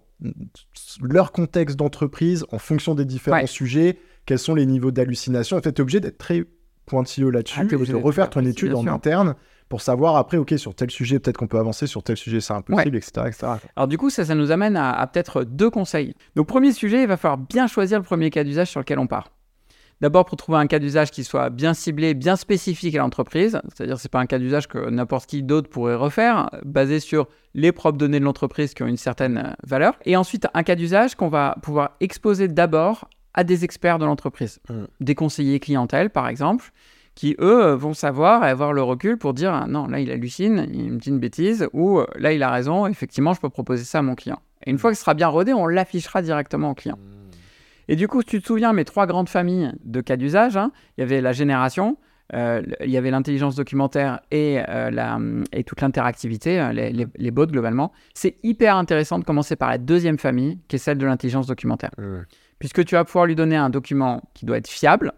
leur 1.01 1.31
contexte 1.31 1.77
d'entreprise, 1.77 2.45
en 2.51 2.59
fonction 2.59 2.93
des 2.93 3.05
différents 3.05 3.47
sujets, 3.47 3.97
quels 4.25 4.39
sont 4.39 4.53
les 4.53 4.65
niveaux 4.65 4.91
d'hallucination. 4.91 5.57
En 5.57 5.61
fait, 5.61 5.71
tu 5.71 5.79
es 5.79 5.81
obligé 5.81 6.01
d'être 6.01 6.17
très 6.17 6.43
pointilleux 6.85 7.29
là-dessus 7.29 7.59
ah, 7.61 7.63
et 7.63 7.85
de 7.85 7.95
refaire 7.95 8.29
ton 8.29 8.43
étude 8.45 8.73
en 8.73 8.85
interne 8.87 9.35
pour 9.69 9.81
savoir 9.81 10.15
après, 10.15 10.37
OK, 10.37 10.53
sur 10.57 10.73
tel 10.73 10.89
sujet, 10.89 11.19
peut-être 11.19 11.37
qu'on 11.37 11.47
peut 11.47 11.59
avancer, 11.59 11.85
sur 11.85 12.03
tel 12.03 12.17
sujet, 12.17 12.41
c'est 12.41 12.53
impossible, 12.53 12.97
etc., 12.97 13.11
etc., 13.27 13.47
Alors 13.75 13.87
du 13.87 13.97
coup, 13.97 14.09
ça, 14.09 14.25
ça 14.25 14.33
nous 14.33 14.51
amène 14.51 14.75
à, 14.75 14.91
à 14.91 15.07
peut-être 15.07 15.43
deux 15.43 15.69
conseils. 15.69 16.15
Donc 16.35 16.47
premier 16.47 16.71
sujet, 16.71 17.03
il 17.03 17.07
va 17.07 17.17
falloir 17.17 17.37
bien 17.37 17.67
choisir 17.67 17.99
le 17.99 18.03
premier 18.03 18.31
cas 18.31 18.43
d'usage 18.43 18.71
sur 18.71 18.79
lequel 18.79 18.97
on 18.97 19.07
part. 19.07 19.31
D'abord 20.01 20.23
pour 20.23 20.37
trouver 20.37 20.57
un 20.57 20.67
cas 20.67 20.79
d'usage 20.79 21.11
qui 21.11 21.25
soit 21.25 21.49
bien 21.49 21.73
ciblé, 21.73 22.13
bien 22.13 22.37
spécifique 22.37 22.95
à 22.95 22.99
l'entreprise, 22.99 23.59
c'est-à-dire 23.67 23.99
c'est 23.99 24.11
pas 24.11 24.19
un 24.19 24.27
cas 24.27 24.39
d'usage 24.39 24.67
que 24.67 24.89
n'importe 24.89 25.29
qui 25.29 25.43
d'autre 25.43 25.69
pourrait 25.69 25.95
refaire, 25.95 26.49
basé 26.63 27.01
sur 27.01 27.27
les 27.53 27.73
propres 27.73 27.97
données 27.97 28.21
de 28.21 28.23
l'entreprise 28.23 28.73
qui 28.73 28.81
ont 28.81 28.87
une 28.87 28.97
certaine 28.97 29.37
euh, 29.37 29.53
valeur. 29.65 29.99
Et 30.05 30.15
ensuite 30.15 30.47
un 30.53 30.63
cas 30.63 30.75
d'usage 30.75 31.15
qu'on 31.15 31.27
va 31.27 31.57
pouvoir 31.61 31.97
exposer 31.99 32.47
d'abord 32.47 33.09
à 33.33 33.43
des 33.43 33.65
experts 33.65 33.99
de 33.99 34.05
l'entreprise, 34.05 34.59
mmh. 34.69 34.83
des 35.01 35.15
conseillers 35.15 35.59
clientèle 35.59 36.09
par 36.09 36.29
exemple, 36.29 36.71
qui 37.13 37.35
eux 37.41 37.73
vont 37.73 37.93
savoir 37.93 38.45
et 38.45 38.49
avoir 38.49 38.71
le 38.71 38.81
recul 38.81 39.17
pour 39.17 39.33
dire 39.33 39.53
ah 39.53 39.67
non 39.67 39.87
là 39.87 39.99
il 39.99 40.09
hallucine, 40.11 40.65
il 40.71 40.93
me 40.93 40.97
dit 40.97 41.09
une 41.09 41.19
bêtise 41.19 41.67
ou 41.73 41.99
là 42.15 42.31
il 42.31 42.41
a 42.41 42.49
raison, 42.49 42.87
effectivement 42.87 43.33
je 43.33 43.41
peux 43.41 43.49
proposer 43.49 43.83
ça 43.83 43.99
à 43.99 44.01
mon 44.01 44.15
client. 44.15 44.39
Et 44.65 44.71
une 44.71 44.77
fois 44.77 44.91
que 44.91 44.95
ce 44.95 45.01
sera 45.01 45.13
bien 45.13 45.27
rodé, 45.27 45.53
on 45.53 45.67
l'affichera 45.67 46.21
directement 46.21 46.71
au 46.71 46.73
client. 46.73 46.97
Mmh. 46.97 47.18
Et 47.89 47.95
du 47.95 48.07
coup, 48.07 48.21
tu 48.21 48.39
te 48.39 48.45
souviens, 48.45 48.71
mes 48.71 48.85
trois 48.85 49.07
grandes 49.07 49.29
familles 49.29 49.73
de 49.83 49.99
cas 49.99 50.15
d'usage, 50.15 50.55
hein, 50.55 50.71
il 50.95 51.01
y 51.01 51.03
avait 51.03 51.21
la 51.21 51.31
génération, 51.33 51.97
euh, 52.35 52.61
il 52.81 52.91
y 52.91 52.97
avait 52.97 53.09
l'intelligence 53.09 53.55
documentaire 53.55 54.19
et, 54.29 54.59
euh, 54.69 54.91
la, 54.91 55.17
et 55.51 55.63
toute 55.63 55.81
l'interactivité, 55.81 56.61
euh, 56.61 56.71
les, 56.71 57.07
les, 57.15 57.31
bots 57.31 57.47
globalement. 57.47 57.91
C'est 58.13 58.35
hyper 58.43 58.75
intéressant 58.75 59.17
de 59.17 59.23
commencer 59.23 59.55
par 59.55 59.69
la 59.69 59.79
deuxième 59.79 60.19
famille, 60.19 60.59
qui 60.67 60.75
est 60.75 60.79
celle 60.79 60.99
de 60.99 61.05
l'intelligence 61.07 61.47
documentaire. 61.47 61.89
Puisque 62.59 62.85
tu 62.85 62.93
vas 62.93 63.05
pouvoir 63.05 63.25
lui 63.25 63.35
donner 63.35 63.55
un 63.55 63.71
document 63.71 64.21
qui 64.35 64.45
doit 64.45 64.57
être 64.57 64.69
fiable, 64.69 65.11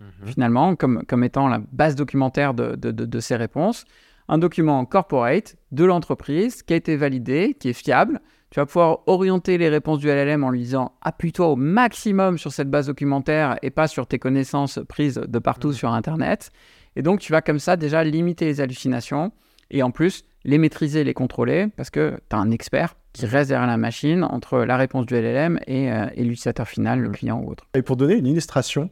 mhm. 0.00 0.26
finalement, 0.26 0.74
comme, 0.74 1.04
comme 1.06 1.22
étant 1.22 1.46
la 1.46 1.60
base 1.70 1.94
documentaire 1.94 2.54
de, 2.54 2.74
de, 2.74 2.90
de, 2.90 3.04
de 3.04 3.20
ses 3.20 3.36
réponses. 3.36 3.84
Un 4.28 4.38
document 4.38 4.84
corporate 4.84 5.54
de 5.70 5.84
l'entreprise 5.84 6.64
qui 6.64 6.72
a 6.72 6.76
été 6.76 6.96
validé, 6.96 7.54
qui 7.54 7.68
est 7.68 7.72
fiable, 7.72 8.20
tu 8.56 8.60
vas 8.60 8.64
pouvoir 8.64 9.00
orienter 9.06 9.58
les 9.58 9.68
réponses 9.68 9.98
du 9.98 10.06
LLM 10.06 10.42
en 10.42 10.48
lui 10.48 10.60
disant 10.60 10.92
appuie-toi 11.02 11.48
au 11.48 11.56
maximum 11.56 12.38
sur 12.38 12.54
cette 12.54 12.70
base 12.70 12.86
documentaire 12.86 13.58
et 13.60 13.68
pas 13.68 13.86
sur 13.86 14.06
tes 14.06 14.18
connaissances 14.18 14.80
prises 14.88 15.20
de 15.28 15.38
partout 15.38 15.68
mmh. 15.68 15.74
sur 15.74 15.92
Internet. 15.92 16.52
Et 16.96 17.02
donc, 17.02 17.20
tu 17.20 17.32
vas 17.32 17.42
comme 17.42 17.58
ça 17.58 17.76
déjà 17.76 18.02
limiter 18.02 18.46
les 18.46 18.62
hallucinations 18.62 19.30
et 19.70 19.82
en 19.82 19.90
plus 19.90 20.24
les 20.44 20.56
maîtriser, 20.56 21.04
les 21.04 21.12
contrôler 21.12 21.66
parce 21.76 21.90
que 21.90 22.18
tu 22.30 22.34
as 22.34 22.38
un 22.38 22.50
expert 22.50 22.96
qui 23.12 23.26
reste 23.26 23.50
derrière 23.50 23.66
la 23.66 23.76
machine 23.76 24.24
entre 24.24 24.60
la 24.60 24.78
réponse 24.78 25.04
du 25.04 25.12
LLM 25.12 25.60
et, 25.66 25.92
euh, 25.92 26.06
l'utilisateur 26.16 26.66
final, 26.66 27.00
le 27.00 27.10
mmh. 27.10 27.12
client 27.12 27.42
ou 27.42 27.50
autre. 27.50 27.66
Et 27.74 27.82
pour 27.82 27.96
donner 27.96 28.14
une 28.14 28.26
illustration 28.26 28.88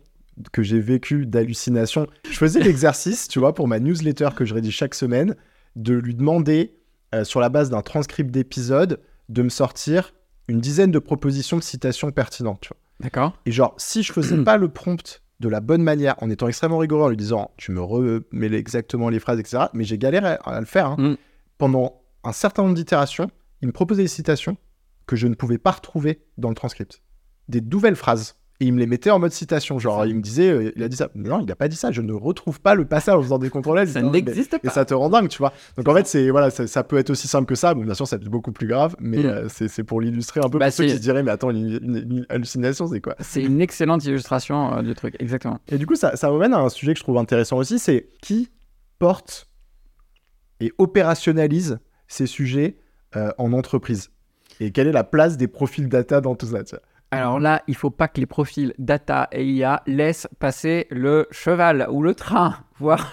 que 0.53 0.63
j'ai 0.63 0.81
vécue 0.81 1.25
d'hallucination, 1.25 2.07
je 2.31 2.37
faisais 2.37 2.61
l'exercice, 2.61 3.29
tu 3.29 3.39
vois, 3.39 3.55
pour 3.55 3.67
ma 3.67 3.81
newsletter 3.81 4.29
que 4.37 4.45
je 4.45 4.53
rédige 4.53 4.77
chaque 4.77 4.95
semaine, 4.95 5.35
de 5.75 5.95
lui 5.95 6.15
demander, 6.15 6.75
euh, 7.15 7.25
sur 7.25 7.41
la 7.41 7.49
base 7.49 7.71
d'un 7.71 7.81
transcript 7.81 8.31
d'épisode, 8.31 9.01
de 9.29 9.43
me 9.43 9.49
sortir 9.49 10.15
une 10.49 10.61
dizaine 10.61 10.91
de 10.91 10.99
propositions 10.99 11.57
de 11.57 11.63
citations 11.63 12.11
pertinentes, 12.11 12.61
tu 12.61 12.69
vois. 12.69 12.79
D'accord. 13.01 13.39
Et 13.47 13.53
genre, 13.53 13.75
si 13.77 14.03
je 14.03 14.13
faisais 14.13 14.37
pas 14.45 14.57
le 14.57 14.69
prompt 14.69 15.23
de 15.41 15.49
la 15.49 15.61
bonne 15.61 15.83
manière, 15.83 16.15
en 16.23 16.31
étant 16.31 16.49
extrêmement 16.49 16.79
rigoureux, 16.79 17.05
en 17.05 17.09
lui 17.09 17.17
disant, 17.17 17.51
tu 17.57 17.73
me 17.73 17.81
remets 17.81 18.53
exactement 18.53 19.09
les 19.09 19.19
phrases, 19.19 19.41
etc., 19.41 19.65
mais 19.73 19.85
j'ai 19.85 19.99
galéré 19.99 20.37
à, 20.45 20.61
le 20.61 20.67
faire, 20.67 20.87
hein. 20.87 20.97
mm. 20.99 21.17
pendant 21.59 22.03
un 22.23 22.33
certain 22.33 22.63
nombre 22.63 22.75
d'itérations, 22.75 23.31
il 23.61 23.67
me 23.67 23.73
proposait 23.73 24.03
des 24.03 24.09
citations 24.09 24.57
que 25.07 25.17
je 25.17 25.27
ne 25.27 25.35
pouvais 25.35 25.59
pas 25.59 25.73
retrouver 25.73 26.25
dans 26.39 26.49
le 26.49 26.55
transcript. 26.55 27.03
Des 27.49 27.61
nouvelles 27.61 27.97
phrases 27.97 28.37
et 28.65 28.69
il 28.69 28.73
me 28.73 28.79
les 28.79 28.87
mettait 28.87 29.11
en 29.11 29.19
mode 29.19 29.33
citation. 29.33 29.79
Genre, 29.79 30.07
il 30.07 30.17
me 30.17 30.23
disait, 30.23 30.51
euh, 30.51 30.73
il 30.75 30.83
a 30.83 30.89
dit 30.89 30.97
ça. 30.97 31.11
Non, 31.15 31.41
il 31.41 31.47
n'a 31.47 31.55
pas 31.55 31.69
dit 31.69 31.77
ça. 31.77 31.93
Je 31.93 32.01
ne 32.01 32.13
retrouve 32.15 32.61
pas 32.61 32.75
le 32.75 32.87
passage 32.87 33.15
en 33.15 33.23
faisant 33.23 33.39
des 33.39 33.51
contrôles. 33.51 33.87
Ça 33.87 34.01
n'existe 34.01 34.53
pas. 34.53 34.59
Et 34.69 34.71
ça 34.71 34.87
te 34.87 34.95
rend 34.95 35.11
dingue, 35.11 35.29
tu 35.29 35.39
vois. 35.39 35.53
Donc, 35.77 35.87
en 35.87 35.95
fait, 35.95 36.07
c'est 36.07 36.31
voilà, 36.31 36.51
ça, 36.51 36.85
peut 36.85 36.97
être 36.97 37.11
aussi 37.11 37.29
simple 37.29 37.47
que 37.47 37.55
ça. 37.55 37.75
Bon, 37.75 37.85
bien 37.85 37.93
sûr, 37.93 38.09
ça 38.09 38.17
peut 38.17 38.25
être 38.25 38.31
beaucoup 38.31 38.53
plus 38.53 38.67
grave, 38.67 38.97
mais 38.99 39.19
mm. 39.19 39.27
euh, 39.27 39.49
c'est 39.49 39.85
pour 39.85 40.01
l'illustrer 40.01 40.41
un 40.41 40.49
peu 40.49 40.59
bah, 40.59 40.67
pour 40.67 40.75
ceux 40.75 40.85
qui 40.85 40.93
se 40.93 40.99
diraient, 40.99 41.23
mais 41.23 41.31
attends, 41.31 41.51
une, 41.51 42.25
hallucination, 42.31 42.87
c'est 42.87 43.01
quoi? 43.01 43.17
C'est 43.21 43.43
une 43.43 43.61
excellente 43.61 44.05
illustration 44.07 44.79
euh, 44.79 44.83
du 44.83 44.95
truc, 44.95 45.15
exactement. 45.19 45.59
Et 45.69 45.77
du 45.77 45.87
coup, 45.87 45.97
ça, 45.97 46.17
ça 46.17 46.31
m'amène 46.31 46.55
à 46.55 46.61
un 46.61 46.71
sujet 46.71 46.95
que 46.95 46.99
je 46.99 47.05
trouve 47.05 47.19
intéressant 47.19 47.59
aussi 47.59 47.79
c'est 47.79 48.09
qui 48.23 48.51
porte 48.99 49.49
et 50.61 50.73
opérationnalise 50.79 51.79
ces 52.09 52.27
sujets 52.27 52.79
en 53.39 53.53
entreprise? 53.53 54.11
Et 54.59 54.73
quelle 54.73 54.89
est 54.89 54.93
la 54.93 55.05
place 55.05 55.37
des 55.37 55.47
profils 55.47 55.89
data 55.89 56.21
dans 56.21 56.35
tout 56.35 56.47
ça 56.47 56.63
alors 57.19 57.41
là, 57.41 57.63
il 57.67 57.75
faut 57.75 57.91
pas 57.91 58.09
que 58.09 58.21
les 58.21 58.27
profils 58.27 58.73
data 58.79 59.29
et 59.33 59.45
IA 59.45 59.83
laissent 59.87 60.29
passer 60.39 60.87
le 60.91 61.27
cheval 61.31 61.87
ou 61.91 62.03
le 62.03 62.15
train, 62.15 62.57
voire, 62.79 63.13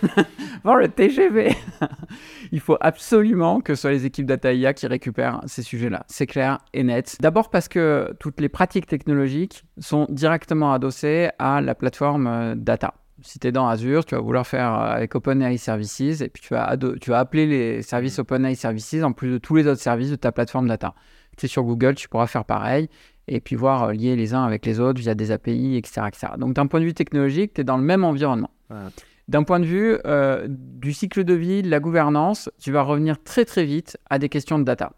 le 0.64 0.88
TGV. 0.88 1.56
il 2.52 2.60
faut 2.60 2.78
absolument 2.80 3.62
que 3.62 3.76
ce 3.76 3.82
soit 3.82 3.92
les 3.92 4.06
équipes 4.06 4.26
data 4.26 4.54
IA 4.54 4.74
qui 4.74 4.88
récupèrent 4.88 5.42
ces 5.46 5.64
sujets-là. 5.64 6.06
C'est 6.08 6.28
clair 6.28 6.60
et 6.74 6.84
net. 6.84 7.18
D'abord 7.20 7.50
parce 7.50 7.68
que 7.68 8.14
toutes 8.20 8.40
les 8.40 8.50
pratiques 8.50 8.88
technologiques 8.88 9.66
sont 9.80 10.08
directement 10.10 10.74
adossées 10.74 11.30
à 11.40 11.62
la 11.62 11.76
plateforme 11.76 12.28
euh, 12.28 12.56
data. 12.56 12.94
Si 13.24 13.38
tu 13.38 13.48
es 13.48 13.52
dans 13.52 13.68
Azure, 13.68 14.04
tu 14.04 14.16
vas 14.16 14.22
vouloir 14.22 14.48
faire 14.48 14.74
euh, 14.74 14.92
avec 14.94 15.14
OpenAI 15.16 15.58
Services 15.58 16.22
et 16.22 16.30
puis 16.30 16.42
tu 16.42 16.54
vas, 16.54 16.76
tu 17.00 17.10
vas 17.12 17.20
appeler 17.20 17.46
les 17.46 17.82
services 17.82 18.18
mmh. 18.18 18.22
OpenAI 18.22 18.56
Services 18.56 19.04
en 19.04 19.14
plus 19.14 19.32
de 19.32 19.38
tous 19.38 19.56
les 19.56 19.68
autres 19.68 19.82
services 19.82 20.10
de 20.10 20.16
ta 20.16 20.32
plateforme 20.32 20.68
data. 20.68 20.96
Tu 21.38 21.46
es 21.46 21.50
sur 21.50 21.64
Google, 21.64 21.96
tu 21.96 22.10
pourras 22.10 22.28
faire 22.28 22.46
pareil 22.46 22.90
et 23.27 23.39
puis 23.39 23.55
voir 23.55 23.84
euh, 23.84 23.93
lier 23.93 24.15
les 24.15 24.34
uns 24.34 24.43
avec 24.43 24.65
les 24.65 24.79
autres 24.79 24.99
via 24.99 25.15
des 25.15 25.31
API, 25.31 25.77
etc. 25.77 26.01
etc. 26.07 26.27
Donc 26.38 26.53
d'un 26.53 26.67
point 26.67 26.79
de 26.79 26.86
vue 26.86 26.93
technologique, 26.93 27.53
tu 27.53 27.62
es 27.62 27.63
dans 27.63 27.77
le 27.77 27.84
même 27.84 28.03
environnement. 28.03 28.51
D'un 29.27 29.43
point 29.43 29.60
de 29.60 29.65
vue 29.65 29.97
euh, 30.05 30.47
du 30.49 30.93
cycle 30.93 31.23
de 31.23 31.34
vie, 31.34 31.62
de 31.62 31.69
la 31.69 31.79
gouvernance, 31.79 32.49
tu 32.60 32.71
vas 32.71 32.81
revenir 32.81 33.21
très 33.21 33.45
très 33.45 33.65
vite 33.65 33.97
à 34.10 34.17
des 34.17 34.29
questions 34.29 34.60
de 34.60 34.63
data. 34.63 34.93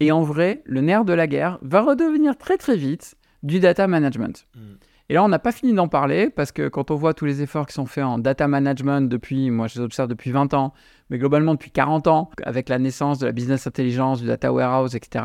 Et 0.00 0.12
en 0.12 0.22
vrai, 0.22 0.62
le 0.64 0.80
nerf 0.80 1.04
de 1.04 1.12
la 1.12 1.26
guerre 1.26 1.58
va 1.62 1.80
redevenir 1.80 2.36
très 2.36 2.56
très 2.56 2.76
vite 2.76 3.16
du 3.42 3.60
data 3.60 3.86
management. 3.86 4.46
Hmm. 4.54 4.76
Et 5.10 5.14
là, 5.14 5.24
on 5.24 5.28
n'a 5.28 5.38
pas 5.38 5.52
fini 5.52 5.72
d'en 5.72 5.88
parler 5.88 6.28
parce 6.28 6.52
que 6.52 6.68
quand 6.68 6.90
on 6.90 6.94
voit 6.94 7.14
tous 7.14 7.24
les 7.24 7.40
efforts 7.40 7.66
qui 7.66 7.72
sont 7.72 7.86
faits 7.86 8.04
en 8.04 8.18
data 8.18 8.46
management 8.46 9.08
depuis, 9.08 9.50
moi 9.50 9.66
je 9.66 9.78
les 9.78 9.84
observe 9.84 10.08
depuis 10.08 10.30
20 10.30 10.52
ans, 10.52 10.74
mais 11.08 11.18
globalement 11.18 11.54
depuis 11.54 11.70
40 11.70 12.06
ans, 12.08 12.30
avec 12.42 12.68
la 12.68 12.78
naissance 12.78 13.18
de 13.18 13.24
la 13.24 13.32
business 13.32 13.66
intelligence, 13.66 14.20
du 14.20 14.26
data 14.26 14.52
warehouse, 14.52 14.94
etc., 14.94 15.24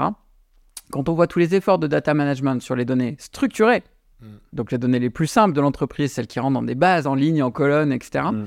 quand 0.93 1.09
on 1.09 1.15
voit 1.15 1.25
tous 1.25 1.39
les 1.39 1.55
efforts 1.55 1.79
de 1.79 1.87
data 1.87 2.13
management 2.13 2.61
sur 2.61 2.75
les 2.75 2.85
données 2.85 3.15
structurées, 3.17 3.83
mm. 4.21 4.27
donc 4.53 4.71
les 4.71 4.77
données 4.77 4.99
les 4.99 5.09
plus 5.09 5.25
simples 5.25 5.55
de 5.55 5.59
l'entreprise, 5.59 6.11
celles 6.11 6.27
qui 6.27 6.39
rentrent 6.39 6.53
dans 6.53 6.61
des 6.61 6.75
bases 6.75 7.07
en 7.07 7.15
ligne, 7.15 7.41
en 7.41 7.49
colonne, 7.49 7.91
etc., 7.91 8.25
mm. 8.31 8.45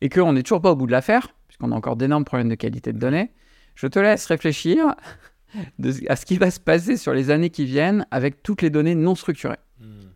et 0.00 0.08
qu'on 0.08 0.32
n'est 0.32 0.42
toujours 0.42 0.62
pas 0.62 0.72
au 0.72 0.76
bout 0.76 0.86
de 0.86 0.92
l'affaire, 0.92 1.34
puisqu'on 1.48 1.70
a 1.70 1.74
encore 1.74 1.96
d'énormes 1.96 2.24
problèmes 2.24 2.48
de 2.48 2.54
qualité 2.54 2.94
de 2.94 2.98
données, 2.98 3.30
je 3.74 3.86
te 3.86 3.98
laisse 3.98 4.24
réfléchir 4.24 4.94
à 6.08 6.16
ce 6.16 6.24
qui 6.24 6.38
va 6.38 6.50
se 6.50 6.60
passer 6.60 6.96
sur 6.96 7.12
les 7.12 7.30
années 7.30 7.50
qui 7.50 7.66
viennent 7.66 8.06
avec 8.10 8.42
toutes 8.42 8.62
les 8.62 8.70
données 8.70 8.94
non 8.94 9.14
structurées 9.14 9.58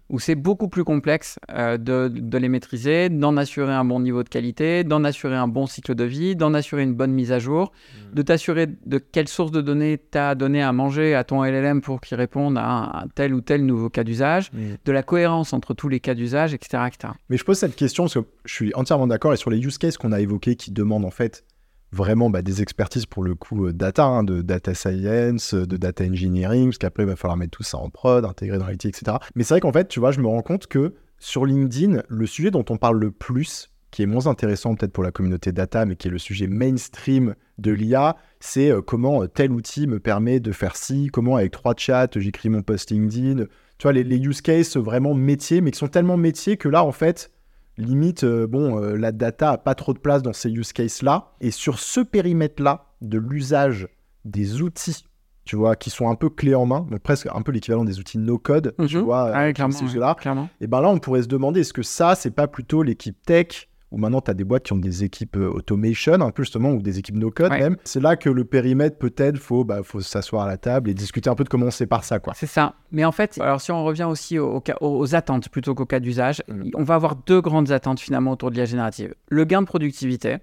où 0.09 0.19
c'est 0.21 0.35
beaucoup 0.35 0.69
plus 0.69 0.85
complexe 0.85 1.39
euh, 1.51 1.79
de, 1.79 2.39
les 2.39 2.49
maîtriser, 2.49 3.09
d'en 3.09 3.37
assurer 3.37 3.73
un 3.73 3.85
bon 3.85 4.01
niveau 4.01 4.23
de 4.23 4.29
qualité, 4.29 4.85
d'en 4.85 5.05
assurer 5.05 5.35
un 5.35 5.49
bon 5.49 5.67
cycle 5.67 5.95
de 5.95 6.05
vie, 6.05 6.37
d'en 6.37 6.55
assurer 6.55 6.83
une 6.83 6.95
bonne 6.95 7.13
mise 7.13 7.33
à 7.33 7.39
jour, 7.39 7.73
mmh. 7.73 8.15
de 8.15 8.23
t'assurer 8.23 8.67
de 8.87 8.99
quelle 8.99 9.29
source 9.29 9.51
de 9.51 9.61
données 9.61 9.99
tu 10.11 10.19
as 10.19 10.35
donné 10.35 10.63
à 10.63 10.73
manger 10.73 11.15
à 11.15 11.25
ton 11.25 11.43
LLM 11.43 11.81
pour 11.81 12.01
qu'il 12.01 12.17
réponde 12.17 12.57
à, 12.59 13.03
un, 13.03 13.09
tel 13.15 13.35
ou 13.35 13.41
tel 13.41 13.65
nouveau 13.67 13.91
cas 13.91 14.05
d'usage, 14.05 14.53
mmh. 14.53 14.59
de 14.85 14.93
la 14.93 15.03
cohérence 15.03 15.53
entre 15.53 15.75
tous 15.75 15.89
les 15.89 16.01
cas 16.01 16.15
d'usage, 16.15 16.55
etc., 16.55 16.85
etc. 16.87 17.13
Mais 17.29 17.37
je 17.37 17.45
pose 17.45 17.59
cette 17.59 17.77
question 17.77 18.05
parce 18.05 18.15
que 18.15 18.21
je 18.45 18.55
suis 18.55 18.73
entièrement 18.75 19.07
d'accord 19.07 19.33
et 19.33 19.37
sur 19.37 19.51
les 19.51 19.59
use 19.59 19.79
cases 19.79 19.99
qu'on 19.99 20.13
a 20.13 20.21
évoqués 20.21 20.57
qui 20.57 20.71
demandent 20.71 21.05
en 21.05 21.11
fait 21.11 21.45
vraiment 21.93 22.31
bah, 22.31 22.43
des 22.43 22.63
expertises 22.63 23.07
pour 23.07 23.23
le 23.23 23.35
coup 23.35 23.67
euh, 23.67 23.73
data, 23.73 24.05
hein, 24.05 24.25
de 24.25 24.43
data 24.43 24.75
science, 24.75 25.55
euh, 25.55 25.67
de 25.67 25.77
data 25.77 26.05
engineering, 26.05 26.67
parce 26.67 26.79
qu'après 26.79 27.05
il 27.05 27.07
va 27.07 27.17
falloir 27.17 27.37
mettre 27.37 27.57
tout 27.57 27.63
ça 27.63 27.79
en 27.79 27.91
prod, 27.91 28.25
intégrer 28.25 28.59
dans 28.59 28.67
l'IT, 28.67 28.87
etc. 28.87 29.19
Mais 29.35 29.45
c'est 29.45 29.55
vrai 29.55 29.61
qu'en 29.61 29.73
fait, 29.73 29.89
tu 29.89 30.01
vois, 30.01 30.13
je 30.13 30.21
me 30.21 30.27
rends 30.27 30.43
compte 30.43 30.67
que 30.67 30.95
sur 31.19 31.47
LinkedIn, 31.47 32.03
le 32.09 32.27
sujet 32.27 32.51
dont 32.51 32.65
on 32.69 32.77
parle 32.77 32.99
le 32.99 33.11
plus, 33.11 33.71
qui 33.91 34.03
est 34.03 34.07
moins 34.07 34.27
intéressant 34.27 34.75
peut-être 34.75 34.93
pour 34.93 35.05
la 35.05 35.11
communauté 35.11 35.53
data, 35.53 35.87
mais 35.87 35.97
qui 35.97 36.09
est 36.09 36.11
le 36.11 36.19
sujet 36.19 36.49
mainstream 36.49 37.35
de 37.59 37.73
l'IA, 37.73 38.17
c'est 38.41 38.71
euh, 38.71 38.83
comment 38.83 39.27
tel 39.27 39.53
outil 39.53 39.87
me 39.87 40.01
permet 40.01 40.41
de 40.41 40.53
faire 40.53 40.77
ci, 40.77 41.09
comment 41.13 41.37
avec 41.37 41.53
trois 41.53 41.75
chats, 41.77 42.09
j'écris 42.15 42.51
mon 42.51 42.63
post 42.63 42.91
LinkedIn. 42.91 43.45
Tu 43.79 43.83
vois, 43.83 43.93
les, 43.93 44.19
use 44.19 44.41
cases 44.41 44.77
vraiment 44.77 45.15
métiers, 45.15 45.61
mais 45.61 45.71
qui 45.71 45.79
sont 45.79 45.89
tellement 45.89 46.17
métiers 46.17 46.57
que 46.57 46.69
là, 46.69 46.83
en 46.83 46.93
fait, 46.93 47.31
limite, 47.79 48.25
euh, 48.25 48.47
bon, 48.47 48.79
la 48.79 49.13
data 49.13 49.53
a 49.53 49.59
pas 49.59 49.75
trop 49.75 49.93
de 49.93 49.99
place 49.99 50.23
dans 50.23 50.33
ces 50.33 50.51
use 50.51 50.73
cases-là. 50.73 51.33
Et 51.41 51.51
sur 51.51 51.79
ce 51.79 52.01
périmètre-là 52.01 52.87
de 53.03 53.19
l'usage 53.19 53.89
des 54.25 54.63
outils 54.63 55.05
tu 55.47 55.55
vois, 55.55 55.77
qui 55.77 55.91
sont 55.91 56.11
un 56.11 56.17
peu 56.17 56.29
clés 56.29 56.57
en 56.57 56.67
main, 56.67 56.87
donc 56.91 56.99
presque 56.99 57.29
un 57.33 57.41
peu 57.41 57.53
l'équivalent 57.53 57.85
des 57.85 58.01
outils 58.01 58.19
no-code, 58.19 58.75
tu 58.89 58.97
mhm. 58.97 59.05
vois, 59.05 59.31
ah 59.33 59.53
clairement, 59.53 59.79
là 59.95 60.17
Et 60.61 60.67
ben 60.67 60.81
là, 60.81 60.89
on 60.89 60.99
pourrait 60.99 61.23
se 61.23 61.29
demander, 61.29 61.61
est-ce 61.61 61.73
que 61.73 61.85
ça, 61.85 62.17
c'est 62.17 62.33
pas 62.33 62.49
plutôt 62.49 62.83
l'équipe 62.83 63.17
tech 63.25 63.69
ou 63.91 63.99
maintenant 63.99 64.21
tu 64.21 64.31
as 64.31 64.35
des 64.35 64.45
boîtes 64.45 64.65
qui 64.65 64.73
ont 64.73 64.79
des 64.79 65.05
équipes 65.05 65.37
euh, 65.37 65.49
automation, 65.49 66.15
un 66.15 66.31
peu 66.31 66.43
justement, 66.43 66.71
ou 66.71 66.83
des 66.83 66.99
équipes 66.99 67.17
no-code 67.17 67.53
même. 67.53 67.77
C'est 67.85 68.01
là 68.01 68.17
que 68.17 68.29
le 68.29 68.45
périmètre, 68.45 68.99
peut-être, 68.99 69.39
faut, 69.39 69.65
bah, 69.65 69.83
faut 69.83 70.01
s'asseoir 70.01 70.43
à 70.43 70.47
la 70.47 70.57
table 70.57 70.91
et 70.91 70.95
discuter 70.95 71.31
un 71.31 71.35
peu 71.35 71.45
de 71.45 71.49
comment 71.49 71.67
on 71.67 71.71
sépare 71.71 72.05
ça. 72.05 72.19
quoi. 72.19 72.33
C'est 72.37 72.47
ça. 72.47 72.75
Mais 72.91 73.05
en 73.05 73.13
fait, 73.13 73.39
alors 73.41 73.61
si 73.61 73.71
on 73.71 73.85
revient 73.85 74.05
aussi 74.05 74.39
aux, 74.39 74.63
aux, 74.81 75.15
attentes 75.15 75.49
plutôt 75.49 75.75
qu'au 75.75 75.87
cas 75.87 76.01
d'usage, 76.01 76.43
mm. 76.49 76.71
on 76.75 76.83
va 76.83 76.95
avoir 76.95 77.17
deux 77.17 77.41
grandes 77.41 77.71
attentes 77.71 78.01
finalement 78.01 78.33
autour 78.33 78.51
de 78.51 78.57
l'IA 78.57 78.65
générative. 78.65 79.15
Le 79.29 79.45
gain 79.45 79.63
de 79.63 79.67
productivité, 79.67 80.39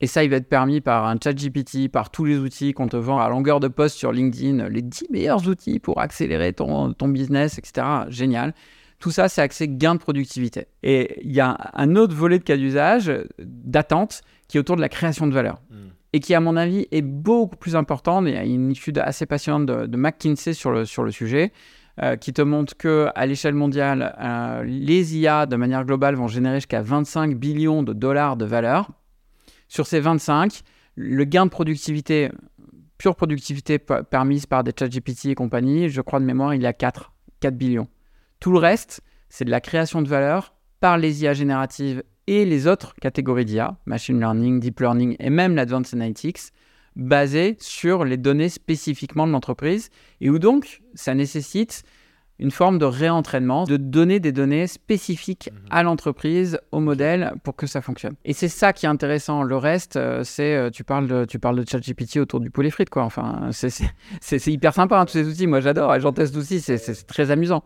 et 0.00 0.06
ça, 0.06 0.24
il 0.24 0.30
va 0.30 0.36
être 0.36 0.48
permis 0.48 0.80
par 0.80 1.06
un 1.06 1.16
chat 1.22 1.32
GPT, 1.32 1.88
par 1.90 2.10
tous 2.10 2.24
les 2.24 2.36
outils 2.36 2.72
qu'on 2.72 2.88
te 2.88 2.96
vend 2.96 3.18
à 3.20 3.28
longueur 3.28 3.60
de 3.60 3.68
poste 3.68 3.96
sur 3.96 4.12
LinkedIn, 4.12 4.68
les 4.68 4.82
10 4.82 5.06
meilleurs 5.10 5.48
outils 5.48 5.78
pour 5.78 6.00
accélérer 6.00 6.52
ton, 6.52 6.92
ton 6.92 7.08
business, 7.08 7.58
etc. 7.58 7.86
Génial. 8.08 8.54
Tout 9.04 9.10
ça, 9.10 9.28
c'est 9.28 9.42
accès 9.42 9.68
gain 9.68 9.96
de 9.96 10.00
productivité. 10.00 10.66
Et 10.82 11.20
il 11.22 11.32
y 11.32 11.40
a 11.40 11.58
un 11.74 11.94
autre 11.94 12.14
volet 12.14 12.38
de 12.38 12.42
cas 12.42 12.56
d'usage, 12.56 13.12
d'attente, 13.38 14.22
qui 14.48 14.56
est 14.56 14.60
autour 14.60 14.76
de 14.76 14.80
la 14.80 14.88
création 14.88 15.26
de 15.26 15.34
valeur. 15.34 15.60
Hmm. 15.68 15.90
Et 16.14 16.20
qui, 16.20 16.32
à 16.32 16.40
mon 16.40 16.56
avis, 16.56 16.86
est 16.90 17.02
beaucoup 17.02 17.56
plus 17.56 17.76
important. 17.76 18.24
Il 18.24 18.32
y 18.32 18.36
a 18.38 18.44
une 18.44 18.70
étude 18.70 18.96
assez 18.96 19.26
passionnante 19.26 19.66
de, 19.66 19.96
McKinsey 19.98 20.54
sur 20.54 20.70
le, 20.70 20.86
sur 20.86 21.04
le 21.04 21.10
sujet. 21.10 21.52
Euh, 22.02 22.16
qui 22.16 22.32
te 22.32 22.40
montre 22.40 22.78
que 22.78 23.08
à 23.14 23.26
l'échelle 23.26 23.52
mondiale, 23.52 24.16
euh, 24.18 24.62
les 24.64 25.18
IA 25.18 25.44
de 25.44 25.56
manière 25.56 25.84
globale 25.84 26.14
vont 26.14 26.26
générer 26.26 26.56
jusqu'à 26.56 26.80
25 26.80 27.36
billions 27.36 27.82
de 27.82 27.92
dollars 27.92 28.38
de 28.38 28.46
valeur. 28.46 28.90
Sur 29.68 29.86
ces 29.86 30.00
25, 30.00 30.62
le 30.94 31.24
gain 31.24 31.44
de 31.44 31.50
productivité, 31.50 32.30
pure 32.96 33.16
productivité 33.16 33.78
permise 33.78 34.46
par 34.46 34.64
des 34.64 34.72
ChatGPT 34.74 35.26
et 35.26 35.34
compagnie, 35.34 35.90
je 35.90 36.00
crois 36.00 36.20
de 36.20 36.24
mémoire, 36.24 36.54
il 36.54 36.62
y 36.62 36.66
a 36.66 36.72
4, 36.72 37.12
4 37.40 37.54
billions. 37.54 37.86
Tout 38.40 38.52
le 38.52 38.58
reste, 38.58 39.00
c'est 39.28 39.44
de 39.44 39.50
la 39.50 39.60
création 39.60 40.02
de 40.02 40.08
valeur 40.08 40.54
par 40.80 40.98
les 40.98 41.22
IA 41.22 41.32
génératives 41.32 42.02
et 42.26 42.44
les 42.44 42.66
autres 42.66 42.94
catégories 43.00 43.44
d'IA, 43.44 43.76
machine 43.86 44.18
learning, 44.18 44.60
deep 44.60 44.80
learning 44.80 45.16
et 45.18 45.30
même 45.30 45.54
l'advanced 45.54 45.94
analytics, 45.94 46.52
basées 46.96 47.56
sur 47.60 48.04
les 48.04 48.16
données 48.16 48.48
spécifiquement 48.48 49.26
de 49.26 49.32
l'entreprise 49.32 49.90
et 50.20 50.30
où 50.30 50.38
donc 50.38 50.82
ça 50.94 51.14
nécessite 51.14 51.82
une 52.40 52.50
forme 52.50 52.78
de 52.78 52.84
réentraînement, 52.84 53.64
de 53.64 53.76
donner 53.76 54.18
des 54.18 54.32
données 54.32 54.66
spécifiques 54.66 55.50
mhm. 55.52 55.58
à 55.70 55.82
l'entreprise, 55.82 56.58
au 56.72 56.80
modèle, 56.80 57.32
pour 57.44 57.54
que 57.54 57.66
ça 57.66 57.80
fonctionne. 57.80 58.14
Et 58.24 58.32
c'est 58.32 58.48
ça 58.48 58.72
qui 58.72 58.86
est 58.86 58.88
intéressant. 58.88 59.44
Le 59.44 59.56
reste, 59.56 59.96
euh, 59.96 60.24
c'est, 60.24 60.56
euh, 60.56 60.70
tu 60.70 60.82
parles 60.82 61.06
de, 61.06 61.24
tu 61.26 61.38
parles 61.38 61.56
de 61.56 61.68
ChatGPT 61.68 62.16
autour 62.16 62.40
du 62.40 62.50
poulet 62.50 62.70
frites, 62.70 62.90
quoi. 62.90 63.04
Enfin, 63.04 63.50
c'est 63.52 64.46
hyper 64.48 64.74
sympa, 64.74 64.98
hein, 64.98 65.04
tous 65.04 65.12
ces 65.12 65.28
outils. 65.28 65.46
Moi, 65.46 65.60
j'adore, 65.60 65.98
j'en 66.00 66.12
teste 66.12 66.36
aussi, 66.36 66.60
c'est 66.60 67.06
très 67.06 67.30
amusant. 67.30 67.62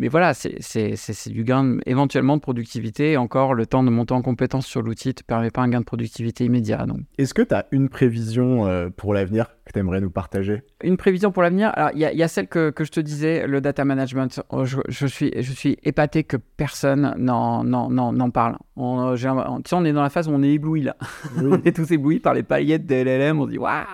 Mais 0.00 0.08
voilà, 0.08 0.32
c'est 0.32 1.28
du 1.28 1.44
gain 1.44 1.76
éventuellement 1.84 2.38
de 2.38 2.40
productivité. 2.40 3.18
encore, 3.18 3.52
le 3.52 3.66
temps 3.66 3.82
de 3.82 3.90
monter 3.90 4.14
en 4.14 4.22
compétence 4.22 4.64
sur 4.64 4.80
l'outil 4.80 5.08
ne 5.08 5.12
te 5.12 5.22
permet 5.22 5.50
pas 5.50 5.60
un 5.60 5.68
gain 5.68 5.80
de 5.80 5.84
productivité 5.84 6.46
immédiat. 6.46 6.86
Est-ce 7.18 7.34
que 7.34 7.42
tu 7.42 7.54
as 7.54 7.66
une 7.70 7.90
prévision 7.90 8.66
euh, 8.66 8.88
pour 8.88 9.12
l'avenir 9.12 9.48
que 9.66 9.72
tu 9.74 9.78
aimerais 9.78 10.00
nous 10.00 10.10
partager? 10.10 10.62
Une 10.82 10.96
prévision 10.96 11.32
pour 11.32 11.42
l'avenir? 11.42 11.70
Alors, 11.74 11.90
il 11.92 11.98
y, 11.98 12.16
y, 12.16 12.22
a 12.22 12.28
celle 12.28 12.48
que, 12.48 12.70
que, 12.70 12.82
je 12.82 12.90
te 12.90 13.00
disais, 13.00 13.46
le 13.46 13.60
data 13.60 13.84
management. 13.84 14.42
Oh, 14.48 14.64
je, 14.64 15.06
suis, 15.06 15.32
je 15.36 15.52
suis 15.52 15.76
épaté 15.82 16.24
que 16.24 16.38
personne 16.38 17.14
n'en 17.18 18.30
parle. 18.30 18.56
On, 18.76 19.14
on, 19.14 19.62
on 19.70 19.84
est 19.84 19.92
dans 19.92 20.02
la 20.02 20.08
phase 20.08 20.28
où 20.28 20.30
on 20.30 20.42
est 20.42 20.54
ébloui 20.54 20.80
là. 20.80 20.96
on 21.36 21.60
est 21.62 21.76
tous 21.76 21.90
éblouis 21.90 22.20
par 22.20 22.32
les 22.32 22.42
paillettes 22.42 22.86
des 22.86 23.04
LLM. 23.04 23.38
On 23.38 23.46
dit, 23.46 23.58
waouh, 23.58 23.84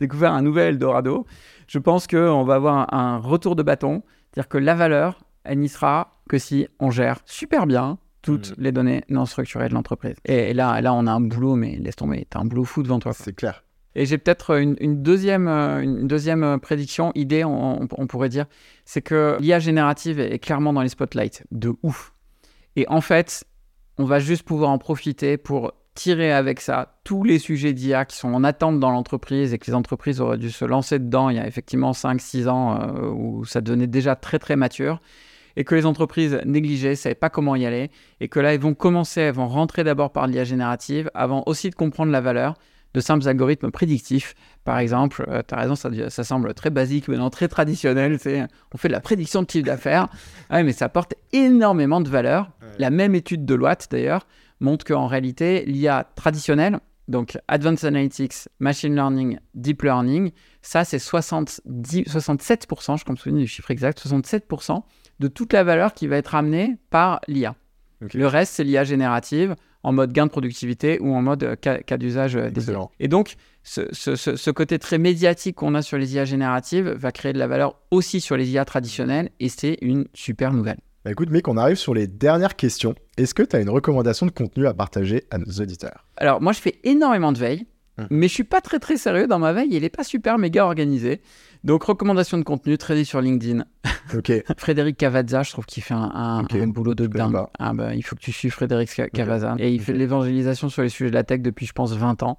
découvert 0.00 0.32
un 0.32 0.42
nouvel 0.42 0.74
Eldorado. 0.74 1.24
Je 1.68 1.78
pense 1.78 2.08
qu'on 2.08 2.42
va 2.42 2.56
avoir 2.56 2.92
un, 2.92 2.98
un 2.98 3.18
retour 3.18 3.54
de 3.54 3.62
bâton. 3.62 4.02
C'est-à-dire 4.32 4.48
que 4.48 4.58
la 4.58 4.74
valeur, 4.74 5.20
elle 5.44 5.58
n'y 5.58 5.68
sera 5.68 6.20
que 6.28 6.38
si 6.38 6.66
on 6.78 6.90
gère 6.90 7.20
super 7.26 7.66
bien 7.66 7.98
toutes 8.22 8.50
mm. 8.50 8.62
les 8.62 8.72
données 8.72 9.04
non 9.08 9.26
structurées 9.26 9.68
de 9.68 9.74
l'entreprise. 9.74 10.14
Et, 10.24 10.54
là, 10.54 10.80
là, 10.80 10.94
on 10.94 11.06
a 11.06 11.12
un 11.12 11.20
boulot, 11.20 11.56
mais 11.56 11.76
laisse 11.76 11.96
tomber, 11.96 12.26
t'as 12.30 12.40
un 12.40 12.44
boulot 12.44 12.64
fou 12.64 12.82
devant 12.82 13.00
toi. 13.00 13.12
C'est 13.12 13.34
clair. 13.34 13.64
Et 13.94 14.06
j'ai 14.06 14.16
peut-être 14.16 14.58
une, 14.58 15.02
deuxième, 15.02 15.48
une 15.48 16.06
deuxième 16.06 16.44
euh, 16.44 16.56
prédiction, 16.56 17.12
idée, 17.14 17.44
on, 17.44 17.86
pourrait 18.06 18.30
dire, 18.30 18.46
c'est 18.86 19.02
que 19.02 19.36
l'IA 19.38 19.58
générative 19.58 20.18
est 20.18 20.38
clairement 20.38 20.72
dans 20.72 20.80
les 20.80 20.88
spotlights, 20.88 21.44
de 21.50 21.74
ouf. 21.82 22.14
Et 22.76 22.88
en 22.88 23.02
fait, 23.02 23.44
on 23.98 24.04
va 24.04 24.18
juste 24.18 24.44
pouvoir 24.44 24.70
en 24.70 24.78
profiter 24.78 25.36
pour 25.36 25.74
tirer 25.94 26.32
avec 26.32 26.62
ça 26.62 26.98
tous 27.04 27.22
les 27.22 27.38
sujets 27.38 27.74
d'IA 27.74 28.06
qui 28.06 28.16
sont 28.16 28.32
en 28.32 28.44
attente 28.44 28.80
dans 28.80 28.90
l'entreprise 28.90 29.52
et 29.52 29.58
que 29.58 29.66
les 29.66 29.74
entreprises 29.74 30.22
auraient 30.22 30.38
dû 30.38 30.50
se 30.50 30.64
lancer 30.64 30.98
dedans 30.98 31.28
il 31.28 31.36
y 31.36 31.38
a 31.38 31.46
effectivement 31.46 31.92
5-6 31.92 32.48
ans 32.48 32.80
euh, 32.80 33.10
où 33.10 33.44
ça 33.44 33.60
devenait 33.60 33.86
déjà 33.86 34.16
très 34.16 34.38
très 34.38 34.56
mature 34.56 35.02
et 35.56 35.64
que 35.64 35.74
les 35.74 35.86
entreprises 35.86 36.40
négligeaient, 36.44 36.90
ne 36.90 36.94
savaient 36.94 37.14
pas 37.14 37.30
comment 37.30 37.56
y 37.56 37.66
aller, 37.66 37.90
et 38.20 38.28
que 38.28 38.40
là, 38.40 38.54
elles 38.54 38.60
vont 38.60 38.74
commencer, 38.74 39.20
elles 39.20 39.34
vont 39.34 39.48
rentrer 39.48 39.84
d'abord 39.84 40.12
par 40.12 40.26
l'IA 40.26 40.44
générative, 40.44 41.10
avant 41.14 41.42
aussi 41.46 41.70
de 41.70 41.74
comprendre 41.74 42.12
la 42.12 42.20
valeur 42.20 42.54
de 42.94 43.00
simples 43.00 43.26
algorithmes 43.26 43.70
prédictifs. 43.70 44.34
Par 44.64 44.78
exemple, 44.78 45.24
euh, 45.28 45.42
tu 45.46 45.54
as 45.54 45.58
raison, 45.58 45.74
ça, 45.74 45.90
ça, 46.10 46.24
semble 46.24 46.52
très 46.54 46.70
basique, 46.70 47.08
mais 47.08 47.16
non, 47.16 47.30
très 47.30 47.48
traditionnel. 47.48 48.18
C'est, 48.18 48.46
on 48.74 48.78
fait 48.78 48.88
de 48.88 48.92
la 48.92 49.00
prédiction 49.00 49.42
de 49.42 49.50
chiffre 49.50 49.66
d'affaires, 49.66 50.08
ouais, 50.50 50.62
mais 50.62 50.72
ça 50.72 50.86
apporte 50.86 51.14
énormément 51.32 52.00
de 52.00 52.08
valeur. 52.08 52.50
La 52.78 52.90
même 52.90 53.14
étude 53.14 53.44
de 53.44 53.54
Loite, 53.54 53.88
d'ailleurs, 53.90 54.26
montre 54.60 54.84
qu'en 54.84 55.06
réalité, 55.06 55.64
l'IA 55.66 56.06
traditionnelle, 56.14 56.78
donc 57.08 57.36
Advanced 57.48 57.84
Analytics, 57.84 58.48
Machine 58.60 58.94
Learning, 58.94 59.38
Deep 59.54 59.82
Learning, 59.82 60.30
ça 60.62 60.84
c'est 60.84 61.00
70, 61.00 62.04
67%, 62.04 63.04
je 63.04 63.10
me 63.10 63.16
souviens 63.16 63.38
du 63.38 63.46
chiffre 63.46 63.70
exact, 63.70 64.00
67% 64.06 64.82
de 65.20 65.28
toute 65.28 65.52
la 65.52 65.64
valeur 65.64 65.94
qui 65.94 66.06
va 66.06 66.16
être 66.16 66.34
amenée 66.34 66.76
par 66.90 67.20
l'IA. 67.28 67.54
Le 68.14 68.26
reste, 68.26 68.54
c'est 68.54 68.64
l'IA 68.64 68.84
générative 68.84 69.54
en 69.84 69.92
mode 69.92 70.12
gain 70.12 70.26
de 70.26 70.30
productivité 70.30 70.98
ou 71.00 71.14
en 71.14 71.22
mode 71.22 71.56
cas, 71.60 71.96
d'usage 71.96 72.36
euh, 72.36 72.50
des 72.50 72.62
Et 73.00 73.08
donc, 73.08 73.34
ce, 73.62 74.50
côté 74.50 74.78
très 74.78 74.98
médiatique 74.98 75.56
qu'on 75.56 75.74
a 75.74 75.82
sur 75.82 75.98
les 75.98 76.14
IA 76.14 76.24
génératives 76.24 76.88
va 76.88 77.12
créer 77.12 77.32
de 77.32 77.38
la 77.38 77.46
valeur 77.46 77.76
aussi 77.90 78.20
sur 78.20 78.36
les 78.36 78.50
IA 78.50 78.64
traditionnelles 78.64 79.30
et 79.40 79.48
c'est 79.48 79.78
une 79.82 80.06
super 80.14 80.52
nouvelle. 80.52 80.78
Bah 81.04 81.10
écoute, 81.10 81.30
mec, 81.30 81.48
on 81.48 81.56
arrive 81.56 81.76
sur 81.76 81.94
les 81.94 82.06
dernières 82.06 82.54
questions. 82.54 82.94
Est-ce 83.16 83.34
que 83.34 83.42
tu 83.42 83.56
as 83.56 83.60
une 83.60 83.70
recommandation 83.70 84.24
de 84.24 84.30
contenu 84.30 84.68
à 84.68 84.74
partager 84.74 85.24
à 85.32 85.38
nos 85.38 85.50
auditeurs? 85.60 86.06
Alors, 86.16 86.40
moi, 86.40 86.52
je 86.52 86.60
fais 86.60 86.78
énormément 86.84 87.32
de 87.32 87.38
veille, 87.38 87.66
hum. 88.02 88.08
mais 88.10 88.28
je 88.28 88.34
suis 88.34 88.44
pas 88.44 88.60
très 88.60 88.78
très 88.78 88.96
sérieux 88.96 89.26
dans 89.26 89.38
ma 89.38 89.52
veille. 89.52 89.68
Il 89.70 89.82
n'est 89.82 89.88
pas 89.88 90.04
super 90.04 90.38
méga 90.38 90.64
organisé. 90.64 91.20
Donc, 91.64 91.84
recommandation 91.84 92.38
de 92.38 92.42
contenu, 92.42 92.76
dit 92.76 93.04
sur 93.04 93.20
LinkedIn. 93.20 93.64
Ok. 94.14 94.32
Frédéric 94.58 94.98
Cavazza, 94.98 95.42
je 95.42 95.52
trouve 95.52 95.64
qu'il 95.64 95.82
fait 95.82 95.94
un, 95.94 96.42
boulot 96.66 96.94
de 96.94 97.06
dingue. 97.06 97.36
Ah 97.58 97.72
bah, 97.72 97.94
il 97.94 98.02
faut 98.02 98.16
que 98.16 98.20
tu 98.20 98.32
suives 98.32 98.52
Frédéric 98.52 98.90
Cavazza. 99.12 99.54
Et 99.58 99.72
il 99.72 99.80
fait 99.80 99.92
l'évangélisation 99.92 100.68
sur 100.68 100.82
les 100.82 100.88
sujets 100.88 101.10
de 101.10 101.14
la 101.14 101.22
tech 101.22 101.40
depuis, 101.40 101.66
je 101.66 101.72
pense, 101.72 101.92
20 101.92 102.22
ans. 102.24 102.38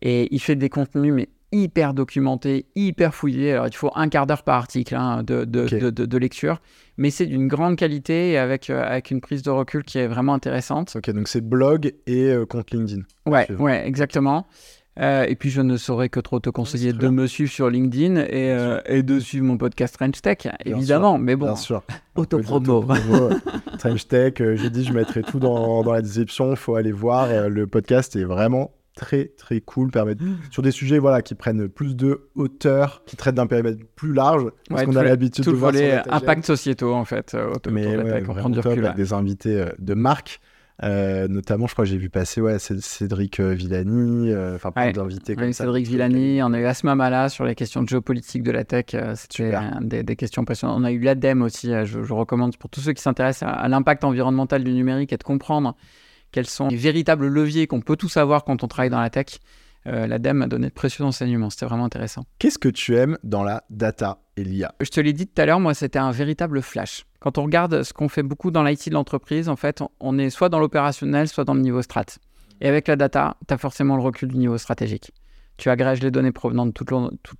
Et 0.00 0.34
il 0.34 0.40
fait 0.40 0.56
des 0.56 0.68
contenus, 0.68 1.12
mais 1.12 1.28
hyper 1.52 1.94
documentés, 1.94 2.66
hyper 2.74 3.14
fouillés. 3.14 3.52
Alors, 3.52 3.68
il 3.68 3.74
faut 3.74 3.90
un 3.94 4.08
quart 4.08 4.26
d'heure 4.26 4.42
par 4.42 4.56
article 4.56 4.96
hein, 4.96 5.22
de, 5.22 5.44
de, 5.44 5.90
de, 5.90 6.18
lecture. 6.18 6.60
Mais 6.96 7.10
c'est 7.10 7.26
d'une 7.26 7.46
grande 7.46 7.76
qualité 7.76 8.30
et 8.32 8.38
avec, 8.38 8.70
euh, 8.70 8.82
avec 8.82 9.10
une 9.10 9.20
prise 9.20 9.42
de 9.42 9.50
recul 9.50 9.84
qui 9.84 9.98
est 9.98 10.08
vraiment 10.08 10.34
intéressante. 10.34 10.96
Ok, 10.96 11.10
donc 11.10 11.28
c'est 11.28 11.42
blog 11.42 11.92
et 12.06 12.30
euh, 12.30 12.46
compte 12.46 12.70
LinkedIn. 12.70 13.02
Ouais, 13.26 13.50
ouais, 13.52 13.86
exactement. 13.86 14.46
Euh, 15.00 15.24
et 15.26 15.36
puis, 15.36 15.50
je 15.50 15.62
ne 15.62 15.76
saurais 15.76 16.08
que 16.08 16.20
trop 16.20 16.38
te 16.38 16.50
conseiller 16.50 16.92
de 16.92 17.08
me 17.08 17.26
suivre 17.26 17.50
sur 17.50 17.70
LinkedIn 17.70 18.16
et, 18.16 18.52
euh, 18.52 18.80
et, 18.84 19.02
de 19.02 19.18
suivre 19.20 19.46
mon 19.46 19.56
podcast 19.56 19.94
Trench 19.96 20.20
Tech, 20.20 20.48
évidemment. 20.64 21.18
Mais 21.18 21.34
bon, 21.34 21.54
autopromo. 22.14 22.84
Trench 23.78 24.06
Tech, 24.06 24.34
euh, 24.40 24.56
j'ai 24.56 24.68
dit, 24.68 24.84
je 24.84 24.92
mettrai 24.92 25.22
tout 25.22 25.38
dans, 25.38 25.82
dans 25.82 25.92
la 25.92 26.02
description. 26.02 26.50
Il 26.50 26.56
faut 26.56 26.74
aller 26.74 26.92
voir. 26.92 27.48
le 27.48 27.66
podcast 27.66 28.16
est 28.16 28.24
vraiment 28.24 28.72
très, 28.94 29.28
très 29.38 29.62
cool. 29.62 29.90
Permet, 29.90 30.14
sur 30.50 30.62
des 30.62 30.72
sujets 30.72 30.98
voilà, 30.98 31.22
qui 31.22 31.34
prennent 31.34 31.68
plus 31.68 31.96
de 31.96 32.28
hauteur, 32.34 33.02
qui 33.06 33.16
traitent 33.16 33.36
d'un 33.36 33.46
périmètre 33.46 33.78
plus 33.96 34.12
large. 34.12 34.44
Parce 34.68 34.84
qu'on 34.84 34.96
a 34.96 35.02
l'habitude 35.02 35.46
de 35.46 35.50
voir. 35.52 35.72
Tout 35.72 35.78
le 35.78 36.12
impact 36.12 36.44
sociétaux, 36.44 36.92
en 36.92 37.06
fait. 37.06 37.34
Mais 37.70 37.96
ouais, 37.96 38.22
avec 38.66 38.94
des 38.94 39.12
invités 39.14 39.64
de 39.78 39.94
marque. 39.94 40.40
Euh, 40.82 41.28
notamment, 41.28 41.66
je 41.66 41.74
crois 41.74 41.84
que 41.84 41.90
j'ai 41.90 41.98
vu 41.98 42.10
passer 42.10 42.40
ouais, 42.40 42.58
Cédric 42.58 43.40
euh, 43.40 43.52
Villani, 43.52 44.30
euh, 44.30 44.56
enfin 44.56 44.72
plein 44.72 44.90
d'invités. 44.90 45.36
Oui, 45.38 45.54
Cédric 45.54 45.86
Villani, 45.86 46.42
on 46.42 46.52
a 46.52 46.58
eu 46.58 46.64
Asma 46.64 46.94
Mala 46.94 47.28
sur 47.28 47.44
les 47.44 47.54
questions 47.54 47.82
de 47.82 47.88
géopolitique 47.88 48.42
de 48.42 48.50
la 48.50 48.64
tech. 48.64 48.86
C'était 49.14 49.52
des, 49.80 50.02
des, 50.02 50.16
questions 50.16 50.44
passionnantes. 50.44 50.80
On 50.80 50.84
a 50.84 50.90
eu 50.90 50.98
l'ADEME 50.98 51.42
aussi, 51.42 51.68
je, 51.84 52.12
recommande 52.12 52.56
pour 52.56 52.70
tous 52.70 52.80
ceux 52.80 52.92
qui 52.92 53.02
s'intéressent 53.02 53.48
à, 53.52 53.68
l'impact 53.68 54.04
environnemental 54.04 54.64
du 54.64 54.72
numérique 54.72 55.12
et 55.12 55.16
de 55.16 55.22
comprendre 55.22 55.76
quels 56.32 56.46
sont 56.46 56.68
les 56.68 56.76
véritables 56.76 57.26
leviers 57.26 57.66
qu'on 57.66 57.80
peut 57.80 57.96
tous 57.96 58.16
avoir 58.16 58.44
quand 58.44 58.64
on 58.64 58.68
travaille 58.68 58.90
dans 58.90 59.00
la 59.00 59.10
tech. 59.10 59.26
Euh, 59.86 60.06
L'ADEME 60.06 60.38
m'a 60.38 60.46
donné 60.46 60.68
de 60.68 60.72
précieux 60.72 61.04
enseignements, 61.04 61.50
c'était 61.50 61.66
vraiment 61.66 61.84
intéressant. 61.84 62.24
Qu'est-ce 62.38 62.58
que 62.58 62.68
tu 62.68 62.96
aimes 62.96 63.18
dans 63.24 63.42
la 63.42 63.64
data 63.70 64.18
et 64.36 64.44
l'IA 64.44 64.74
Je 64.80 64.90
te 64.90 65.00
l'ai 65.00 65.12
dit 65.12 65.26
tout 65.26 65.40
à 65.40 65.46
l'heure, 65.46 65.60
moi 65.60 65.74
c'était 65.74 65.98
un 65.98 66.12
véritable 66.12 66.62
flash. 66.62 67.04
Quand 67.18 67.38
on 67.38 67.44
regarde 67.44 67.82
ce 67.82 67.92
qu'on 67.92 68.08
fait 68.08 68.22
beaucoup 68.22 68.50
dans 68.50 68.62
l'IT 68.62 68.88
de 68.88 68.94
l'entreprise, 68.94 69.48
en 69.48 69.56
fait, 69.56 69.82
on 70.00 70.18
est 70.18 70.30
soit 70.30 70.48
dans 70.48 70.58
l'opérationnel, 70.58 71.28
soit 71.28 71.44
dans 71.44 71.54
le 71.54 71.60
niveau 71.60 71.82
strat. 71.82 72.06
Et 72.60 72.68
avec 72.68 72.88
la 72.88 72.96
data, 72.96 73.36
tu 73.46 73.54
as 73.54 73.58
forcément 73.58 73.96
le 73.96 74.02
recul 74.02 74.28
du 74.28 74.36
niveau 74.36 74.58
stratégique. 74.58 75.12
Tu 75.56 75.68
agrèges 75.68 76.00
les 76.00 76.10
données 76.10 76.32
provenant 76.32 76.66
de 76.66 76.72
toute 76.72 76.90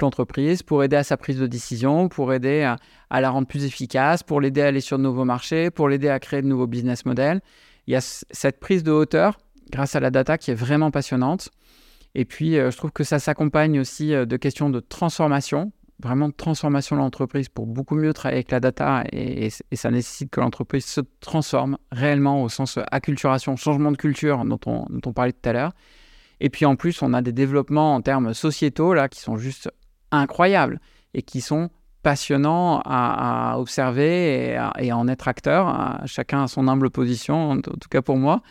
l'entreprise 0.03 0.63
pour 0.63 0.85
aider 0.85 0.97
à 0.97 1.03
sa 1.03 1.17
prise 1.17 1.39
de 1.39 1.47
décision, 1.47 2.09
pour 2.09 2.33
aider 2.33 2.63
à, 3.11 3.21
la 3.21 3.31
rendre 3.31 3.49
plus 3.49 3.65
efficace, 3.65 4.23
pour 4.23 4.41
l'aider 4.41 4.63
à 4.63 4.67
aller 4.67 4.81
sur 4.81 4.99
de 4.99 5.03
nouveaux 5.03 5.25
marchés, 5.25 5.71
pour 5.71 5.89
l'aider 5.89 6.09
à 6.09 6.21
créer 6.21 6.43
de 6.43 6.47
nouveaux 6.47 6.67
business 6.67 7.05
models. 7.07 7.41
Il 7.87 7.95
y 7.95 7.97
a 7.97 8.01
cette 8.01 8.61
prise 8.61 8.83
de 8.83 8.93
hauteur 8.93 9.39
grâce 9.71 9.97
à 9.97 10.01
la 10.01 10.11
data 10.11 10.39
qui 10.39 10.51
est 10.51 10.55
vraiment 10.55 10.91
passionnante. 10.91 11.51
Et 12.15 12.25
puis, 12.25 12.59
euh, 12.59 12.71
je 12.71 12.77
trouve 12.77 12.93
que 12.93 13.05
ça 13.05 13.19
s'accompagne 13.19 13.81
aussi 13.81 14.15
euh, 14.15 14.27
de 14.27 14.37
questions 14.37 14.71
de 14.71 14.81
transformation, 14.81 15.73
vraiment 15.99 16.29
de 16.29 16.35
transformation 16.35 16.97
de 16.97 17.01
l'entreprise 17.01 17.49
pour 17.49 17.67
beaucoup 17.67 17.95
mieux 17.95 18.13
travailler 18.13 18.39
avec 18.39 18.51
la 18.51 18.61
data. 18.61 19.05
Et, 19.13 19.51
ça 19.73 19.91
nécessite 19.91 20.31
que 20.31 20.41
l'entreprise 20.41 20.85
se 20.85 21.01
transforme 21.21 21.79
réellement 21.91 22.43
au 22.43 22.49
sens 22.49 22.79
acculturation, 22.91 23.57
changement 23.57 23.93
de 23.93 23.97
culture 23.97 24.45
dont 24.45 24.61
on, 24.67 24.87
dont 24.91 25.01
on 25.07 25.13
parlait 25.13 25.33
tout 25.33 25.49
à 25.49 25.53
l'heure. 25.53 25.73
Et 26.41 26.51
puis 26.51 26.67
en 26.67 26.77
plus, 26.77 27.03
on 27.03 27.15
a 27.15 27.23
des 27.23 27.33
développements 27.33 27.95
en 27.95 28.03
termes 28.03 28.35
sociétaux 28.35 28.95
là 28.95 29.09
qui 29.09 29.21
sont 29.21 29.37
juste 29.37 29.71
incroyables 30.11 30.81
et 31.15 31.23
qui 31.23 31.41
sont 31.41 31.71
passionnants 32.03 32.83
à, 32.85 33.55
observer 33.59 34.51
et, 34.51 34.57
à, 34.57 34.97
en 34.97 35.07
être 35.07 35.29
acteur, 35.29 36.01
chacun 36.07 36.43
à 36.43 36.49
son 36.49 36.67
humble 36.67 36.91
position, 36.91 37.51
en, 37.51 37.61
tout 37.61 37.89
cas 37.89 38.03
pour 38.03 38.17
moi. 38.17 38.43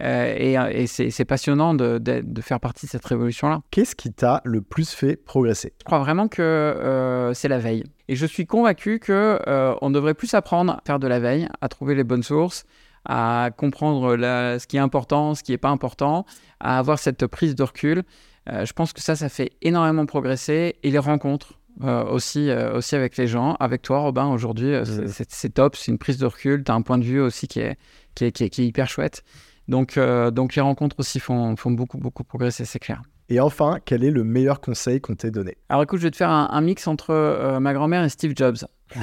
Euh, 0.00 0.68
et, 0.70 0.86
c'est 0.86 1.24
passionnant 1.24 1.74
de, 1.74 2.22
faire 2.40 2.60
partie 2.60 2.86
de 2.86 2.90
cette 2.90 3.04
révolution-là. 3.04 3.62
Qu'est-ce 3.70 3.96
qui 3.96 4.12
t'a 4.12 4.40
le 4.44 4.60
plus 4.60 4.90
fait 4.90 5.16
progresser? 5.16 5.72
Je 5.80 5.84
crois 5.84 5.98
vraiment 5.98 6.28
que 6.28 6.42
euh, 6.42 7.34
c'est 7.34 7.48
la 7.48 7.58
veille. 7.58 7.84
Et 8.08 8.16
je 8.16 8.26
suis 8.26 8.46
convaincu 8.46 9.00
qu'on 9.00 9.12
euh, 9.12 9.74
on 9.82 9.90
devrait 9.90 10.14
plus 10.14 10.34
apprendre 10.34 10.72
à 10.72 10.82
faire 10.86 10.98
de 10.98 11.06
la 11.06 11.20
veille, 11.20 11.48
à 11.60 11.68
trouver 11.68 11.94
les 11.94 12.04
bonnes 12.04 12.22
sources, 12.22 12.64
à 13.04 13.50
comprendre 13.56 14.16
ce 14.16 14.66
qui 14.66 14.76
est 14.76 14.80
important, 14.80 15.34
ce 15.34 15.42
qui 15.42 15.52
n'est 15.52 15.58
pas 15.58 15.68
important, 15.68 16.24
à 16.60 16.78
avoir 16.78 16.98
cette 16.98 17.26
prise 17.26 17.54
de 17.54 17.62
recul. 17.62 18.02
je 18.46 18.72
pense 18.72 18.92
que 18.92 19.00
ça, 19.00 19.16
ça 19.16 19.28
fait 19.28 19.52
énormément 19.62 20.06
progresser. 20.06 20.76
Et 20.82 20.90
les 20.90 20.98
rencontres, 20.98 21.54
aussi, 21.80 22.50
aussi 22.74 22.96
avec 22.96 23.16
les 23.16 23.28
gens. 23.28 23.54
Avec 23.60 23.82
toi, 23.82 24.00
Robin, 24.00 24.26
aujourd'hui, 24.26 24.72
mmh. 24.72 25.06
c'est 25.28 25.54
top. 25.54 25.76
C'est 25.76 25.92
une 25.92 25.98
prise 25.98 26.18
de 26.18 26.26
recul. 26.26 26.64
Tu 26.64 26.72
as 26.72 26.74
un 26.74 26.82
point 26.82 26.98
de 26.98 27.04
vue 27.04 27.20
aussi 27.20 27.46
qui 27.46 27.60
est, 27.60 27.78
qui 28.14 28.24
est, 28.24 28.32
qui 28.32 28.44
est 28.44 28.66
hyper 28.66 28.88
chouette. 28.88 29.22
Donc, 29.68 29.98
euh, 29.98 30.30
donc 30.30 30.54
les 30.54 30.62
rencontres 30.62 30.96
aussi 30.98 31.20
font, 31.20 31.54
font 31.56 31.70
beaucoup, 31.70 31.98
beaucoup 31.98 32.24
progresser, 32.24 32.64
c'est 32.64 32.78
clair. 32.78 33.02
Et 33.28 33.40
enfin, 33.40 33.78
quel 33.84 34.02
est 34.02 34.10
le 34.10 34.24
meilleur 34.24 34.60
conseil 34.60 35.02
qu'on 35.02 35.14
t'ait 35.14 35.30
donné? 35.30 35.58
Alors 35.68 35.82
écoute, 35.82 35.98
je 35.98 36.04
vais 36.04 36.10
te 36.10 36.16
faire 36.16 36.30
un, 36.30 36.60
mix 36.62 36.86
entre 36.86 37.10
euh, 37.10 37.60
ma 37.60 37.74
grand-mère 37.74 38.02
et 38.02 38.08
Steve 38.08 38.32
Jobs. 38.34 38.56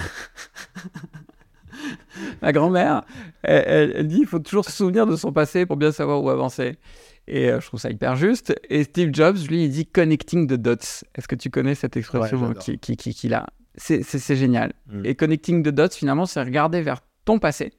ma 2.41 2.51
grand-mère, 2.51 3.03
elle, 3.43 4.07
dit 4.07 4.17
qu'il 4.17 4.27
faut 4.27 4.39
toujours 4.39 4.65
se 4.65 4.71
souvenir 4.71 5.05
de 5.05 5.15
son 5.15 5.31
passé 5.31 5.67
pour 5.67 5.77
bien 5.77 5.91
savoir 5.91 6.23
où 6.23 6.29
avancer. 6.31 6.79
Et 7.27 7.51
euh, 7.51 7.59
je 7.59 7.67
trouve 7.67 7.79
ça 7.79 7.91
hyper 7.91 8.15
juste. 8.15 8.55
Et 8.67 8.83
Steve 8.85 9.11
Jobs, 9.13 9.37
lui, 9.47 9.65
il 9.65 9.69
dit 9.69 9.85
connecting 9.85 10.47
the 10.47 10.53
dots. 10.53 11.03
Est-ce 11.13 11.27
que 11.27 11.35
tu 11.35 11.51
connais 11.51 11.75
cette 11.75 11.95
expression 11.95 12.53
qu'il 12.53 12.79
qui, 12.79 12.97
qui, 12.97 13.33
a 13.33 13.45
C'est 13.75 14.35
génial. 14.35 14.73
Mm. 14.87 15.05
Et 15.05 15.13
connecting 15.13 15.61
the 15.61 15.69
dots, 15.69 15.89
finalement, 15.89 16.25
c'est 16.25 16.41
regarder 16.41 16.81
vers 16.81 17.01
ton 17.25 17.37
passé 17.37 17.73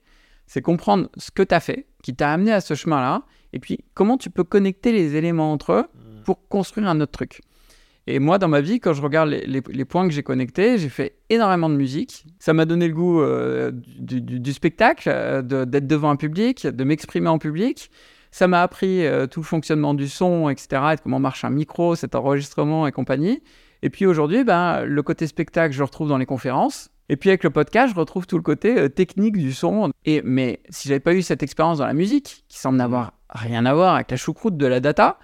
c'est 0.47 0.63
comprendre 0.63 1.09
ce 1.17 1.31
que 1.31 1.43
tu 1.43 1.55
as 1.55 1.61
fait, 1.61 1.87
qui 2.07 2.15
t'a 2.15 2.33
amené 2.33 2.53
à 2.53 2.61
ce 2.61 2.75
chemin-là, 2.75 3.23
et 3.53 3.59
puis 3.59 3.81
comment 3.95 4.17
tu 4.17 4.31
peux 4.31 4.45
connecter 4.45 4.93
les 4.93 5.17
éléments 5.17 5.51
entre 5.51 5.73
eux 5.73 5.83
mmh. 5.83 6.23
pour 6.23 6.47
construire 6.47 6.87
un 6.87 7.01
autre 7.01 7.11
truc? 7.11 7.41
Et 8.07 8.21
moi, 8.21 8.39
dans 8.39 8.47
ma 8.47 8.61
vie, 8.61 8.79
quand 8.79 8.93
je 8.93 9.03
regarde 9.03 9.29
les, 9.29 9.85
points 9.85 10.07
que 10.07 10.15
j'ai 10.15 10.23
connectés, 10.23 10.79
j'ai 10.79 10.89
fait 10.89 11.17
énormément 11.31 11.69
de 11.69 11.75
musique. 11.75 12.27
Ça 12.39 12.53
m'a 12.53 12.65
donné 12.65 12.87
le 12.87 12.95
goût 12.95 13.21
euh, 13.21 13.73
du, 13.75 14.53
spectacle, 14.53 15.09
euh, 15.13 15.43
d'être 15.43 15.89
devant 15.89 16.11
un 16.11 16.15
public, 16.17 16.65
de 16.65 16.85
m'exprimer 16.85 17.27
en 17.27 17.39
public. 17.39 17.91
Ça 18.31 18.47
m'a 18.47 18.63
appris 18.63 19.05
euh, 19.05 19.27
tout 19.27 19.41
le 19.41 19.47
fonctionnement 19.47 19.95
du 19.95 20.07
son, 20.07 20.49
etc., 20.49 20.69
et 20.93 20.97
comment 21.03 21.19
marche 21.19 21.45
un 21.45 21.51
micro, 21.51 21.97
cet 21.97 22.15
enregistrement 22.15 22.87
et 22.87 22.93
compagnie. 22.93 23.43
Et 23.83 23.91
puis 23.91 24.07
aujourd'hui, 24.07 24.45
ben, 24.45 24.85
le 24.85 25.03
côté 25.03 25.27
spectacle, 25.27 25.75
je 25.75 25.79
le 25.79 25.85
retrouve 25.87 26.09
dans 26.09 26.19
les 26.19 26.27
conférences. 26.27 26.91
Et 27.09 27.17
puis 27.17 27.31
avec 27.31 27.45
le 27.45 27.51
podcast, 27.51 27.95
je 27.95 27.99
retrouve 27.99 28.27
tout 28.27 28.37
le 28.37 28.43
côté 28.43 28.79
euh, 28.79 28.89
technique 28.89 29.37
du 29.37 29.53
son. 29.53 29.93
Et, 30.05 30.23
mais 30.25 30.61
si 30.71 30.89
j'avais 30.89 31.01
pas 31.01 31.15
eu 31.15 31.23
cette 31.23 31.43
expérience 31.43 31.79
dans 31.79 31.87
la 31.87 31.95
musique, 31.95 32.45
qui 32.49 32.59
semble 32.59 32.79
n'avoir 32.79 33.13
rien 33.31 33.65
à 33.67 33.75
voir 33.75 33.95
avec 33.95 34.11
la 34.11 34.17
choucroute 34.17 34.57
de 34.57 34.67
la 34.67 34.81
data, 34.81 35.19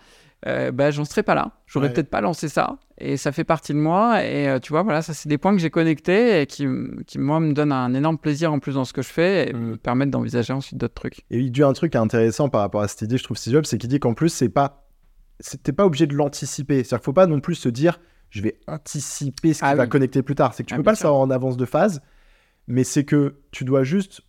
euh, 0.47 0.73
bah, 0.73 0.91
j'en 0.91 1.05
serais 1.05 1.23
pas 1.23 1.35
là. 1.35 1.53
J'aurais 1.67 1.93
peut-être 1.93 2.11
pas 2.11 2.21
lancé 2.21 2.49
ça. 2.49 2.77
Et 2.99 3.17
ça 3.17 3.33
fait 3.33 3.45
partie 3.45 3.73
de 3.73 3.79
moi. 3.79 4.25
Et 4.25 4.49
euh, 4.49 4.59
tu 4.59 4.73
vois, 4.73 4.83
voilà, 4.83 5.03
ça, 5.03 5.15
c'est 5.15 5.29
des 5.29 5.39
points 5.39 5.55
que 5.55 5.61
j'ai 5.61 5.71
connectés 5.71 6.41
et 6.41 6.47
qui, 6.47 6.67
qui, 7.07 7.19
moi, 7.19 7.41
me 7.41 7.53
donnent 7.53 7.73
un 7.73 7.95
énorme 7.95 8.19
plaisir 8.19 8.53
en 8.53 8.59
plus 8.59 8.75
dans 8.75 8.85
ce 8.85 8.93
que 8.93 9.03
je 9.03 9.09
fais 9.09 9.51
et 9.51 9.53
mm. 9.53 9.59
me 9.59 9.77
permettent 9.77 10.11
d'envisager 10.11 10.53
ensuite 10.53 10.79
d'autres 10.79 10.95
trucs. 10.95 11.21
Et 11.31 11.39
il 11.39 11.53
dit 11.53 11.63
un 11.63 11.73
truc 11.73 11.95
intéressant 11.95 12.49
par 12.49 12.61
rapport 12.61 12.83
à 12.83 12.89
cette 12.89 13.03
idée, 13.03 13.19
je 13.19 13.25
trouve, 13.25 13.37
Steve 13.37 13.55
Jobs, 13.55 13.65
c'est 13.65 13.79
qu'il 13.79 13.89
dit 13.89 14.01
qu'en 14.01 14.15
plus, 14.15 14.31
c'est 14.31 14.49
pas. 14.49 14.89
T'es 15.65 15.73
pas 15.73 15.87
obligé 15.87 16.07
de 16.07 16.15
l'anticiper. 16.15 16.85
C'est-à-dire 16.85 16.99
qu'il 16.99 17.05
faut 17.07 17.13
pas 17.13 17.27
non 17.27 17.41
plus 17.41 17.57
se 17.57 17.69
dire, 17.69 17.99
je 18.33 18.43
vais 18.43 18.59
anticiper 18.67 19.55
ce 19.55 19.61
qui 19.61 19.65
ah 19.65 19.75
va 19.75 19.87
connecter 19.87 20.23
plus 20.23 20.35
tard. 20.35 20.55
C'est 20.55 20.65
que 20.65 20.69
tu 20.69 20.75
ah, 20.75 20.79
peux 20.79 20.83
pas 20.83 20.93
le 20.93 20.97
savoir 20.97 21.21
en 21.21 21.31
avance 21.31 21.57
de 21.57 21.65
phase 21.65 22.01
mais 22.67 22.85
c'est 22.85 23.05
que 23.05 23.37
tu 23.51 23.65
dois 23.65 23.85
juste 23.85 24.23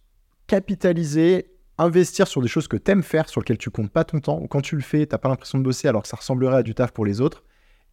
capitaliser, 0.47 1.51
investir 1.77 2.27
sur 2.27 2.41
des 2.41 2.47
choses 2.47 2.67
que 2.67 2.77
tu 2.77 2.91
aimes 2.91 3.03
faire, 3.03 3.29
sur 3.29 3.41
lesquelles 3.41 3.57
tu 3.57 3.69
comptes 3.69 3.91
pas 3.91 4.03
ton 4.03 4.19
temps, 4.19 4.39
ou 4.41 4.47
quand 4.47 4.61
tu 4.61 4.75
le 4.75 4.81
fais, 4.81 5.05
tu 5.05 5.13
n'as 5.13 5.17
pas 5.17 5.29
l'impression 5.29 5.57
de 5.57 5.63
bosser 5.63 5.87
alors 5.87 6.03
que 6.03 6.07
ça 6.07 6.17
ressemblerait 6.17 6.57
à 6.57 6.63
du 6.63 6.75
taf 6.75 6.91
pour 6.91 7.05
les 7.05 7.21
autres. 7.21 7.43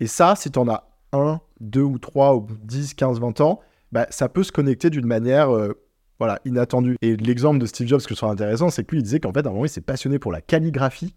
Et 0.00 0.06
ça, 0.06 0.34
si 0.36 0.50
tu 0.50 0.58
en 0.58 0.68
as 0.68 0.88
un, 1.12 1.40
deux 1.60 1.82
ou 1.82 1.98
trois, 1.98 2.34
ou 2.34 2.46
10, 2.62 2.94
15, 2.94 3.20
20 3.20 3.40
ans, 3.40 3.60
bah, 3.92 4.06
ça 4.10 4.28
peut 4.28 4.42
se 4.42 4.52
connecter 4.52 4.90
d'une 4.90 5.06
manière 5.06 5.54
euh, 5.54 5.74
voilà, 6.18 6.40
inattendue. 6.44 6.96
Et 7.02 7.16
l'exemple 7.16 7.58
de 7.58 7.66
Steve 7.66 7.88
Jobs 7.88 8.02
que 8.02 8.10
je 8.10 8.14
trouve 8.14 8.30
intéressant, 8.30 8.70
c'est 8.70 8.84
que 8.84 8.92
lui, 8.92 9.00
il 9.00 9.04
disait 9.04 9.20
qu'en 9.20 9.32
fait, 9.32 9.46
à 9.46 9.50
un 9.50 9.52
moment, 9.52 9.64
il 9.64 9.70
s'est 9.70 9.80
passionné 9.80 10.18
pour 10.18 10.32
la 10.32 10.40
calligraphie. 10.40 11.14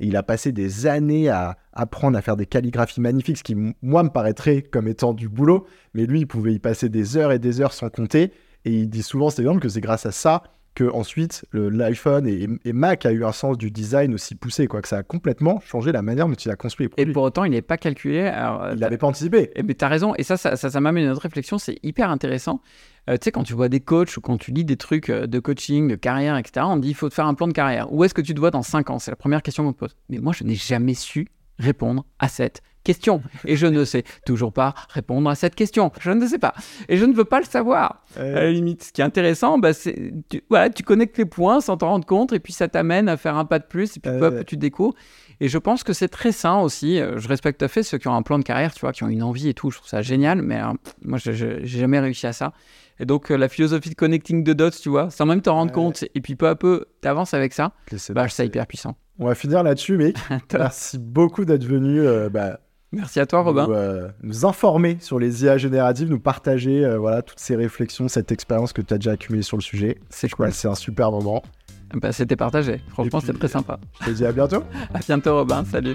Et 0.00 0.06
il 0.06 0.16
a 0.16 0.22
passé 0.22 0.52
des 0.52 0.86
années 0.86 1.28
à 1.28 1.56
apprendre 1.72 2.18
à 2.18 2.22
faire 2.22 2.36
des 2.36 2.46
calligraphies 2.46 3.00
magnifiques, 3.00 3.38
ce 3.38 3.42
qui, 3.42 3.56
moi, 3.82 4.02
me 4.02 4.08
paraîtrait 4.08 4.62
comme 4.62 4.88
étant 4.88 5.12
du 5.12 5.28
boulot. 5.28 5.66
Mais 5.94 6.06
lui, 6.06 6.20
il 6.20 6.26
pouvait 6.26 6.52
y 6.52 6.58
passer 6.58 6.88
des 6.88 7.16
heures 7.16 7.32
et 7.32 7.38
des 7.38 7.60
heures 7.60 7.72
sans 7.72 7.90
compter. 7.90 8.32
Et 8.64 8.72
il 8.72 8.88
dit 8.88 9.02
souvent 9.02 9.30
cet 9.30 9.40
exemple 9.40 9.60
que 9.60 9.68
c'est 9.68 9.80
grâce 9.80 10.06
à 10.06 10.12
ça 10.12 10.42
que 10.74 10.90
ensuite 10.92 11.44
l'iPhone 11.52 12.26
et, 12.26 12.72
Mac 12.72 13.06
a 13.06 13.12
eu 13.12 13.24
un 13.24 13.32
sens 13.32 13.56
du 13.56 13.70
design 13.70 14.14
aussi 14.14 14.34
poussé, 14.34 14.66
quoi, 14.66 14.82
que 14.82 14.88
ça 14.88 14.98
a 14.98 15.02
complètement 15.02 15.60
changé 15.60 15.92
la 15.92 16.02
manière 16.02 16.28
dont 16.28 16.34
il 16.34 16.50
a 16.50 16.56
construit 16.56 16.84
les 16.84 16.88
produits. 16.88 17.10
Et 17.10 17.12
pour 17.12 17.22
autant, 17.22 17.44
il 17.44 17.52
n'est 17.52 17.62
pas 17.62 17.76
calculé. 17.76 18.22
Alors, 18.22 18.72
il 18.72 18.80
n'avait 18.80 18.98
pas 18.98 19.06
anticipé. 19.06 19.50
Et, 19.54 19.62
mais 19.62 19.74
tu 19.74 19.84
as 19.84 19.88
raison, 19.88 20.14
et 20.16 20.22
ça, 20.22 20.36
ça, 20.36 20.56
ça, 20.56 20.80
m'amène 20.80 21.04
à 21.04 21.06
une 21.06 21.12
autre 21.12 21.22
réflexion, 21.22 21.58
c'est 21.58 21.78
hyper 21.82 22.10
intéressant. 22.10 22.60
Euh, 23.08 23.14
tu 23.14 23.24
sais, 23.24 23.32
quand 23.32 23.42
tu 23.42 23.52
vois 23.52 23.68
des 23.68 23.80
coachs 23.80 24.16
ou 24.16 24.20
quand 24.20 24.38
tu 24.38 24.50
lis 24.50 24.64
des 24.64 24.76
trucs 24.76 25.10
euh, 25.10 25.26
de 25.26 25.38
coaching, 25.38 25.88
de 25.88 25.94
carrière, 25.94 26.36
etc., 26.36 26.66
on 26.68 26.78
dit 26.78 26.88
il 26.88 26.94
faut 26.94 27.08
te 27.08 27.14
faire 27.14 27.26
un 27.26 27.34
plan 27.34 27.46
de 27.46 27.52
carrière. 27.52 27.92
Où 27.92 28.02
est-ce 28.04 28.14
que 28.14 28.22
tu 28.22 28.34
te 28.34 28.40
vois 28.40 28.50
dans 28.50 28.62
5 28.62 28.90
ans? 28.90 28.98
C'est 28.98 29.10
la 29.10 29.16
première 29.16 29.42
question 29.42 29.64
qu'on 29.64 29.72
te 29.72 29.78
pose. 29.78 29.96
Mais 30.08 30.18
moi, 30.18 30.32
je 30.32 30.44
n'ai 30.44 30.54
jamais 30.54 30.94
su 30.94 31.28
répondre 31.58 32.04
à 32.18 32.28
cette 32.28 32.62
question. 32.84 33.22
Et 33.46 33.56
je 33.56 33.66
ne 33.66 33.84
sais 33.84 34.04
toujours 34.24 34.52
pas 34.52 34.74
répondre 34.90 35.28
à 35.28 35.34
cette 35.34 35.54
question. 35.54 35.90
Je 36.00 36.10
ne 36.10 36.26
sais 36.26 36.38
pas. 36.38 36.54
Et 36.88 36.96
je 36.96 37.04
ne 37.04 37.14
veux 37.14 37.24
pas 37.24 37.40
le 37.40 37.46
savoir. 37.46 38.04
À 38.16 38.22
la 38.22 38.52
limite, 38.52 38.84
ce 38.84 38.92
qui 38.92 39.00
est 39.00 39.04
intéressant, 39.04 39.58
bah, 39.58 39.72
c'est 39.72 40.12
tu, 40.28 40.42
voilà, 40.50 40.70
tu 40.70 40.82
connectes 40.82 41.18
les 41.18 41.24
points 41.24 41.60
sans 41.60 41.76
t'en 41.76 41.88
rendre 41.88 42.06
compte 42.06 42.32
et 42.32 42.38
puis 42.38 42.52
ça 42.52 42.68
t'amène 42.68 43.08
à 43.08 43.16
faire 43.16 43.36
un 43.36 43.44
pas 43.44 43.58
de 43.58 43.64
plus 43.64 43.96
et 43.96 44.00
puis 44.00 44.12
peu 44.18 44.44
tu 44.44 44.56
découvres. 44.56 44.94
Et 45.40 45.48
je 45.48 45.58
pense 45.58 45.82
que 45.82 45.92
c'est 45.92 46.08
très 46.08 46.32
sain 46.32 46.60
aussi. 46.60 47.00
Euh, 47.00 47.18
je 47.18 47.28
respecte 47.28 47.58
tout 47.58 47.64
à 47.64 47.68
fait 47.68 47.82
ceux 47.82 47.98
qui 47.98 48.08
ont 48.08 48.14
un 48.14 48.22
plan 48.22 48.38
de 48.38 48.44
carrière, 48.44 48.72
tu 48.72 48.80
vois, 48.80 48.92
qui 48.92 49.02
ont 49.02 49.08
une 49.08 49.22
envie 49.22 49.48
et 49.48 49.54
tout. 49.54 49.70
Je 49.70 49.78
trouve 49.78 49.88
ça 49.88 50.02
génial, 50.02 50.42
mais 50.42 50.60
euh, 50.60 50.72
moi, 51.02 51.18
je 51.18 51.30
n'ai 51.32 51.66
jamais 51.66 51.98
réussi 51.98 52.26
à 52.26 52.32
ça. 52.32 52.52
Et 53.00 53.06
donc, 53.06 53.30
euh, 53.30 53.36
la 53.36 53.48
philosophie 53.48 53.90
de 53.90 53.94
connecting 53.94 54.44
the 54.44 54.50
dots, 54.50 54.70
tu 54.70 54.88
vois, 54.88 55.10
sans 55.10 55.26
même 55.26 55.42
t'en 55.42 55.54
rendre 55.54 55.72
compte, 55.72 56.04
et 56.14 56.20
puis 56.20 56.36
peu 56.36 56.46
à 56.46 56.54
peu, 56.54 56.86
tu 57.02 57.08
avances 57.08 57.34
avec 57.34 57.52
ça, 57.52 57.72
bah, 58.10 58.28
c'est 58.28 58.46
hyper 58.46 58.66
puissant. 58.66 58.96
On 59.18 59.26
va 59.26 59.34
finir 59.34 59.62
là-dessus, 59.62 59.96
mec. 59.96 60.16
Merci 60.52 60.98
beaucoup 60.98 61.44
d'être 61.44 61.64
venu 61.64 62.02
bah, 62.30 62.58
Merci 62.94 63.20
à 63.20 63.26
toi, 63.26 63.40
Robin. 63.40 63.66
Nous, 63.66 63.72
euh, 63.72 64.08
nous, 64.22 64.46
informer 64.46 64.98
sur 65.00 65.18
les 65.18 65.44
IA 65.44 65.58
génératives, 65.58 66.08
nous 66.08 66.20
partager 66.20 66.84
euh, 66.84 66.98
voilà, 66.98 67.22
toutes 67.22 67.40
ces 67.40 67.56
réflexions, 67.56 68.08
cette 68.08 68.30
expérience 68.30 68.72
que 68.72 68.82
tu 68.82 68.94
as 68.94 68.98
déjà 68.98 69.12
accumulée 69.12 69.42
sur 69.42 69.56
le 69.56 69.62
sujet. 69.62 69.98
C'est 70.10 70.30
cool. 70.30 70.52
C'est 70.52 70.68
un 70.68 70.74
super 70.74 71.10
moment. 71.10 71.42
Bah, 71.94 72.12
C'était 72.12 72.36
partagé. 72.36 72.80
Franchement, 72.88 73.20
c'était 73.20 73.38
très 73.38 73.48
sympa. 73.48 73.78
Je 74.00 74.06
te 74.06 74.10
dis 74.10 74.24
à 74.24 74.32
bientôt. 74.32 74.62
à 74.94 74.98
bientôt, 74.98 75.36
Robin. 75.36 75.64
Salut. 75.64 75.94